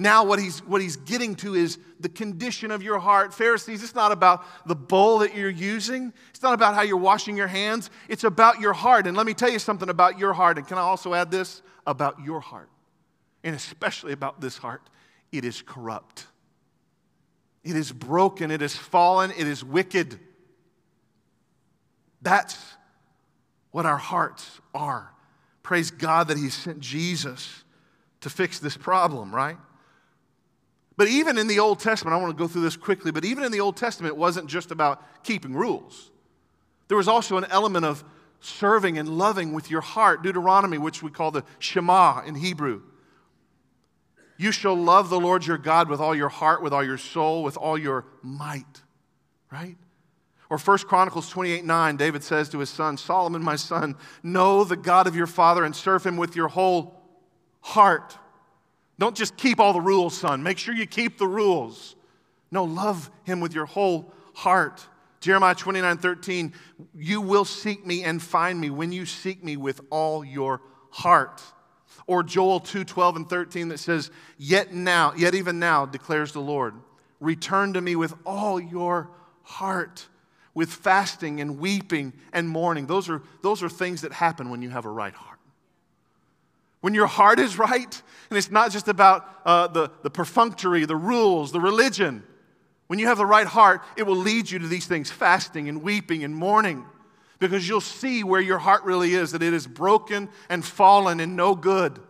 Now, 0.03 0.24
what 0.24 0.40
he's, 0.40 0.59
what 0.66 0.82
he's 0.82 0.96
getting 0.96 1.36
to 1.36 1.55
is 1.55 1.78
the 2.00 2.09
condition 2.09 2.72
of 2.72 2.82
your 2.82 2.98
heart. 2.98 3.32
Pharisees, 3.32 3.84
it's 3.84 3.94
not 3.94 4.11
about 4.11 4.44
the 4.66 4.74
bowl 4.74 5.20
that 5.20 5.36
you're 5.36 5.48
using, 5.48 6.12
it's 6.30 6.42
not 6.42 6.55
about 6.55 6.74
how 6.74 6.82
you're 6.82 6.96
washing 6.96 7.36
your 7.36 7.46
hands, 7.46 7.88
it's 8.09 8.24
about 8.24 8.61
your 8.61 8.72
heart. 8.72 9.07
And 9.07 9.16
let 9.16 9.26
me 9.26 9.32
tell 9.32 9.48
you 9.48 9.61
something 9.61 9.88
about 9.88 10.18
your 10.18 10.32
heart. 10.32 10.59
And 10.59 10.66
can 10.66 10.76
I 10.76 10.80
also 10.80 11.14
add 11.14 11.30
this? 11.30 11.62
About 11.86 12.16
your 12.24 12.40
heart, 12.40 12.68
and 13.42 13.55
especially 13.55 14.12
about 14.12 14.40
this 14.40 14.57
heart. 14.59 14.82
It 15.30 15.44
is 15.44 15.62
corrupt. 15.62 16.26
It 17.64 17.76
is 17.76 17.92
broken, 17.92 18.50
it 18.50 18.61
is 18.61 18.74
fallen, 18.74 19.30
it 19.30 19.46
is 19.46 19.64
wicked. 19.64 20.18
That's 22.22 22.59
what 23.70 23.86
our 23.86 23.96
hearts 23.96 24.61
are. 24.74 25.12
Praise 25.62 25.92
God 25.92 26.26
that 26.28 26.38
He 26.38 26.50
sent 26.50 26.80
Jesus 26.80 27.62
to 28.20 28.30
fix 28.30 28.59
this 28.59 28.76
problem, 28.76 29.32
right? 29.32 29.57
But 30.97 31.09
even 31.09 31.38
in 31.38 31.47
the 31.47 31.59
Old 31.59 31.80
Testament, 31.80 32.14
I 32.14 32.20
want 32.20 32.36
to 32.36 32.43
go 32.43 32.49
through 32.49 32.62
this 32.62 32.76
quickly, 32.76 33.11
but 33.11 33.24
even 33.24 33.45
in 33.45 33.53
the 33.53 33.61
Old 33.61 33.76
Testament, 33.76 34.12
it 34.12 34.18
wasn't 34.18 34.49
just 34.49 34.70
about 34.70 35.03
keeping 35.24 35.55
rules. 35.55 36.11
There 36.88 36.97
was 36.97 37.09
also 37.09 37.36
an 37.38 37.47
element 37.47 37.84
of 37.86 38.05
serving 38.40 38.99
and 38.99 39.09
loving 39.09 39.53
with 39.53 39.70
your 39.70 39.80
heart. 39.80 40.22
Deuteronomy, 40.22 40.78
which 40.78 41.03
we 41.03 41.11
call 41.11 41.30
the 41.30 41.45
Shema 41.59 42.22
in 42.26 42.34
Hebrew. 42.34 42.82
You 44.36 44.53
shall 44.53 44.74
love 44.74 45.09
the 45.09 45.20
Lord 45.20 45.47
your 45.47 45.59
God 45.59 45.88
with 45.88 46.01
all 46.01 46.14
your 46.14 46.28
heart, 46.28 46.62
with 46.62 46.72
all 46.72 46.84
your 46.84 46.99
soul, 46.99 47.43
with 47.43 47.57
all 47.57 47.78
your 47.78 48.05
might, 48.22 48.82
right? 49.51 49.76
Or 50.51 50.59
1 50.59 50.78
Chronicles 50.78 51.30
28 51.30 51.64
9, 51.64 51.97
David 51.97 52.22
says 52.22 52.49
to 52.51 52.59
his 52.59 52.68
son, 52.68 52.97
Solomon, 52.97 53.43
my 53.43 53.57
son, 53.57 53.97
know 54.22 54.64
the 54.64 54.76
God 54.76 55.07
of 55.07 55.16
your 55.16 55.26
father 55.26 55.64
and 55.64 55.74
serve 55.74 56.05
him 56.05 56.16
with 56.16 56.36
your 56.36 56.49
whole 56.49 57.01
heart. 57.61 58.18
Don't 58.99 59.16
just 59.16 59.36
keep 59.36 59.59
all 59.59 59.72
the 59.72 59.80
rules, 59.80 60.16
son. 60.16 60.43
Make 60.43 60.59
sure 60.59 60.74
you 60.74 60.86
keep 60.86 61.18
the 61.18 61.26
rules. 61.26 61.97
No, 62.51 62.64
love 62.64 63.11
him 63.24 63.40
with 63.40 63.55
your 63.55 63.66
whole 63.66 64.12
heart. 64.34 64.86
Jeremiah 65.20 65.55
29 65.55 65.99
13, 65.99 66.53
you 66.97 67.20
will 67.20 67.45
seek 67.45 67.86
me 67.86 68.05
and 68.05 68.20
find 68.20 68.61
me 68.61 68.70
when 68.70 68.93
you 68.93 69.07
seek 69.07 69.43
me 69.43 69.57
with 69.57 69.80
all 69.90 70.24
your 70.24 70.61
heart. 70.90 71.40
Or 72.07 72.22
Joel 72.22 72.61
2 72.61 72.84
12 72.84 73.16
and 73.16 73.28
13 73.28 73.68
that 73.68 73.78
says, 73.78 74.11
Yet 74.36 74.74
now, 74.74 75.14
yet 75.16 75.34
even 75.34 75.59
now, 75.59 75.86
declares 75.86 76.32
the 76.32 76.40
Lord, 76.40 76.74
return 77.20 77.72
to 77.74 77.80
me 77.80 77.97
with 77.97 78.14
all 78.26 78.61
your 78.61 79.11
heart, 79.43 80.09
with 80.55 80.70
fasting 80.70 81.40
and 81.40 81.59
weeping 81.59 82.12
and 82.32 82.49
mourning. 82.49 82.86
Those 82.86 83.09
are, 83.09 83.22
those 83.43 83.62
are 83.62 83.68
things 83.68 84.03
that 84.03 84.12
happen 84.12 84.51
when 84.51 84.61
you 84.61 84.70
have 84.70 84.84
a 84.84 84.90
right 84.90 85.14
heart. 85.14 85.31
When 86.82 86.94
your 86.94 87.06
heart 87.06 87.38
is 87.38 87.58
right, 87.58 88.02
and 88.28 88.36
it's 88.36 88.50
not 88.50 88.72
just 88.72 88.88
about 88.88 89.26
uh, 89.46 89.68
the, 89.68 89.90
the 90.02 90.10
perfunctory, 90.10 90.84
the 90.84 90.96
rules, 90.96 91.52
the 91.52 91.60
religion. 91.60 92.24
When 92.88 92.98
you 92.98 93.06
have 93.06 93.18
the 93.18 93.24
right 93.24 93.46
heart, 93.46 93.82
it 93.96 94.02
will 94.02 94.16
lead 94.16 94.50
you 94.50 94.58
to 94.58 94.66
these 94.66 94.86
things 94.86 95.10
fasting 95.10 95.68
and 95.68 95.82
weeping 95.82 96.24
and 96.24 96.34
mourning 96.34 96.84
because 97.38 97.68
you'll 97.68 97.80
see 97.80 98.24
where 98.24 98.40
your 98.40 98.58
heart 98.58 98.84
really 98.84 99.14
is 99.14 99.32
that 99.32 99.42
it 99.42 99.54
is 99.54 99.66
broken 99.66 100.28
and 100.48 100.64
fallen 100.64 101.20
and 101.20 101.36
no 101.36 101.54
good. 101.54 102.00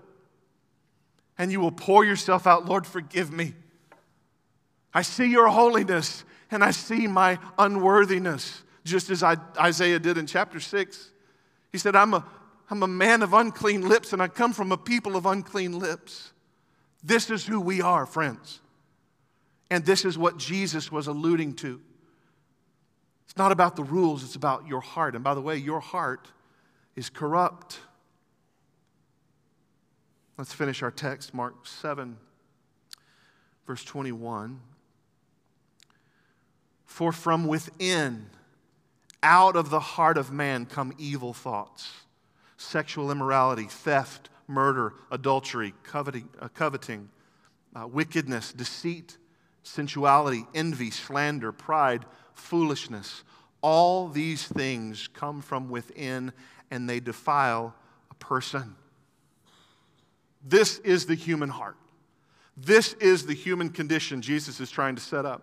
And 1.39 1.53
you 1.53 1.61
will 1.61 1.73
pour 1.73 2.05
yourself 2.05 2.47
out, 2.47 2.67
Lord, 2.67 2.87
forgive 2.87 3.33
me. 3.33 3.55
I 4.95 5.03
see 5.03 5.31
your 5.31 5.49
holiness 5.49 6.25
and 6.51 6.65
I 6.65 6.71
see 6.71 7.07
my 7.07 7.39
unworthiness, 7.59 8.63
just 8.85 9.11
as 9.11 9.23
I, 9.23 9.37
Isaiah 9.59 9.99
did 9.99 10.19
in 10.19 10.27
chapter 10.27 10.61
6. 10.61 11.11
He 11.73 11.79
said, 11.79 11.97
I'm 11.97 12.15
a, 12.15 12.25
I'm 12.71 12.83
a 12.83 12.89
man 12.89 13.23
of 13.23 13.35
unclean 13.35 13.89
lips, 13.89 14.13
and 14.13 14.23
I 14.23 14.29
come 14.29 14.53
from 14.53 14.73
a 14.73 14.77
people 14.77 15.17
of 15.17 15.27
unclean 15.27 15.79
lips. 15.79 16.33
This 17.03 17.31
is 17.31 17.45
who 17.45 17.61
we 17.61 17.83
are, 17.83 18.07
friends. 18.07 18.61
And 19.71 19.85
this 19.85 20.05
is 20.05 20.17
what 20.17 20.39
Jesus 20.39 20.91
was 20.93 21.07
alluding 21.07 21.55
to. 21.57 21.81
It's 23.25 23.37
not 23.37 23.53
about 23.53 23.77
the 23.77 23.85
rules, 23.85 24.23
it's 24.23 24.37
about 24.37 24.67
your 24.67 24.81
heart. 24.81 25.15
And 25.15 25.25
by 25.25 25.35
the 25.35 25.41
way, 25.41 25.57
your 25.57 25.81
heart 25.81 26.29
is 26.95 27.09
corrupt. 27.09 27.81
Let's 30.39 30.53
finish 30.53 30.83
our 30.83 30.91
text, 30.91 31.35
Mark 31.35 31.67
7, 31.67 32.17
verse 33.67 33.85
21. 33.85 34.61
For 36.85 37.13
from 37.13 37.47
within, 37.47 38.27
out 39.23 39.57
of 39.57 39.71
the 39.71 39.81
heart 39.81 40.19
of 40.19 40.31
man, 40.31 40.67
come 40.67 40.93
evil 40.99 41.33
thoughts 41.33 41.91
sexual 42.63 43.11
immorality, 43.11 43.65
theft, 43.65 44.31
murder, 44.47 44.95
adultery, 45.11 45.75
coveting, 45.83 46.29
uh, 46.41 46.49
coveting 46.49 47.09
uh, 47.75 47.87
wickedness, 47.87 48.53
deceit, 48.53 49.17
sensuality, 49.63 50.47
envy, 50.55 50.91
slander, 50.91 51.53
pride, 51.53 52.05
foolishness. 52.35 53.25
All 53.61 54.09
these 54.09 54.47
things 54.47 55.09
come 55.09 55.41
from 55.41 55.71
within 55.71 56.33
and 56.71 56.89
they 56.89 57.01
defile 57.01 57.75
a 58.11 58.15
person. 58.15 58.75
This 60.45 60.79
is 60.79 61.07
the 61.07 61.15
human 61.15 61.49
heart. 61.49 61.77
This 62.57 62.95
is 62.95 63.27
the 63.27 63.35
human 63.35 63.71
condition 63.71 64.21
Jesus 64.21 64.61
is 64.61 64.71
trying 64.71 64.97
to 64.97 65.01
set 65.01 65.25
up. 65.25 65.43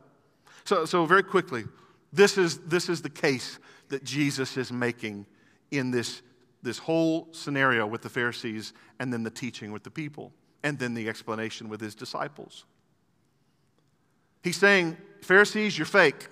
So, 0.66 0.86
so 0.86 1.06
very 1.06 1.24
quickly, 1.24 1.64
this 2.12 2.38
is, 2.38 2.60
this 2.60 2.90
is 2.90 3.02
the 3.02 3.10
case 3.10 3.60
that 3.90 4.04
Jesus 4.04 4.58
is 4.58 4.72
making 4.72 5.26
in 5.72 5.92
this 5.92 6.22
this 6.62 6.80
whole 6.80 7.30
scenario 7.32 7.88
with 7.88 8.02
the 8.02 8.10
Pharisees 8.10 8.74
and 9.00 9.12
then 9.14 9.24
the 9.24 9.30
teaching 9.30 9.72
with 9.72 9.84
the 9.84 9.92
people 9.92 10.34
and 10.64 10.78
then 10.78 10.94
the 10.94 11.08
explanation 11.08 11.70
with 11.70 11.80
his 11.80 11.96
disciples. 11.96 12.66
He's 14.44 14.58
saying, 14.58 14.98
Pharisees, 15.22 15.78
you're 15.78 15.86
fake, 15.86 16.28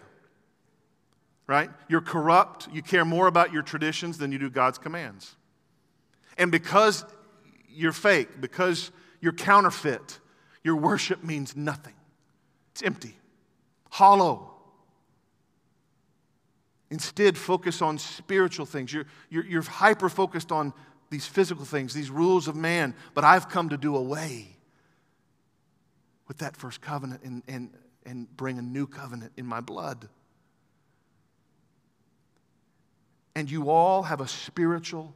right? 1.45 1.69
You're 1.87 2.01
corrupt. 2.01 2.67
You 2.73 2.81
care 2.81 3.05
more 3.05 3.27
about 3.27 3.53
your 3.53 3.61
traditions 3.61 4.17
than 4.17 4.31
you 4.31 4.39
do 4.39 4.49
God's 4.49 4.77
commands. 4.77 5.35
And 6.37 6.51
because 6.51 7.05
you're 7.69 7.93
fake, 7.93 8.41
because 8.41 8.91
you're 9.21 9.33
counterfeit, 9.33 10.19
your 10.63 10.75
worship 10.75 11.23
means 11.23 11.55
nothing. 11.55 11.93
It's 12.71 12.83
empty, 12.83 13.17
hollow. 13.89 14.56
Instead, 16.89 17.37
focus 17.37 17.81
on 17.81 17.97
spiritual 17.97 18.65
things. 18.65 18.93
You're, 18.93 19.05
you're, 19.29 19.45
you're 19.45 19.61
hyper 19.61 20.09
focused 20.09 20.51
on 20.51 20.73
these 21.09 21.25
physical 21.25 21.65
things, 21.65 21.93
these 21.93 22.09
rules 22.09 22.47
of 22.47 22.55
man, 22.55 22.93
but 23.13 23.23
I've 23.23 23.49
come 23.49 23.69
to 23.69 23.77
do 23.77 23.95
away 23.95 24.57
with 26.27 26.39
that 26.39 26.55
first 26.57 26.81
covenant 26.81 27.23
and, 27.23 27.43
and, 27.47 27.69
and 28.05 28.35
bring 28.35 28.57
a 28.59 28.61
new 28.61 28.87
covenant 28.87 29.31
in 29.37 29.45
my 29.45 29.61
blood. 29.61 30.07
And 33.35 33.49
you 33.49 33.69
all 33.69 34.03
have 34.03 34.19
a 34.19 34.27
spiritual 34.27 35.13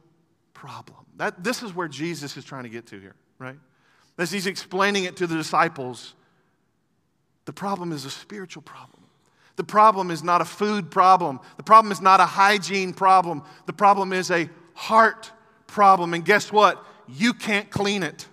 problem. 0.54 0.98
That, 1.16 1.42
this 1.42 1.62
is 1.62 1.74
where 1.74 1.88
Jesus 1.88 2.36
is 2.36 2.44
trying 2.44 2.62
to 2.62 2.68
get 2.68 2.86
to 2.86 3.00
here, 3.00 3.16
right? 3.38 3.58
As 4.16 4.30
he's 4.30 4.46
explaining 4.46 5.04
it 5.04 5.16
to 5.16 5.26
the 5.26 5.34
disciples, 5.34 6.14
the 7.44 7.52
problem 7.52 7.92
is 7.92 8.04
a 8.04 8.10
spiritual 8.10 8.62
problem. 8.62 9.01
The 9.56 9.64
problem 9.64 10.10
is 10.10 10.22
not 10.22 10.40
a 10.40 10.44
food 10.44 10.90
problem. 10.90 11.40
The 11.56 11.62
problem 11.62 11.92
is 11.92 12.00
not 12.00 12.20
a 12.20 12.26
hygiene 12.26 12.94
problem. 12.94 13.42
The 13.66 13.72
problem 13.72 14.12
is 14.12 14.30
a 14.30 14.48
heart 14.74 15.30
problem. 15.66 16.14
And 16.14 16.24
guess 16.24 16.50
what? 16.50 16.84
You 17.06 17.34
can't 17.34 17.70
clean 17.70 18.02
it. 18.02 18.26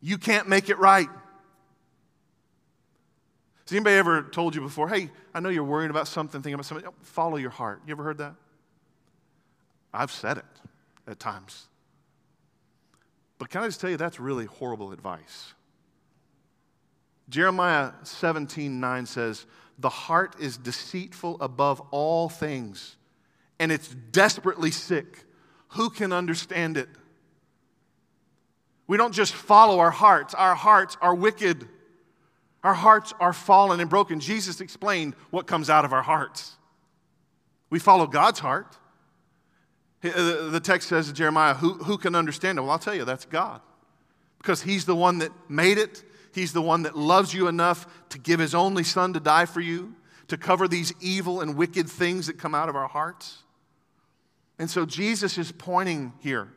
You 0.00 0.16
can't 0.16 0.48
make 0.48 0.70
it 0.70 0.78
right. 0.78 1.08
Has 3.70 3.76
anybody 3.76 3.96
ever 3.96 4.22
told 4.22 4.54
you 4.54 4.62
before, 4.62 4.88
hey, 4.88 5.10
I 5.34 5.40
know 5.40 5.48
you're 5.48 5.62
worrying 5.62 5.90
about 5.90 6.08
something, 6.08 6.40
thinking 6.42 6.54
about 6.54 6.66
something, 6.66 6.90
follow 7.02 7.36
your 7.36 7.50
heart? 7.50 7.82
You 7.86 7.92
ever 7.92 8.02
heard 8.02 8.18
that? 8.18 8.34
I've 9.92 10.10
said 10.10 10.38
it 10.38 10.44
at 11.06 11.20
times. 11.20 11.68
But 13.38 13.50
can 13.50 13.62
I 13.62 13.66
just 13.66 13.80
tell 13.80 13.90
you, 13.90 13.96
that's 13.96 14.18
really 14.18 14.46
horrible 14.46 14.92
advice. 14.92 15.54
Jeremiah 17.30 17.92
17 18.02 18.80
9 18.80 19.06
says, 19.06 19.46
The 19.78 19.88
heart 19.88 20.36
is 20.38 20.56
deceitful 20.56 21.38
above 21.40 21.80
all 21.90 22.28
things, 22.28 22.96
and 23.58 23.72
it's 23.72 23.88
desperately 23.88 24.70
sick. 24.70 25.24
Who 25.74 25.88
can 25.88 26.12
understand 26.12 26.76
it? 26.76 26.88
We 28.86 28.96
don't 28.96 29.14
just 29.14 29.32
follow 29.32 29.78
our 29.78 29.92
hearts, 29.92 30.34
our 30.34 30.54
hearts 30.54 30.96
are 31.00 31.14
wicked. 31.14 31.68
Our 32.62 32.74
hearts 32.74 33.14
are 33.20 33.32
fallen 33.32 33.80
and 33.80 33.88
broken. 33.88 34.20
Jesus 34.20 34.60
explained 34.60 35.14
what 35.30 35.46
comes 35.46 35.70
out 35.70 35.84
of 35.86 35.94
our 35.94 36.02
hearts. 36.02 36.56
We 37.70 37.78
follow 37.78 38.06
God's 38.06 38.40
heart. 38.40 38.76
Uh, 40.04 40.50
the 40.50 40.60
text 40.60 40.88
says 40.88 41.08
in 41.08 41.14
Jeremiah, 41.14 41.54
who, 41.54 41.74
who 41.74 41.96
can 41.96 42.14
understand 42.14 42.58
it? 42.58 42.62
Well, 42.62 42.70
I'll 42.70 42.78
tell 42.78 42.94
you, 42.94 43.04
that's 43.04 43.24
God. 43.24 43.60
Because 44.38 44.62
He's 44.62 44.84
the 44.84 44.96
one 44.96 45.18
that 45.18 45.32
made 45.48 45.78
it, 45.78 46.02
He's 46.32 46.52
the 46.52 46.62
one 46.62 46.82
that 46.82 46.96
loves 46.96 47.34
you 47.34 47.48
enough 47.48 47.86
to 48.10 48.18
give 48.18 48.40
His 48.40 48.54
only 48.54 48.84
Son 48.84 49.12
to 49.12 49.20
die 49.20 49.46
for 49.46 49.60
you, 49.60 49.94
to 50.28 50.36
cover 50.36 50.68
these 50.68 50.92
evil 51.00 51.40
and 51.40 51.56
wicked 51.56 51.88
things 51.88 52.26
that 52.26 52.38
come 52.38 52.54
out 52.54 52.68
of 52.68 52.76
our 52.76 52.88
hearts. 52.88 53.42
And 54.58 54.70
so 54.70 54.84
Jesus 54.84 55.38
is 55.38 55.52
pointing 55.52 56.12
here, 56.20 56.48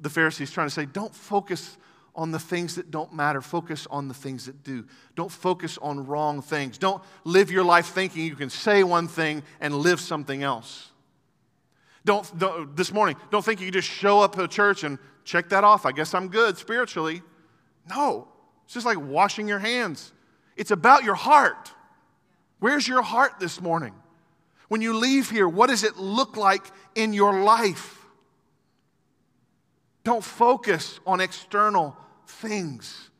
the 0.00 0.10
Pharisees 0.10 0.50
trying 0.50 0.66
to 0.66 0.74
say, 0.74 0.84
don't 0.84 1.14
focus 1.14 1.76
on 2.16 2.30
the 2.30 2.38
things 2.38 2.76
that 2.76 2.90
don't 2.90 3.12
matter. 3.12 3.40
Focus 3.40 3.86
on 3.90 4.08
the 4.08 4.14
things 4.14 4.46
that 4.46 4.62
do. 4.62 4.84
Don't 5.16 5.32
focus 5.32 5.78
on 5.82 6.06
wrong 6.06 6.42
things. 6.42 6.78
Don't 6.78 7.02
live 7.24 7.50
your 7.50 7.64
life 7.64 7.86
thinking 7.86 8.24
you 8.24 8.36
can 8.36 8.50
say 8.50 8.84
one 8.84 9.08
thing 9.08 9.42
and 9.60 9.74
live 9.74 10.00
something 10.00 10.42
else. 10.42 10.90
Don't, 12.04 12.38
don't 12.38 12.76
this 12.76 12.92
morning, 12.92 13.16
don't 13.30 13.44
think 13.44 13.60
you 13.60 13.66
can 13.66 13.72
just 13.72 13.88
show 13.88 14.20
up 14.20 14.38
at 14.38 14.50
church 14.50 14.84
and 14.84 14.98
check 15.24 15.48
that 15.48 15.64
off. 15.64 15.86
I 15.86 15.92
guess 15.92 16.14
I'm 16.14 16.28
good 16.28 16.58
spiritually. 16.58 17.22
No, 17.88 18.28
it's 18.64 18.74
just 18.74 18.86
like 18.86 18.98
washing 18.98 19.48
your 19.48 19.58
hands. 19.58 20.12
It's 20.56 20.70
about 20.70 21.04
your 21.04 21.14
heart. 21.14 21.72
Where's 22.60 22.86
your 22.86 23.02
heart 23.02 23.38
this 23.40 23.60
morning? 23.60 23.92
When 24.68 24.80
you 24.80 24.96
leave 24.96 25.30
here, 25.30 25.48
what 25.48 25.68
does 25.68 25.84
it 25.84 25.96
look 25.96 26.36
like 26.36 26.64
in 26.94 27.12
your 27.12 27.42
life? 27.42 28.06
Don't 30.02 30.24
focus 30.24 31.00
on 31.06 31.20
external 31.20 31.96
things 32.26 33.10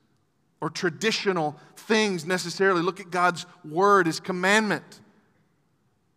or 0.61 0.71
traditional 0.71 1.59
things 1.77 2.25
necessarily. 2.25 2.83
Look 2.83 3.01
at 3.01 3.11
God's 3.11 3.47
word, 3.65 4.07
his 4.07 4.21
commandment. 4.21 5.01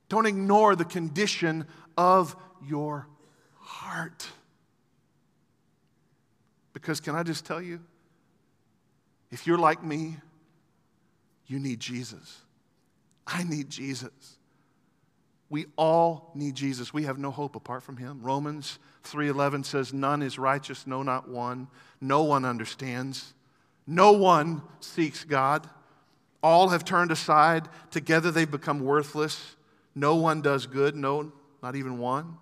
Don't 0.09 0.25
ignore 0.25 0.75
the 0.75 0.85
condition 0.85 1.67
of 1.97 2.35
your 2.65 3.07
heart. 3.55 4.27
Because, 6.73 6.99
can 6.99 7.15
I 7.15 7.23
just 7.23 7.45
tell 7.45 7.61
you, 7.61 7.81
if 9.31 9.45
you're 9.45 9.57
like 9.57 9.83
me, 9.83 10.17
you 11.47 11.59
need 11.59 11.79
Jesus. 11.79 12.41
I 13.25 13.43
need 13.43 13.69
Jesus. 13.69 14.37
We 15.49 15.65
all 15.77 16.31
need 16.35 16.55
Jesus. 16.55 16.93
We 16.93 17.03
have 17.03 17.17
no 17.17 17.31
hope 17.31 17.55
apart 17.55 17.83
from 17.83 17.97
him. 17.97 18.19
Romans 18.21 18.79
3:11 19.03 19.63
says 19.63 19.93
none 19.93 20.21
is 20.21 20.37
righteous, 20.37 20.85
no 20.85 21.03
not 21.03 21.29
one. 21.29 21.67
No 22.01 22.23
one 22.23 22.43
understands. 22.43 23.33
No 23.85 24.11
one 24.11 24.61
seeks 24.81 25.23
God. 25.23 25.69
All 26.43 26.69
have 26.69 26.83
turned 26.83 27.11
aside. 27.11 27.69
Together 27.91 28.29
they've 28.31 28.49
become 28.49 28.81
worthless. 28.81 29.55
No 29.95 30.15
one 30.15 30.41
does 30.41 30.67
good, 30.67 30.95
no 30.95 31.31
not 31.63 31.75
even 31.75 31.97
one. 31.97 32.37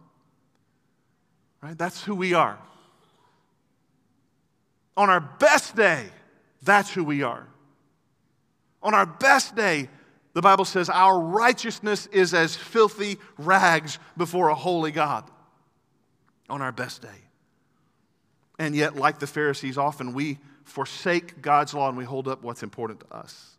Right? 1.61 1.77
That's 1.77 2.03
who 2.03 2.15
we 2.15 2.33
are. 2.33 2.59
On 4.97 5.09
our 5.09 5.19
best 5.19 5.75
day, 5.75 6.09
that's 6.61 6.91
who 6.91 7.03
we 7.03 7.23
are. 7.23 7.47
On 8.81 8.93
our 8.93 9.05
best 9.05 9.55
day, 9.55 9.89
the 10.33 10.41
Bible 10.41 10.65
says 10.65 10.89
our 10.89 11.19
righteousness 11.19 12.07
is 12.07 12.33
as 12.33 12.55
filthy 12.55 13.17
rags 13.37 13.99
before 14.17 14.49
a 14.49 14.55
holy 14.55 14.91
God. 14.91 15.29
On 16.49 16.61
our 16.61 16.71
best 16.71 17.01
day. 17.01 17.07
And 18.59 18.75
yet, 18.75 18.95
like 18.95 19.19
the 19.19 19.27
Pharisees, 19.27 19.77
often 19.77 20.13
we 20.13 20.37
forsake 20.63 21.41
God's 21.41 21.73
law 21.73 21.89
and 21.89 21.97
we 21.97 22.05
hold 22.05 22.27
up 22.27 22.43
what's 22.43 22.63
important 22.63 22.99
to 23.01 23.15
us. 23.15 23.55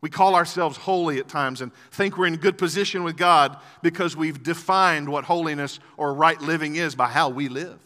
We 0.00 0.10
call 0.10 0.34
ourselves 0.34 0.76
holy 0.76 1.18
at 1.18 1.28
times 1.28 1.60
and 1.60 1.72
think 1.90 2.16
we're 2.16 2.26
in 2.26 2.36
good 2.36 2.58
position 2.58 3.02
with 3.02 3.16
God 3.16 3.56
because 3.82 4.16
we've 4.16 4.42
defined 4.42 5.08
what 5.08 5.24
holiness 5.24 5.80
or 5.96 6.14
right 6.14 6.40
living 6.40 6.76
is 6.76 6.94
by 6.94 7.08
how 7.08 7.30
we 7.30 7.48
live 7.48 7.78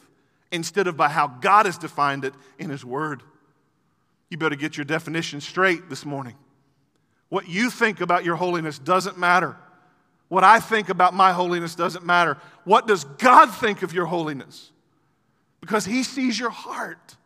instead 0.51 0.87
of 0.87 0.97
by 0.97 1.09
how 1.09 1.29
God 1.29 1.67
has 1.67 1.79
defined 1.79 2.25
it 2.25 2.35
in 2.59 2.69
His 2.69 2.85
Word. 2.85 3.23
You 4.31 4.39
better 4.39 4.57
get 4.57 4.77
your 4.77 4.85
definition 4.85 5.41
straight 5.41 5.91
this 5.91 6.07
morning. 6.07 6.37
What 7.29 7.49
you 7.49 7.69
think 7.69 8.01
about 8.01 8.25
your 8.25 8.37
holiness 8.37 8.79
doesn't 8.79 9.19
matter. 9.19 9.57
What 10.29 10.45
I 10.45 10.61
think 10.61 10.89
about 10.89 11.13
my 11.13 11.33
holiness 11.33 11.75
doesn't 11.75 12.07
matter. 12.07 12.39
What 12.65 12.87
does 12.87 13.05
God 13.05 13.53
think 13.53 13.83
of 13.83 13.93
your 13.93 14.07
holiness? 14.07 14.71
Because 15.61 15.85
He 15.85 16.05
sees 16.05 16.39
your 16.39 16.51
heart, 16.51 17.17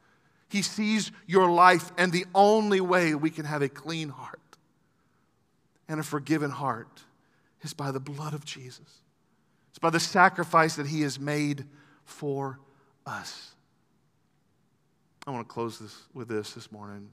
He 0.49 0.63
sees 0.63 1.13
your 1.27 1.51
life, 1.51 1.93
and 1.99 2.11
the 2.11 2.25
only 2.35 2.81
way 2.81 3.15
we 3.15 3.31
can 3.31 3.45
have 3.45 3.61
a 3.61 3.69
clean 3.69 4.09
heart 4.09 4.41
and 5.89 6.01
a 6.01 6.03
forgiven 6.03 6.51
heart 6.51 7.03
is 7.61 7.75
by 7.75 7.93
the 7.93 8.01
blood 8.01 8.33
of 8.33 8.45
Jesus. 8.45 9.03
It's 9.71 9.79
by 9.79 9.91
the 9.91 10.01
sacrifice 10.01 10.77
that 10.77 10.87
He 10.87 11.03
has 11.03 11.21
made 11.21 11.67
for 12.05 12.59
us. 13.07 13.54
I 15.27 15.31
want 15.31 15.49
to 15.49 15.53
close 15.53 15.79
this 15.79 15.97
with 16.13 16.29
this 16.29 16.53
this 16.53 16.71
morning. 16.71 17.09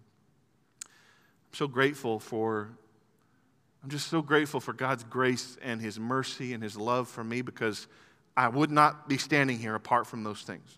I'm 0.83 1.53
so 1.53 1.67
grateful 1.67 2.19
for 2.19 2.69
I'm 3.83 3.89
just 3.89 4.07
so 4.07 4.21
grateful 4.21 4.59
for 4.59 4.73
God's 4.73 5.03
grace 5.03 5.57
and 5.61 5.81
his 5.81 5.99
mercy 5.99 6.53
and 6.53 6.61
his 6.61 6.77
love 6.77 7.07
for 7.07 7.23
me 7.23 7.41
because 7.41 7.87
I 8.37 8.47
would 8.47 8.69
not 8.69 9.09
be 9.09 9.17
standing 9.17 9.57
here 9.57 9.73
apart 9.73 10.05
from 10.05 10.23
those 10.23 10.41
things. 10.43 10.77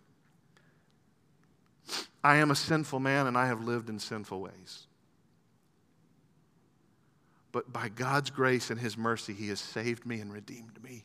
I 2.23 2.37
am 2.37 2.49
a 2.49 2.55
sinful 2.55 2.99
man 2.99 3.27
and 3.27 3.37
I 3.37 3.47
have 3.47 3.61
lived 3.61 3.89
in 3.89 3.99
sinful 3.99 4.39
ways. 4.39 4.87
But 7.51 7.73
by 7.73 7.89
God's 7.89 8.29
grace 8.29 8.69
and 8.69 8.79
his 8.79 8.97
mercy, 8.97 9.33
he 9.33 9.49
has 9.49 9.59
saved 9.59 10.05
me 10.05 10.21
and 10.21 10.31
redeemed 10.31 10.81
me. 10.81 11.03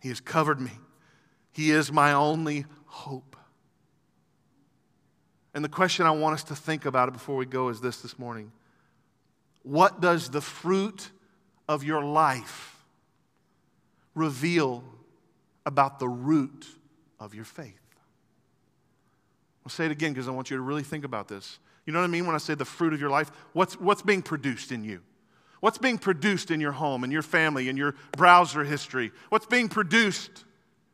He 0.00 0.08
has 0.08 0.20
covered 0.20 0.60
me. 0.60 0.72
He 1.52 1.70
is 1.70 1.92
my 1.92 2.12
only 2.12 2.64
hope. 2.86 3.36
And 5.54 5.64
the 5.64 5.68
question 5.68 6.06
I 6.06 6.12
want 6.12 6.34
us 6.34 6.44
to 6.44 6.54
think 6.54 6.84
about 6.86 7.08
it 7.08 7.12
before 7.12 7.36
we 7.36 7.46
go 7.46 7.68
is 7.68 7.80
this 7.80 8.00
this 8.00 8.18
morning. 8.18 8.52
What 9.62 10.00
does 10.00 10.30
the 10.30 10.40
fruit 10.40 11.10
of 11.68 11.84
your 11.84 12.04
life 12.04 12.84
reveal 14.14 14.84
about 15.66 15.98
the 15.98 16.08
root 16.08 16.66
of 17.18 17.34
your 17.34 17.44
faith? 17.44 17.74
I'll 19.64 19.70
say 19.70 19.86
it 19.86 19.92
again 19.92 20.12
because 20.12 20.28
I 20.28 20.30
want 20.30 20.50
you 20.50 20.56
to 20.56 20.62
really 20.62 20.82
think 20.82 21.04
about 21.04 21.28
this. 21.28 21.58
You 21.84 21.92
know 21.92 22.00
what 22.00 22.06
I 22.06 22.10
mean 22.10 22.26
when 22.26 22.34
I 22.34 22.38
say 22.38 22.54
the 22.54 22.64
fruit 22.64 22.92
of 22.92 23.00
your 23.00 23.10
life? 23.10 23.30
What's, 23.52 23.78
what's 23.78 24.02
being 24.02 24.22
produced 24.22 24.72
in 24.72 24.84
you? 24.84 25.00
What's 25.60 25.78
being 25.78 25.98
produced 25.98 26.50
in 26.50 26.60
your 26.60 26.72
home, 26.72 27.04
in 27.04 27.10
your 27.10 27.22
family, 27.22 27.68
in 27.68 27.76
your 27.76 27.94
browser 28.16 28.64
history? 28.64 29.12
What's 29.28 29.46
being 29.46 29.68
produced 29.68 30.44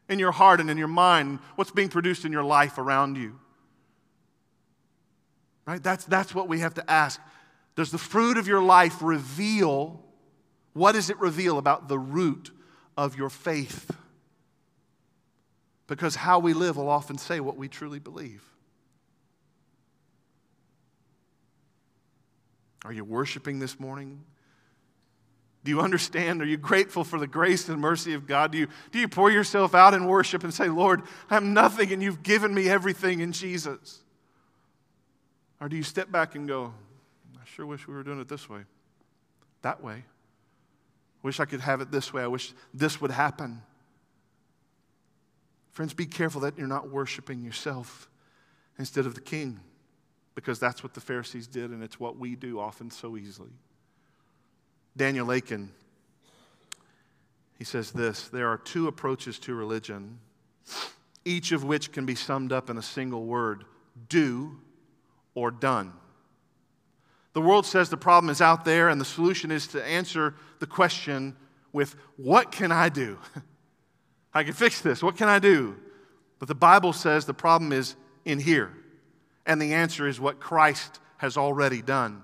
in 0.08 0.18
your 0.18 0.32
heart 0.32 0.60
and 0.60 0.68
in 0.68 0.76
your 0.76 0.88
mind? 0.88 1.38
What's 1.54 1.70
being 1.70 1.88
produced 1.88 2.24
in 2.24 2.32
your 2.32 2.42
life 2.42 2.78
around 2.78 3.16
you? 3.16 3.38
Right? 5.66 5.82
That's, 5.82 6.04
that's 6.04 6.34
what 6.34 6.48
we 6.48 6.60
have 6.60 6.74
to 6.74 6.90
ask. 6.90 7.20
Does 7.74 7.90
the 7.90 7.98
fruit 7.98 8.38
of 8.38 8.46
your 8.46 8.62
life 8.62 9.02
reveal, 9.02 10.02
what 10.72 10.92
does 10.92 11.10
it 11.10 11.18
reveal 11.18 11.58
about 11.58 11.88
the 11.88 11.98
root 11.98 12.50
of 12.96 13.16
your 13.16 13.28
faith? 13.28 13.90
Because 15.86 16.14
how 16.16 16.38
we 16.38 16.52
live 16.52 16.76
will 16.76 16.88
often 16.88 17.18
say 17.18 17.40
what 17.40 17.56
we 17.56 17.68
truly 17.68 17.98
believe. 17.98 18.42
Are 22.84 22.92
you 22.92 23.04
worshiping 23.04 23.58
this 23.58 23.80
morning? 23.80 24.22
Do 25.64 25.70
you 25.70 25.80
understand? 25.80 26.40
Are 26.40 26.46
you 26.46 26.56
grateful 26.56 27.02
for 27.02 27.18
the 27.18 27.26
grace 27.26 27.68
and 27.68 27.80
mercy 27.80 28.14
of 28.14 28.28
God? 28.28 28.52
Do 28.52 28.58
you, 28.58 28.68
do 28.92 29.00
you 29.00 29.08
pour 29.08 29.32
yourself 29.32 29.74
out 29.74 29.94
in 29.94 30.06
worship 30.06 30.44
and 30.44 30.54
say, 30.54 30.68
Lord, 30.68 31.02
I'm 31.28 31.52
nothing 31.52 31.92
and 31.92 32.00
you've 32.00 32.22
given 32.22 32.54
me 32.54 32.68
everything 32.68 33.18
in 33.18 33.32
Jesus? 33.32 34.04
Or 35.60 35.68
do 35.68 35.76
you 35.76 35.82
step 35.82 36.10
back 36.10 36.34
and 36.34 36.46
go, 36.46 36.72
I 37.36 37.44
sure 37.44 37.66
wish 37.66 37.88
we 37.88 37.94
were 37.94 38.02
doing 38.02 38.20
it 38.20 38.28
this 38.28 38.48
way, 38.48 38.60
that 39.62 39.82
way? 39.82 39.94
I 39.94 41.26
wish 41.26 41.40
I 41.40 41.44
could 41.44 41.60
have 41.60 41.80
it 41.80 41.90
this 41.90 42.12
way. 42.12 42.22
I 42.22 42.26
wish 42.26 42.52
this 42.74 43.00
would 43.00 43.10
happen. 43.10 43.62
Friends, 45.72 45.94
be 45.94 46.06
careful 46.06 46.42
that 46.42 46.58
you're 46.58 46.66
not 46.66 46.90
worshiping 46.90 47.42
yourself 47.42 48.08
instead 48.78 49.06
of 49.06 49.14
the 49.14 49.20
king, 49.20 49.60
because 50.34 50.58
that's 50.58 50.82
what 50.82 50.94
the 50.94 51.00
Pharisees 51.00 51.46
did, 51.46 51.70
and 51.70 51.82
it's 51.82 51.98
what 51.98 52.18
we 52.18 52.36
do 52.36 52.60
often 52.60 52.90
so 52.90 53.16
easily. 53.16 53.50
Daniel 54.96 55.30
Akin, 55.30 55.70
he 57.58 57.64
says 57.64 57.90
this 57.90 58.28
there 58.28 58.48
are 58.48 58.58
two 58.58 58.88
approaches 58.88 59.38
to 59.40 59.54
religion, 59.54 60.18
each 61.24 61.52
of 61.52 61.64
which 61.64 61.92
can 61.92 62.06
be 62.06 62.14
summed 62.14 62.52
up 62.52 62.70
in 62.70 62.76
a 62.76 62.82
single 62.82 63.24
word 63.24 63.64
do 64.08 64.58
or 65.36 65.52
done. 65.52 65.92
The 67.34 67.42
world 67.42 67.66
says 67.66 67.90
the 67.90 67.96
problem 67.96 68.30
is 68.30 68.40
out 68.40 68.64
there, 68.64 68.88
and 68.88 69.00
the 69.00 69.04
solution 69.04 69.52
is 69.52 69.68
to 69.68 69.84
answer 69.84 70.34
the 70.58 70.66
question 70.66 71.36
with, 71.72 71.94
What 72.16 72.50
can 72.50 72.72
I 72.72 72.88
do? 72.88 73.18
I 74.34 74.42
can 74.42 74.54
fix 74.54 74.80
this. 74.80 75.02
What 75.02 75.16
can 75.16 75.28
I 75.28 75.38
do? 75.38 75.76
But 76.38 76.48
the 76.48 76.54
Bible 76.54 76.92
says 76.92 77.24
the 77.24 77.34
problem 77.34 77.72
is 77.72 77.94
in 78.24 78.38
here, 78.38 78.72
and 79.46 79.60
the 79.60 79.74
answer 79.74 80.08
is 80.08 80.18
what 80.18 80.40
Christ 80.40 80.98
has 81.18 81.36
already 81.36 81.82
done. 81.82 82.22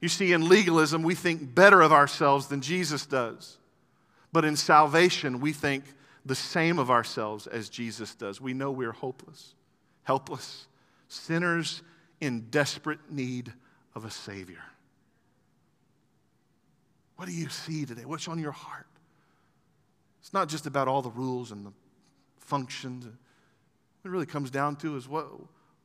You 0.00 0.08
see, 0.08 0.32
in 0.32 0.48
legalism, 0.48 1.02
we 1.02 1.14
think 1.14 1.54
better 1.54 1.80
of 1.80 1.92
ourselves 1.92 2.48
than 2.48 2.60
Jesus 2.60 3.06
does. 3.06 3.58
But 4.32 4.44
in 4.44 4.56
salvation, 4.56 5.40
we 5.40 5.52
think 5.52 5.84
the 6.24 6.34
same 6.34 6.78
of 6.78 6.90
ourselves 6.90 7.46
as 7.46 7.68
Jesus 7.68 8.14
does. 8.14 8.40
We 8.40 8.54
know 8.54 8.70
we're 8.70 8.92
hopeless, 8.92 9.54
helpless, 10.02 10.66
sinners 11.12 11.82
in 12.20 12.48
desperate 12.50 13.10
need 13.10 13.52
of 13.94 14.04
a 14.04 14.10
Savior. 14.10 14.62
What 17.16 17.26
do 17.26 17.32
you 17.34 17.48
see 17.48 17.84
today? 17.84 18.04
What's 18.04 18.28
on 18.28 18.38
your 18.38 18.52
heart? 18.52 18.86
It's 20.20 20.32
not 20.32 20.48
just 20.48 20.66
about 20.66 20.88
all 20.88 21.02
the 21.02 21.10
rules 21.10 21.52
and 21.52 21.66
the 21.66 21.72
functions. 22.38 23.04
What 23.04 23.14
it 24.04 24.08
really 24.08 24.26
comes 24.26 24.50
down 24.50 24.76
to 24.76 24.96
is 24.96 25.08
what, 25.08 25.26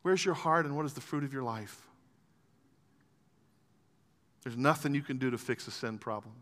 where's 0.01 0.23
your 0.23 0.33
heart 0.33 0.65
and 0.65 0.75
what 0.75 0.85
is 0.85 0.93
the 0.93 1.01
fruit 1.01 1.23
of 1.23 1.33
your 1.33 1.43
life? 1.43 1.81
There's 4.43 4.57
nothing 4.57 4.95
you 4.95 5.01
can 5.01 5.17
do 5.17 5.29
to 5.31 5.37
fix 5.37 5.67
a 5.67 5.71
sin 5.71 5.97
problem. 5.97 6.33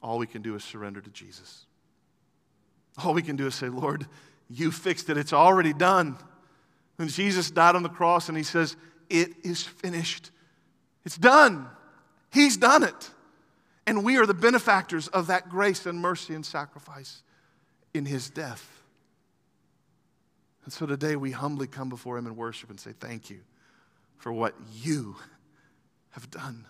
All 0.00 0.18
we 0.18 0.26
can 0.26 0.42
do 0.42 0.54
is 0.54 0.62
surrender 0.62 1.00
to 1.00 1.10
Jesus. 1.10 1.66
All 3.04 3.12
we 3.12 3.22
can 3.22 3.36
do 3.36 3.46
is 3.46 3.54
say, 3.54 3.68
Lord, 3.68 4.06
you 4.48 4.70
fixed 4.70 5.10
it. 5.10 5.18
It's 5.18 5.32
already 5.32 5.72
done. 5.72 6.16
When 6.98 7.06
Jesus 7.06 7.50
died 7.50 7.76
on 7.76 7.84
the 7.84 7.88
cross 7.88 8.28
and 8.28 8.36
he 8.36 8.42
says, 8.42 8.76
It 9.08 9.30
is 9.44 9.62
finished, 9.62 10.32
it's 11.04 11.16
done. 11.16 11.68
He's 12.30 12.56
done 12.58 12.82
it. 12.82 13.10
And 13.86 14.04
we 14.04 14.18
are 14.18 14.26
the 14.26 14.34
benefactors 14.34 15.08
of 15.08 15.28
that 15.28 15.48
grace 15.48 15.86
and 15.86 15.98
mercy 15.98 16.34
and 16.34 16.44
sacrifice 16.44 17.22
in 17.94 18.04
his 18.04 18.28
death. 18.28 18.82
And 20.64 20.72
so 20.72 20.84
today 20.84 21.16
we 21.16 21.30
humbly 21.30 21.66
come 21.66 21.88
before 21.88 22.18
him 22.18 22.26
and 22.26 22.36
worship 22.36 22.68
and 22.68 22.78
say, 22.78 22.92
Thank 22.98 23.30
you 23.30 23.40
for 24.16 24.32
what 24.32 24.54
you 24.74 25.16
have 26.10 26.28
done. 26.30 26.66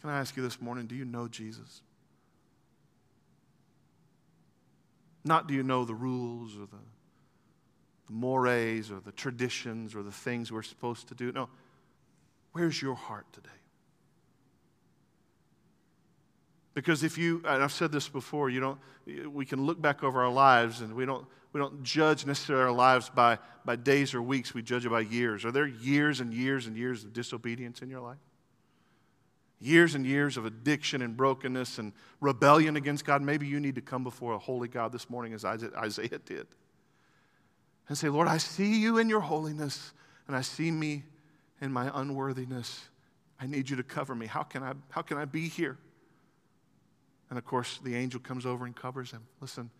Can 0.00 0.08
I 0.08 0.20
ask 0.20 0.36
you 0.36 0.42
this 0.42 0.60
morning, 0.60 0.86
do 0.86 0.94
you 0.94 1.04
know 1.04 1.26
Jesus? 1.26 1.82
Not 5.24 5.46
do 5.46 5.54
you 5.54 5.62
know 5.62 5.84
the 5.84 5.94
rules 5.94 6.56
or 6.56 6.66
the, 6.66 6.82
the 8.06 8.12
mores 8.12 8.90
or 8.90 9.00
the 9.00 9.12
traditions 9.12 9.94
or 9.94 10.02
the 10.02 10.12
things 10.12 10.50
we're 10.50 10.62
supposed 10.62 11.08
to 11.08 11.14
do. 11.14 11.32
No. 11.32 11.48
Where's 12.52 12.80
your 12.80 12.94
heart 12.94 13.26
today? 13.32 13.48
Because 16.74 17.02
if 17.02 17.18
you, 17.18 17.42
and 17.44 17.62
I've 17.62 17.72
said 17.72 17.92
this 17.92 18.08
before, 18.08 18.48
you 18.48 18.60
don't, 18.60 18.78
we 19.32 19.44
can 19.44 19.66
look 19.66 19.80
back 19.80 20.02
over 20.02 20.22
our 20.22 20.32
lives 20.32 20.80
and 20.80 20.94
we 20.94 21.04
don't, 21.04 21.26
we 21.52 21.60
don't 21.60 21.82
judge 21.82 22.24
necessarily 22.26 22.64
our 22.64 22.72
lives 22.72 23.10
by, 23.10 23.38
by 23.64 23.76
days 23.76 24.14
or 24.14 24.22
weeks, 24.22 24.54
we 24.54 24.62
judge 24.62 24.86
it 24.86 24.90
by 24.90 25.00
years. 25.00 25.44
Are 25.44 25.50
there 25.50 25.66
years 25.66 26.20
and 26.20 26.32
years 26.32 26.66
and 26.66 26.76
years 26.76 27.04
of 27.04 27.12
disobedience 27.12 27.82
in 27.82 27.90
your 27.90 28.00
life? 28.00 28.18
Years 29.60 29.94
and 29.94 30.06
years 30.06 30.36
of 30.36 30.46
addiction 30.46 31.02
and 31.02 31.16
brokenness 31.16 31.78
and 31.78 31.92
rebellion 32.20 32.76
against 32.76 33.04
God, 33.04 33.22
maybe 33.22 33.46
you 33.46 33.60
need 33.60 33.74
to 33.74 33.82
come 33.82 34.02
before 34.02 34.32
a 34.32 34.38
holy 34.38 34.68
God 34.68 34.92
this 34.92 35.10
morning 35.10 35.34
as 35.34 35.44
Isaiah 35.44 36.18
did 36.24 36.46
and 37.88 37.98
say, 37.98 38.08
Lord, 38.08 38.28
I 38.28 38.38
see 38.38 38.80
you 38.80 38.98
in 38.98 39.08
your 39.08 39.20
holiness 39.20 39.92
and 40.26 40.36
I 40.36 40.42
see 40.42 40.70
me 40.70 41.02
in 41.60 41.72
my 41.72 41.90
unworthiness. 41.92 42.88
I 43.40 43.46
need 43.46 43.68
you 43.68 43.76
to 43.76 43.82
cover 43.82 44.14
me. 44.14 44.26
How 44.26 44.44
can 44.44 44.62
I, 44.62 44.74
how 44.90 45.02
can 45.02 45.18
I 45.18 45.24
be 45.24 45.48
here? 45.48 45.76
And 47.28 47.38
of 47.38 47.44
course, 47.44 47.80
the 47.82 47.96
angel 47.96 48.20
comes 48.20 48.46
over 48.46 48.64
and 48.64 48.74
covers 48.74 49.10
him. 49.10 49.26
Listen, 49.40 49.70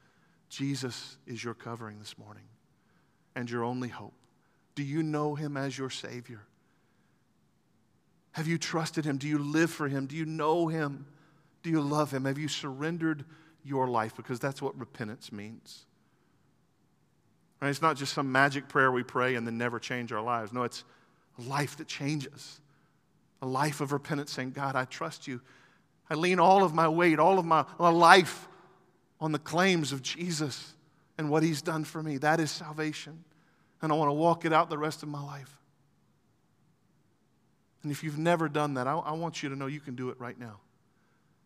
Jesus 0.49 1.16
is 1.26 1.43
your 1.43 1.55
covering 1.55 2.01
this 2.01 2.18
morning 2.18 2.45
and 3.37 3.49
your 3.49 3.62
only 3.62 3.89
hope. 3.89 4.14
Do 4.74 4.83
you 4.83 5.05
know 5.05 5.37
him 5.37 5.57
as 5.57 5.78
your 5.78 5.91
Savior? 5.91 6.43
Have 8.33 8.47
you 8.47 8.59
trusted 8.59 9.05
Him? 9.05 9.18
Do 9.18 9.28
you 9.28 9.39
live 9.39 9.70
for 9.70 9.89
Him? 9.89 10.07
Do 10.07 10.16
you 10.16 10.24
know 10.24 10.68
Him? 10.68 11.07
Do 11.62 11.70
you 11.70 11.81
love 11.81 12.12
Him? 12.12 12.24
Have 12.24 12.39
you 12.39 12.49
surrendered 12.49 13.24
your 13.64 13.89
life? 13.89 14.16
Because 14.16 14.39
that's 14.39 14.62
what 14.62 14.78
repentance 14.78 15.33
means. 15.33 15.85
Right? 17.61 17.68
It's 17.68 17.83
not 17.83 17.97
just 17.97 18.14
some 18.14 18.31
magic 18.31 18.68
prayer 18.68 18.91
we 18.91 19.03
pray 19.03 19.35
and 19.35 19.47
then 19.47 19.59
never 19.59 19.78
change 19.78 20.12
our 20.12 20.22
lives. 20.22 20.53
No, 20.53 20.62
it's 20.62 20.85
a 21.39 21.43
life 21.43 21.76
that 21.76 21.89
changes. 21.89 22.61
A 23.43 23.47
life 23.47 23.81
of 23.81 23.93
repentance 23.93 24.33
saying, 24.33 24.53
God, 24.53 24.76
I 24.76 24.85
trust 24.85 25.26
you. 25.26 25.41
I 26.09 26.14
lean 26.14 26.39
all 26.39 26.64
of 26.64 26.74
my 26.74 26.89
weight, 26.89 27.18
all 27.18 27.39
of 27.39 27.45
my, 27.45 27.64
my 27.78 27.91
life 27.91 28.49
on 29.20 29.33
the 29.33 29.39
claims 29.39 29.93
of 29.93 30.03
Jesus 30.03 30.74
and 31.18 31.31
what 31.31 31.43
He's 31.43 31.62
done 31.62 31.85
for 31.85 32.03
me. 32.03 32.16
That 32.18 32.41
is 32.41 32.51
salvation. 32.51 33.24
And 33.83 33.93
I 33.93 33.95
want 33.95 34.09
to 34.09 34.14
walk 34.14 34.45
it 34.45 34.53
out 34.53 34.70
the 34.70 34.78
rest 34.78 35.03
of 35.03 35.09
my 35.09 35.22
life. 35.22 35.59
And 37.83 37.91
if 37.91 38.05
you've 38.05 38.18
never 38.18 38.49
done 38.49 38.74
that, 38.74 38.87
I, 38.87 38.95
I, 38.95 39.12
want 39.12 39.43
you 39.43 39.49
to 39.49 39.57
know 39.57 39.66
you 39.66 39.81
can 39.81 39.95
do 39.95 40.11
it 40.11 40.20
right 40.20 40.39
now. 40.39 40.61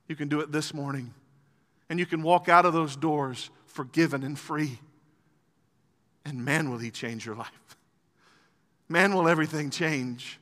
You 0.08 0.16
can 0.16 0.28
do 0.28 0.40
it 0.40 0.50
this 0.50 0.74
morning. 0.74 1.14
And 1.88 1.98
you 1.98 2.06
can 2.06 2.22
walk 2.22 2.48
out 2.48 2.66
of 2.66 2.72
those 2.72 2.96
doors 2.96 3.50
forgiven 3.66 4.24
and 4.24 4.38
free. 4.38 4.78
And 6.24 6.44
man, 6.44 6.70
will 6.70 6.78
He 6.78 6.90
change 6.90 7.24
your 7.24 7.36
life. 7.36 7.76
Man, 8.88 9.14
will 9.14 9.28
everything 9.28 9.70
change. 9.70 10.38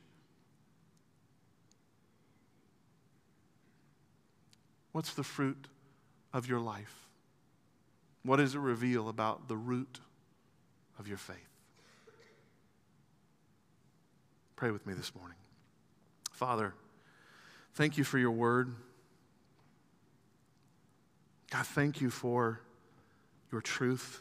What's 4.91 5.13
the 5.13 5.23
fruit 5.23 5.67
of 6.33 6.47
your 6.47 6.59
life? 6.59 7.07
What 8.23 8.37
does 8.37 8.55
it 8.55 8.59
reveal 8.59 9.09
about 9.09 9.47
the 9.47 9.57
root 9.57 9.99
of 10.97 11.07
your 11.07 11.17
faith? 11.17 11.37
Pray 14.55 14.71
with 14.71 14.85
me 14.87 14.93
this 14.93 15.13
morning. 15.15 15.35
Father, 16.45 16.73
thank 17.75 17.97
you 17.97 18.03
for 18.03 18.17
your 18.17 18.31
word. 18.31 18.75
God, 21.49 21.65
thank 21.65 22.01
you 22.01 22.09
for 22.09 22.59
your 23.49 23.61
truth. 23.61 24.19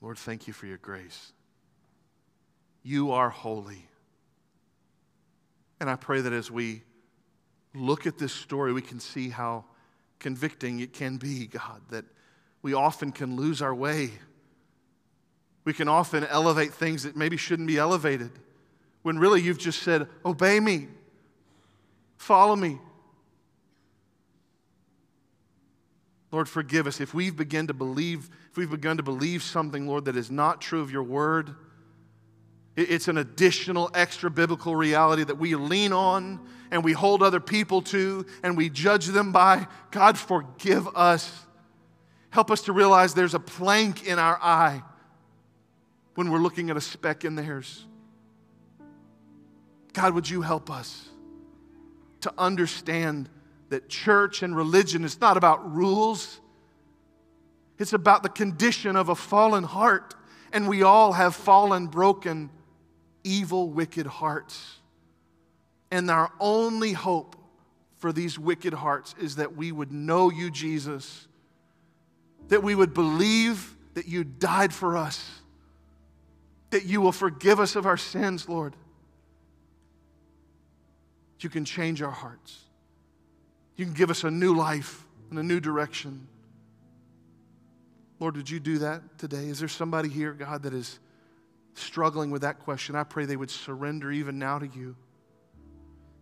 Lord, 0.00 0.16
thank 0.16 0.46
you 0.46 0.52
for 0.52 0.66
your 0.66 0.76
grace. 0.76 1.32
You 2.84 3.10
are 3.10 3.30
holy. 3.30 3.88
And 5.80 5.90
I 5.90 5.96
pray 5.96 6.20
that 6.20 6.32
as 6.32 6.52
we 6.52 6.82
look 7.74 8.06
at 8.06 8.16
this 8.16 8.32
story, 8.32 8.72
we 8.72 8.80
can 8.80 9.00
see 9.00 9.28
how 9.28 9.64
convicting 10.20 10.78
it 10.78 10.92
can 10.92 11.16
be, 11.16 11.48
God, 11.48 11.80
that 11.90 12.04
we 12.62 12.74
often 12.74 13.10
can 13.10 13.34
lose 13.34 13.60
our 13.60 13.74
way 13.74 14.12
we 15.68 15.74
can 15.74 15.86
often 15.86 16.24
elevate 16.24 16.72
things 16.72 17.02
that 17.02 17.14
maybe 17.14 17.36
shouldn't 17.36 17.68
be 17.68 17.76
elevated 17.76 18.30
when 19.02 19.18
really 19.18 19.42
you've 19.42 19.58
just 19.58 19.82
said, 19.82 20.08
Obey 20.24 20.58
me, 20.60 20.88
follow 22.16 22.56
me. 22.56 22.78
Lord, 26.32 26.48
forgive 26.48 26.86
us 26.86 27.02
if 27.02 27.12
we've 27.12 27.36
begun 27.36 27.66
to 27.66 27.74
believe, 27.74 28.30
if 28.50 28.56
we've 28.56 28.70
begun 28.70 28.96
to 28.96 29.02
believe 29.02 29.42
something, 29.42 29.86
Lord, 29.86 30.06
that 30.06 30.16
is 30.16 30.30
not 30.30 30.62
true 30.62 30.80
of 30.80 30.90
your 30.90 31.02
word. 31.02 31.54
It's 32.74 33.08
an 33.08 33.18
additional 33.18 33.90
extra 33.92 34.30
biblical 34.30 34.74
reality 34.74 35.24
that 35.24 35.36
we 35.36 35.54
lean 35.54 35.92
on 35.92 36.40
and 36.70 36.82
we 36.82 36.94
hold 36.94 37.22
other 37.22 37.40
people 37.40 37.82
to 37.82 38.24
and 38.42 38.56
we 38.56 38.70
judge 38.70 39.08
them 39.08 39.32
by. 39.32 39.66
God, 39.90 40.16
forgive 40.16 40.88
us. 40.96 41.30
Help 42.30 42.50
us 42.50 42.62
to 42.62 42.72
realize 42.72 43.12
there's 43.12 43.34
a 43.34 43.38
plank 43.38 44.06
in 44.06 44.18
our 44.18 44.38
eye 44.40 44.82
when 46.18 46.32
we're 46.32 46.40
looking 46.40 46.68
at 46.68 46.76
a 46.76 46.80
speck 46.80 47.24
in 47.24 47.36
theirs. 47.36 47.86
God, 49.92 50.14
would 50.14 50.28
you 50.28 50.42
help 50.42 50.68
us 50.68 51.06
to 52.22 52.32
understand 52.36 53.28
that 53.68 53.88
church 53.88 54.42
and 54.42 54.56
religion 54.56 55.04
is 55.04 55.20
not 55.20 55.36
about 55.36 55.72
rules, 55.76 56.40
it's 57.78 57.92
about 57.92 58.24
the 58.24 58.28
condition 58.28 58.96
of 58.96 59.10
a 59.10 59.14
fallen 59.14 59.62
heart. 59.62 60.16
And 60.52 60.66
we 60.66 60.82
all 60.82 61.12
have 61.12 61.36
fallen, 61.36 61.86
broken, 61.86 62.50
evil, 63.22 63.70
wicked 63.70 64.08
hearts. 64.08 64.80
And 65.92 66.10
our 66.10 66.32
only 66.40 66.94
hope 66.94 67.36
for 67.98 68.12
these 68.12 68.40
wicked 68.40 68.74
hearts 68.74 69.14
is 69.20 69.36
that 69.36 69.56
we 69.56 69.70
would 69.70 69.92
know 69.92 70.32
you, 70.32 70.50
Jesus, 70.50 71.28
that 72.48 72.64
we 72.64 72.74
would 72.74 72.92
believe 72.92 73.76
that 73.94 74.08
you 74.08 74.24
died 74.24 74.74
for 74.74 74.96
us 74.96 75.37
that 76.70 76.84
you 76.84 77.00
will 77.00 77.12
forgive 77.12 77.60
us 77.60 77.76
of 77.76 77.86
our 77.86 77.96
sins, 77.96 78.48
Lord. 78.48 78.74
You 81.40 81.48
can 81.48 81.64
change 81.64 82.02
our 82.02 82.10
hearts. 82.10 82.64
You 83.76 83.84
can 83.84 83.94
give 83.94 84.10
us 84.10 84.24
a 84.24 84.30
new 84.30 84.54
life 84.54 85.04
and 85.30 85.38
a 85.38 85.42
new 85.42 85.60
direction. 85.60 86.26
Lord, 88.18 88.34
did 88.34 88.50
you 88.50 88.58
do 88.58 88.78
that 88.78 89.18
today? 89.18 89.46
Is 89.46 89.60
there 89.60 89.68
somebody 89.68 90.08
here, 90.08 90.32
God, 90.32 90.64
that 90.64 90.74
is 90.74 90.98
struggling 91.74 92.30
with 92.30 92.42
that 92.42 92.58
question? 92.58 92.96
I 92.96 93.04
pray 93.04 93.24
they 93.24 93.36
would 93.36 93.50
surrender 93.50 94.10
even 94.10 94.38
now 94.38 94.58
to 94.58 94.66
you. 94.66 94.96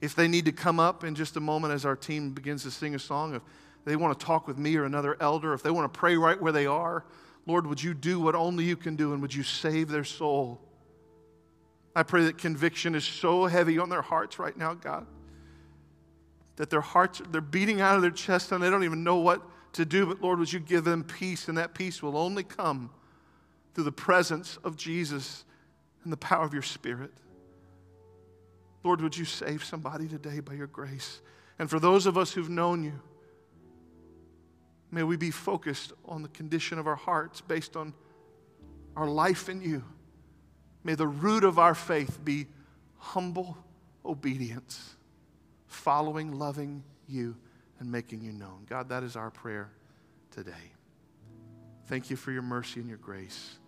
If 0.03 0.14
they 0.14 0.28
need 0.28 0.44
to 0.44 0.53
come 0.53 0.78
up 0.78 1.05
in 1.05 1.14
just 1.14 1.36
a 1.36 1.40
moment 1.40 1.72
as 1.72 1.86
our 1.86 1.97
team 1.97 2.32
begins 2.32 2.62
to 2.64 2.70
sing 2.70 2.94
a 2.94 2.99
song, 2.99 3.34
if 3.34 3.42
they 3.86 3.97
want 3.97 4.18
to 4.18 4.26
talk 4.26 4.47
with 4.47 4.59
me 4.59 4.76
or 4.76 4.84
another 4.84 5.16
elder, 5.20 5.55
if 5.55 5.62
they 5.62 5.70
want 5.70 5.90
to 5.90 5.99
pray 5.99 6.16
right 6.18 6.40
where 6.40 6.53
they 6.53 6.66
are, 6.66 7.05
Lord, 7.47 7.66
would 7.66 7.82
you 7.82 7.94
do 7.94 8.20
what 8.20 8.34
only 8.34 8.64
you 8.64 8.76
can 8.76 8.97
do 8.97 9.12
and 9.12 9.22
would 9.22 9.34
you 9.34 9.44
save 9.44 9.88
their 9.88 10.05
soul? 10.05 10.61
I 11.94 12.03
pray 12.03 12.24
that 12.24 12.38
conviction 12.38 12.94
is 12.94 13.05
so 13.05 13.47
heavy 13.47 13.78
on 13.78 13.88
their 13.88 14.03
hearts 14.03 14.38
right 14.38 14.57
now, 14.57 14.74
God, 14.74 15.07
that 16.57 16.68
their 16.68 16.80
hearts, 16.80 17.22
they're 17.30 17.40
beating 17.40 17.80
out 17.80 17.97
of 17.97 18.03
their 18.03 18.11
chest 18.11 18.53
and 18.53 18.62
they 18.62 18.68
don't 18.68 18.84
even 18.84 19.05
know 19.05 19.16
what 19.16 19.42
to 19.74 19.84
do. 19.84 20.07
But 20.07 20.20
Lord, 20.20 20.38
would 20.40 20.53
you 20.53 20.61
give 20.61 20.84
them 20.84 21.05
peace? 21.05 21.49
And 21.49 21.57
that 21.57 21.72
peace 21.72 22.03
will 22.03 22.18
only 22.18 22.42
come 22.42 22.90
through 23.74 23.84
the 23.84 23.92
presence 23.92 24.59
of 24.64 24.76
Jesus 24.76 25.44
and 26.03 26.12
the 26.12 26.16
power 26.16 26.44
of 26.44 26.53
your 26.53 26.62
Spirit. 26.62 27.12
Lord, 28.82 29.01
would 29.01 29.16
you 29.16 29.24
save 29.24 29.64
somebody 29.64 30.07
today 30.09 30.40
by 30.40 30.55
your 30.55 30.66
grace? 30.66 31.20
And 31.59 31.70
for 31.70 31.80
those 31.80 32.07
of 32.07 32.18
us 32.18 32.32
who've 32.32 32.51
known 32.51 32.84
you, 32.84 33.01
May 34.91 35.03
we 35.03 35.16
be 35.16 35.30
focused 35.30 35.93
on 36.07 36.22
the 36.22 36.28
condition 36.28 36.78
of 36.78 36.87
our 36.87 36.97
hearts 36.97 37.41
based 37.41 37.76
on 37.76 37.93
our 38.97 39.09
life 39.09 39.49
in 39.49 39.61
you. 39.61 39.84
May 40.84 40.95
the 40.95 41.07
root 41.07 41.45
of 41.45 41.59
our 41.59 41.74
faith 41.74 42.24
be 42.24 42.47
humble 42.99 43.57
obedience, 44.05 44.95
following, 45.66 46.39
loving 46.39 46.82
you, 47.09 47.37
and 47.80 47.91
making 47.91 48.22
you 48.22 48.32
known. 48.32 48.64
God, 48.68 48.89
that 48.89 49.03
is 49.03 49.16
our 49.16 49.30
prayer 49.30 49.70
today. 50.30 50.53
Thank 51.87 52.11
you 52.11 52.16
for 52.16 52.32
your 52.32 52.43
mercy 52.43 52.80
and 52.80 52.89
your 52.89 52.99
grace. 52.99 53.59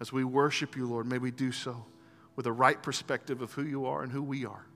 As 0.00 0.12
we 0.12 0.24
worship 0.24 0.76
you, 0.76 0.86
Lord, 0.86 1.06
may 1.06 1.18
we 1.18 1.30
do 1.30 1.52
so 1.52 1.84
with 2.36 2.46
a 2.46 2.52
right 2.52 2.82
perspective 2.82 3.42
of 3.42 3.52
who 3.52 3.64
you 3.64 3.86
are 3.86 4.02
and 4.02 4.10
who 4.10 4.22
we 4.22 4.44
are. 4.44 4.66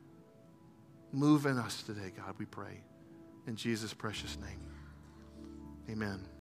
Move 1.12 1.47
in 1.47 1.59
us 1.59 1.82
today, 1.82 2.12
God, 2.16 2.34
we 2.39 2.45
pray. 2.45 2.82
In 3.47 3.57
Jesus' 3.57 3.95
precious 3.95 4.39
name. 4.39 4.61
Amen. 5.91 6.28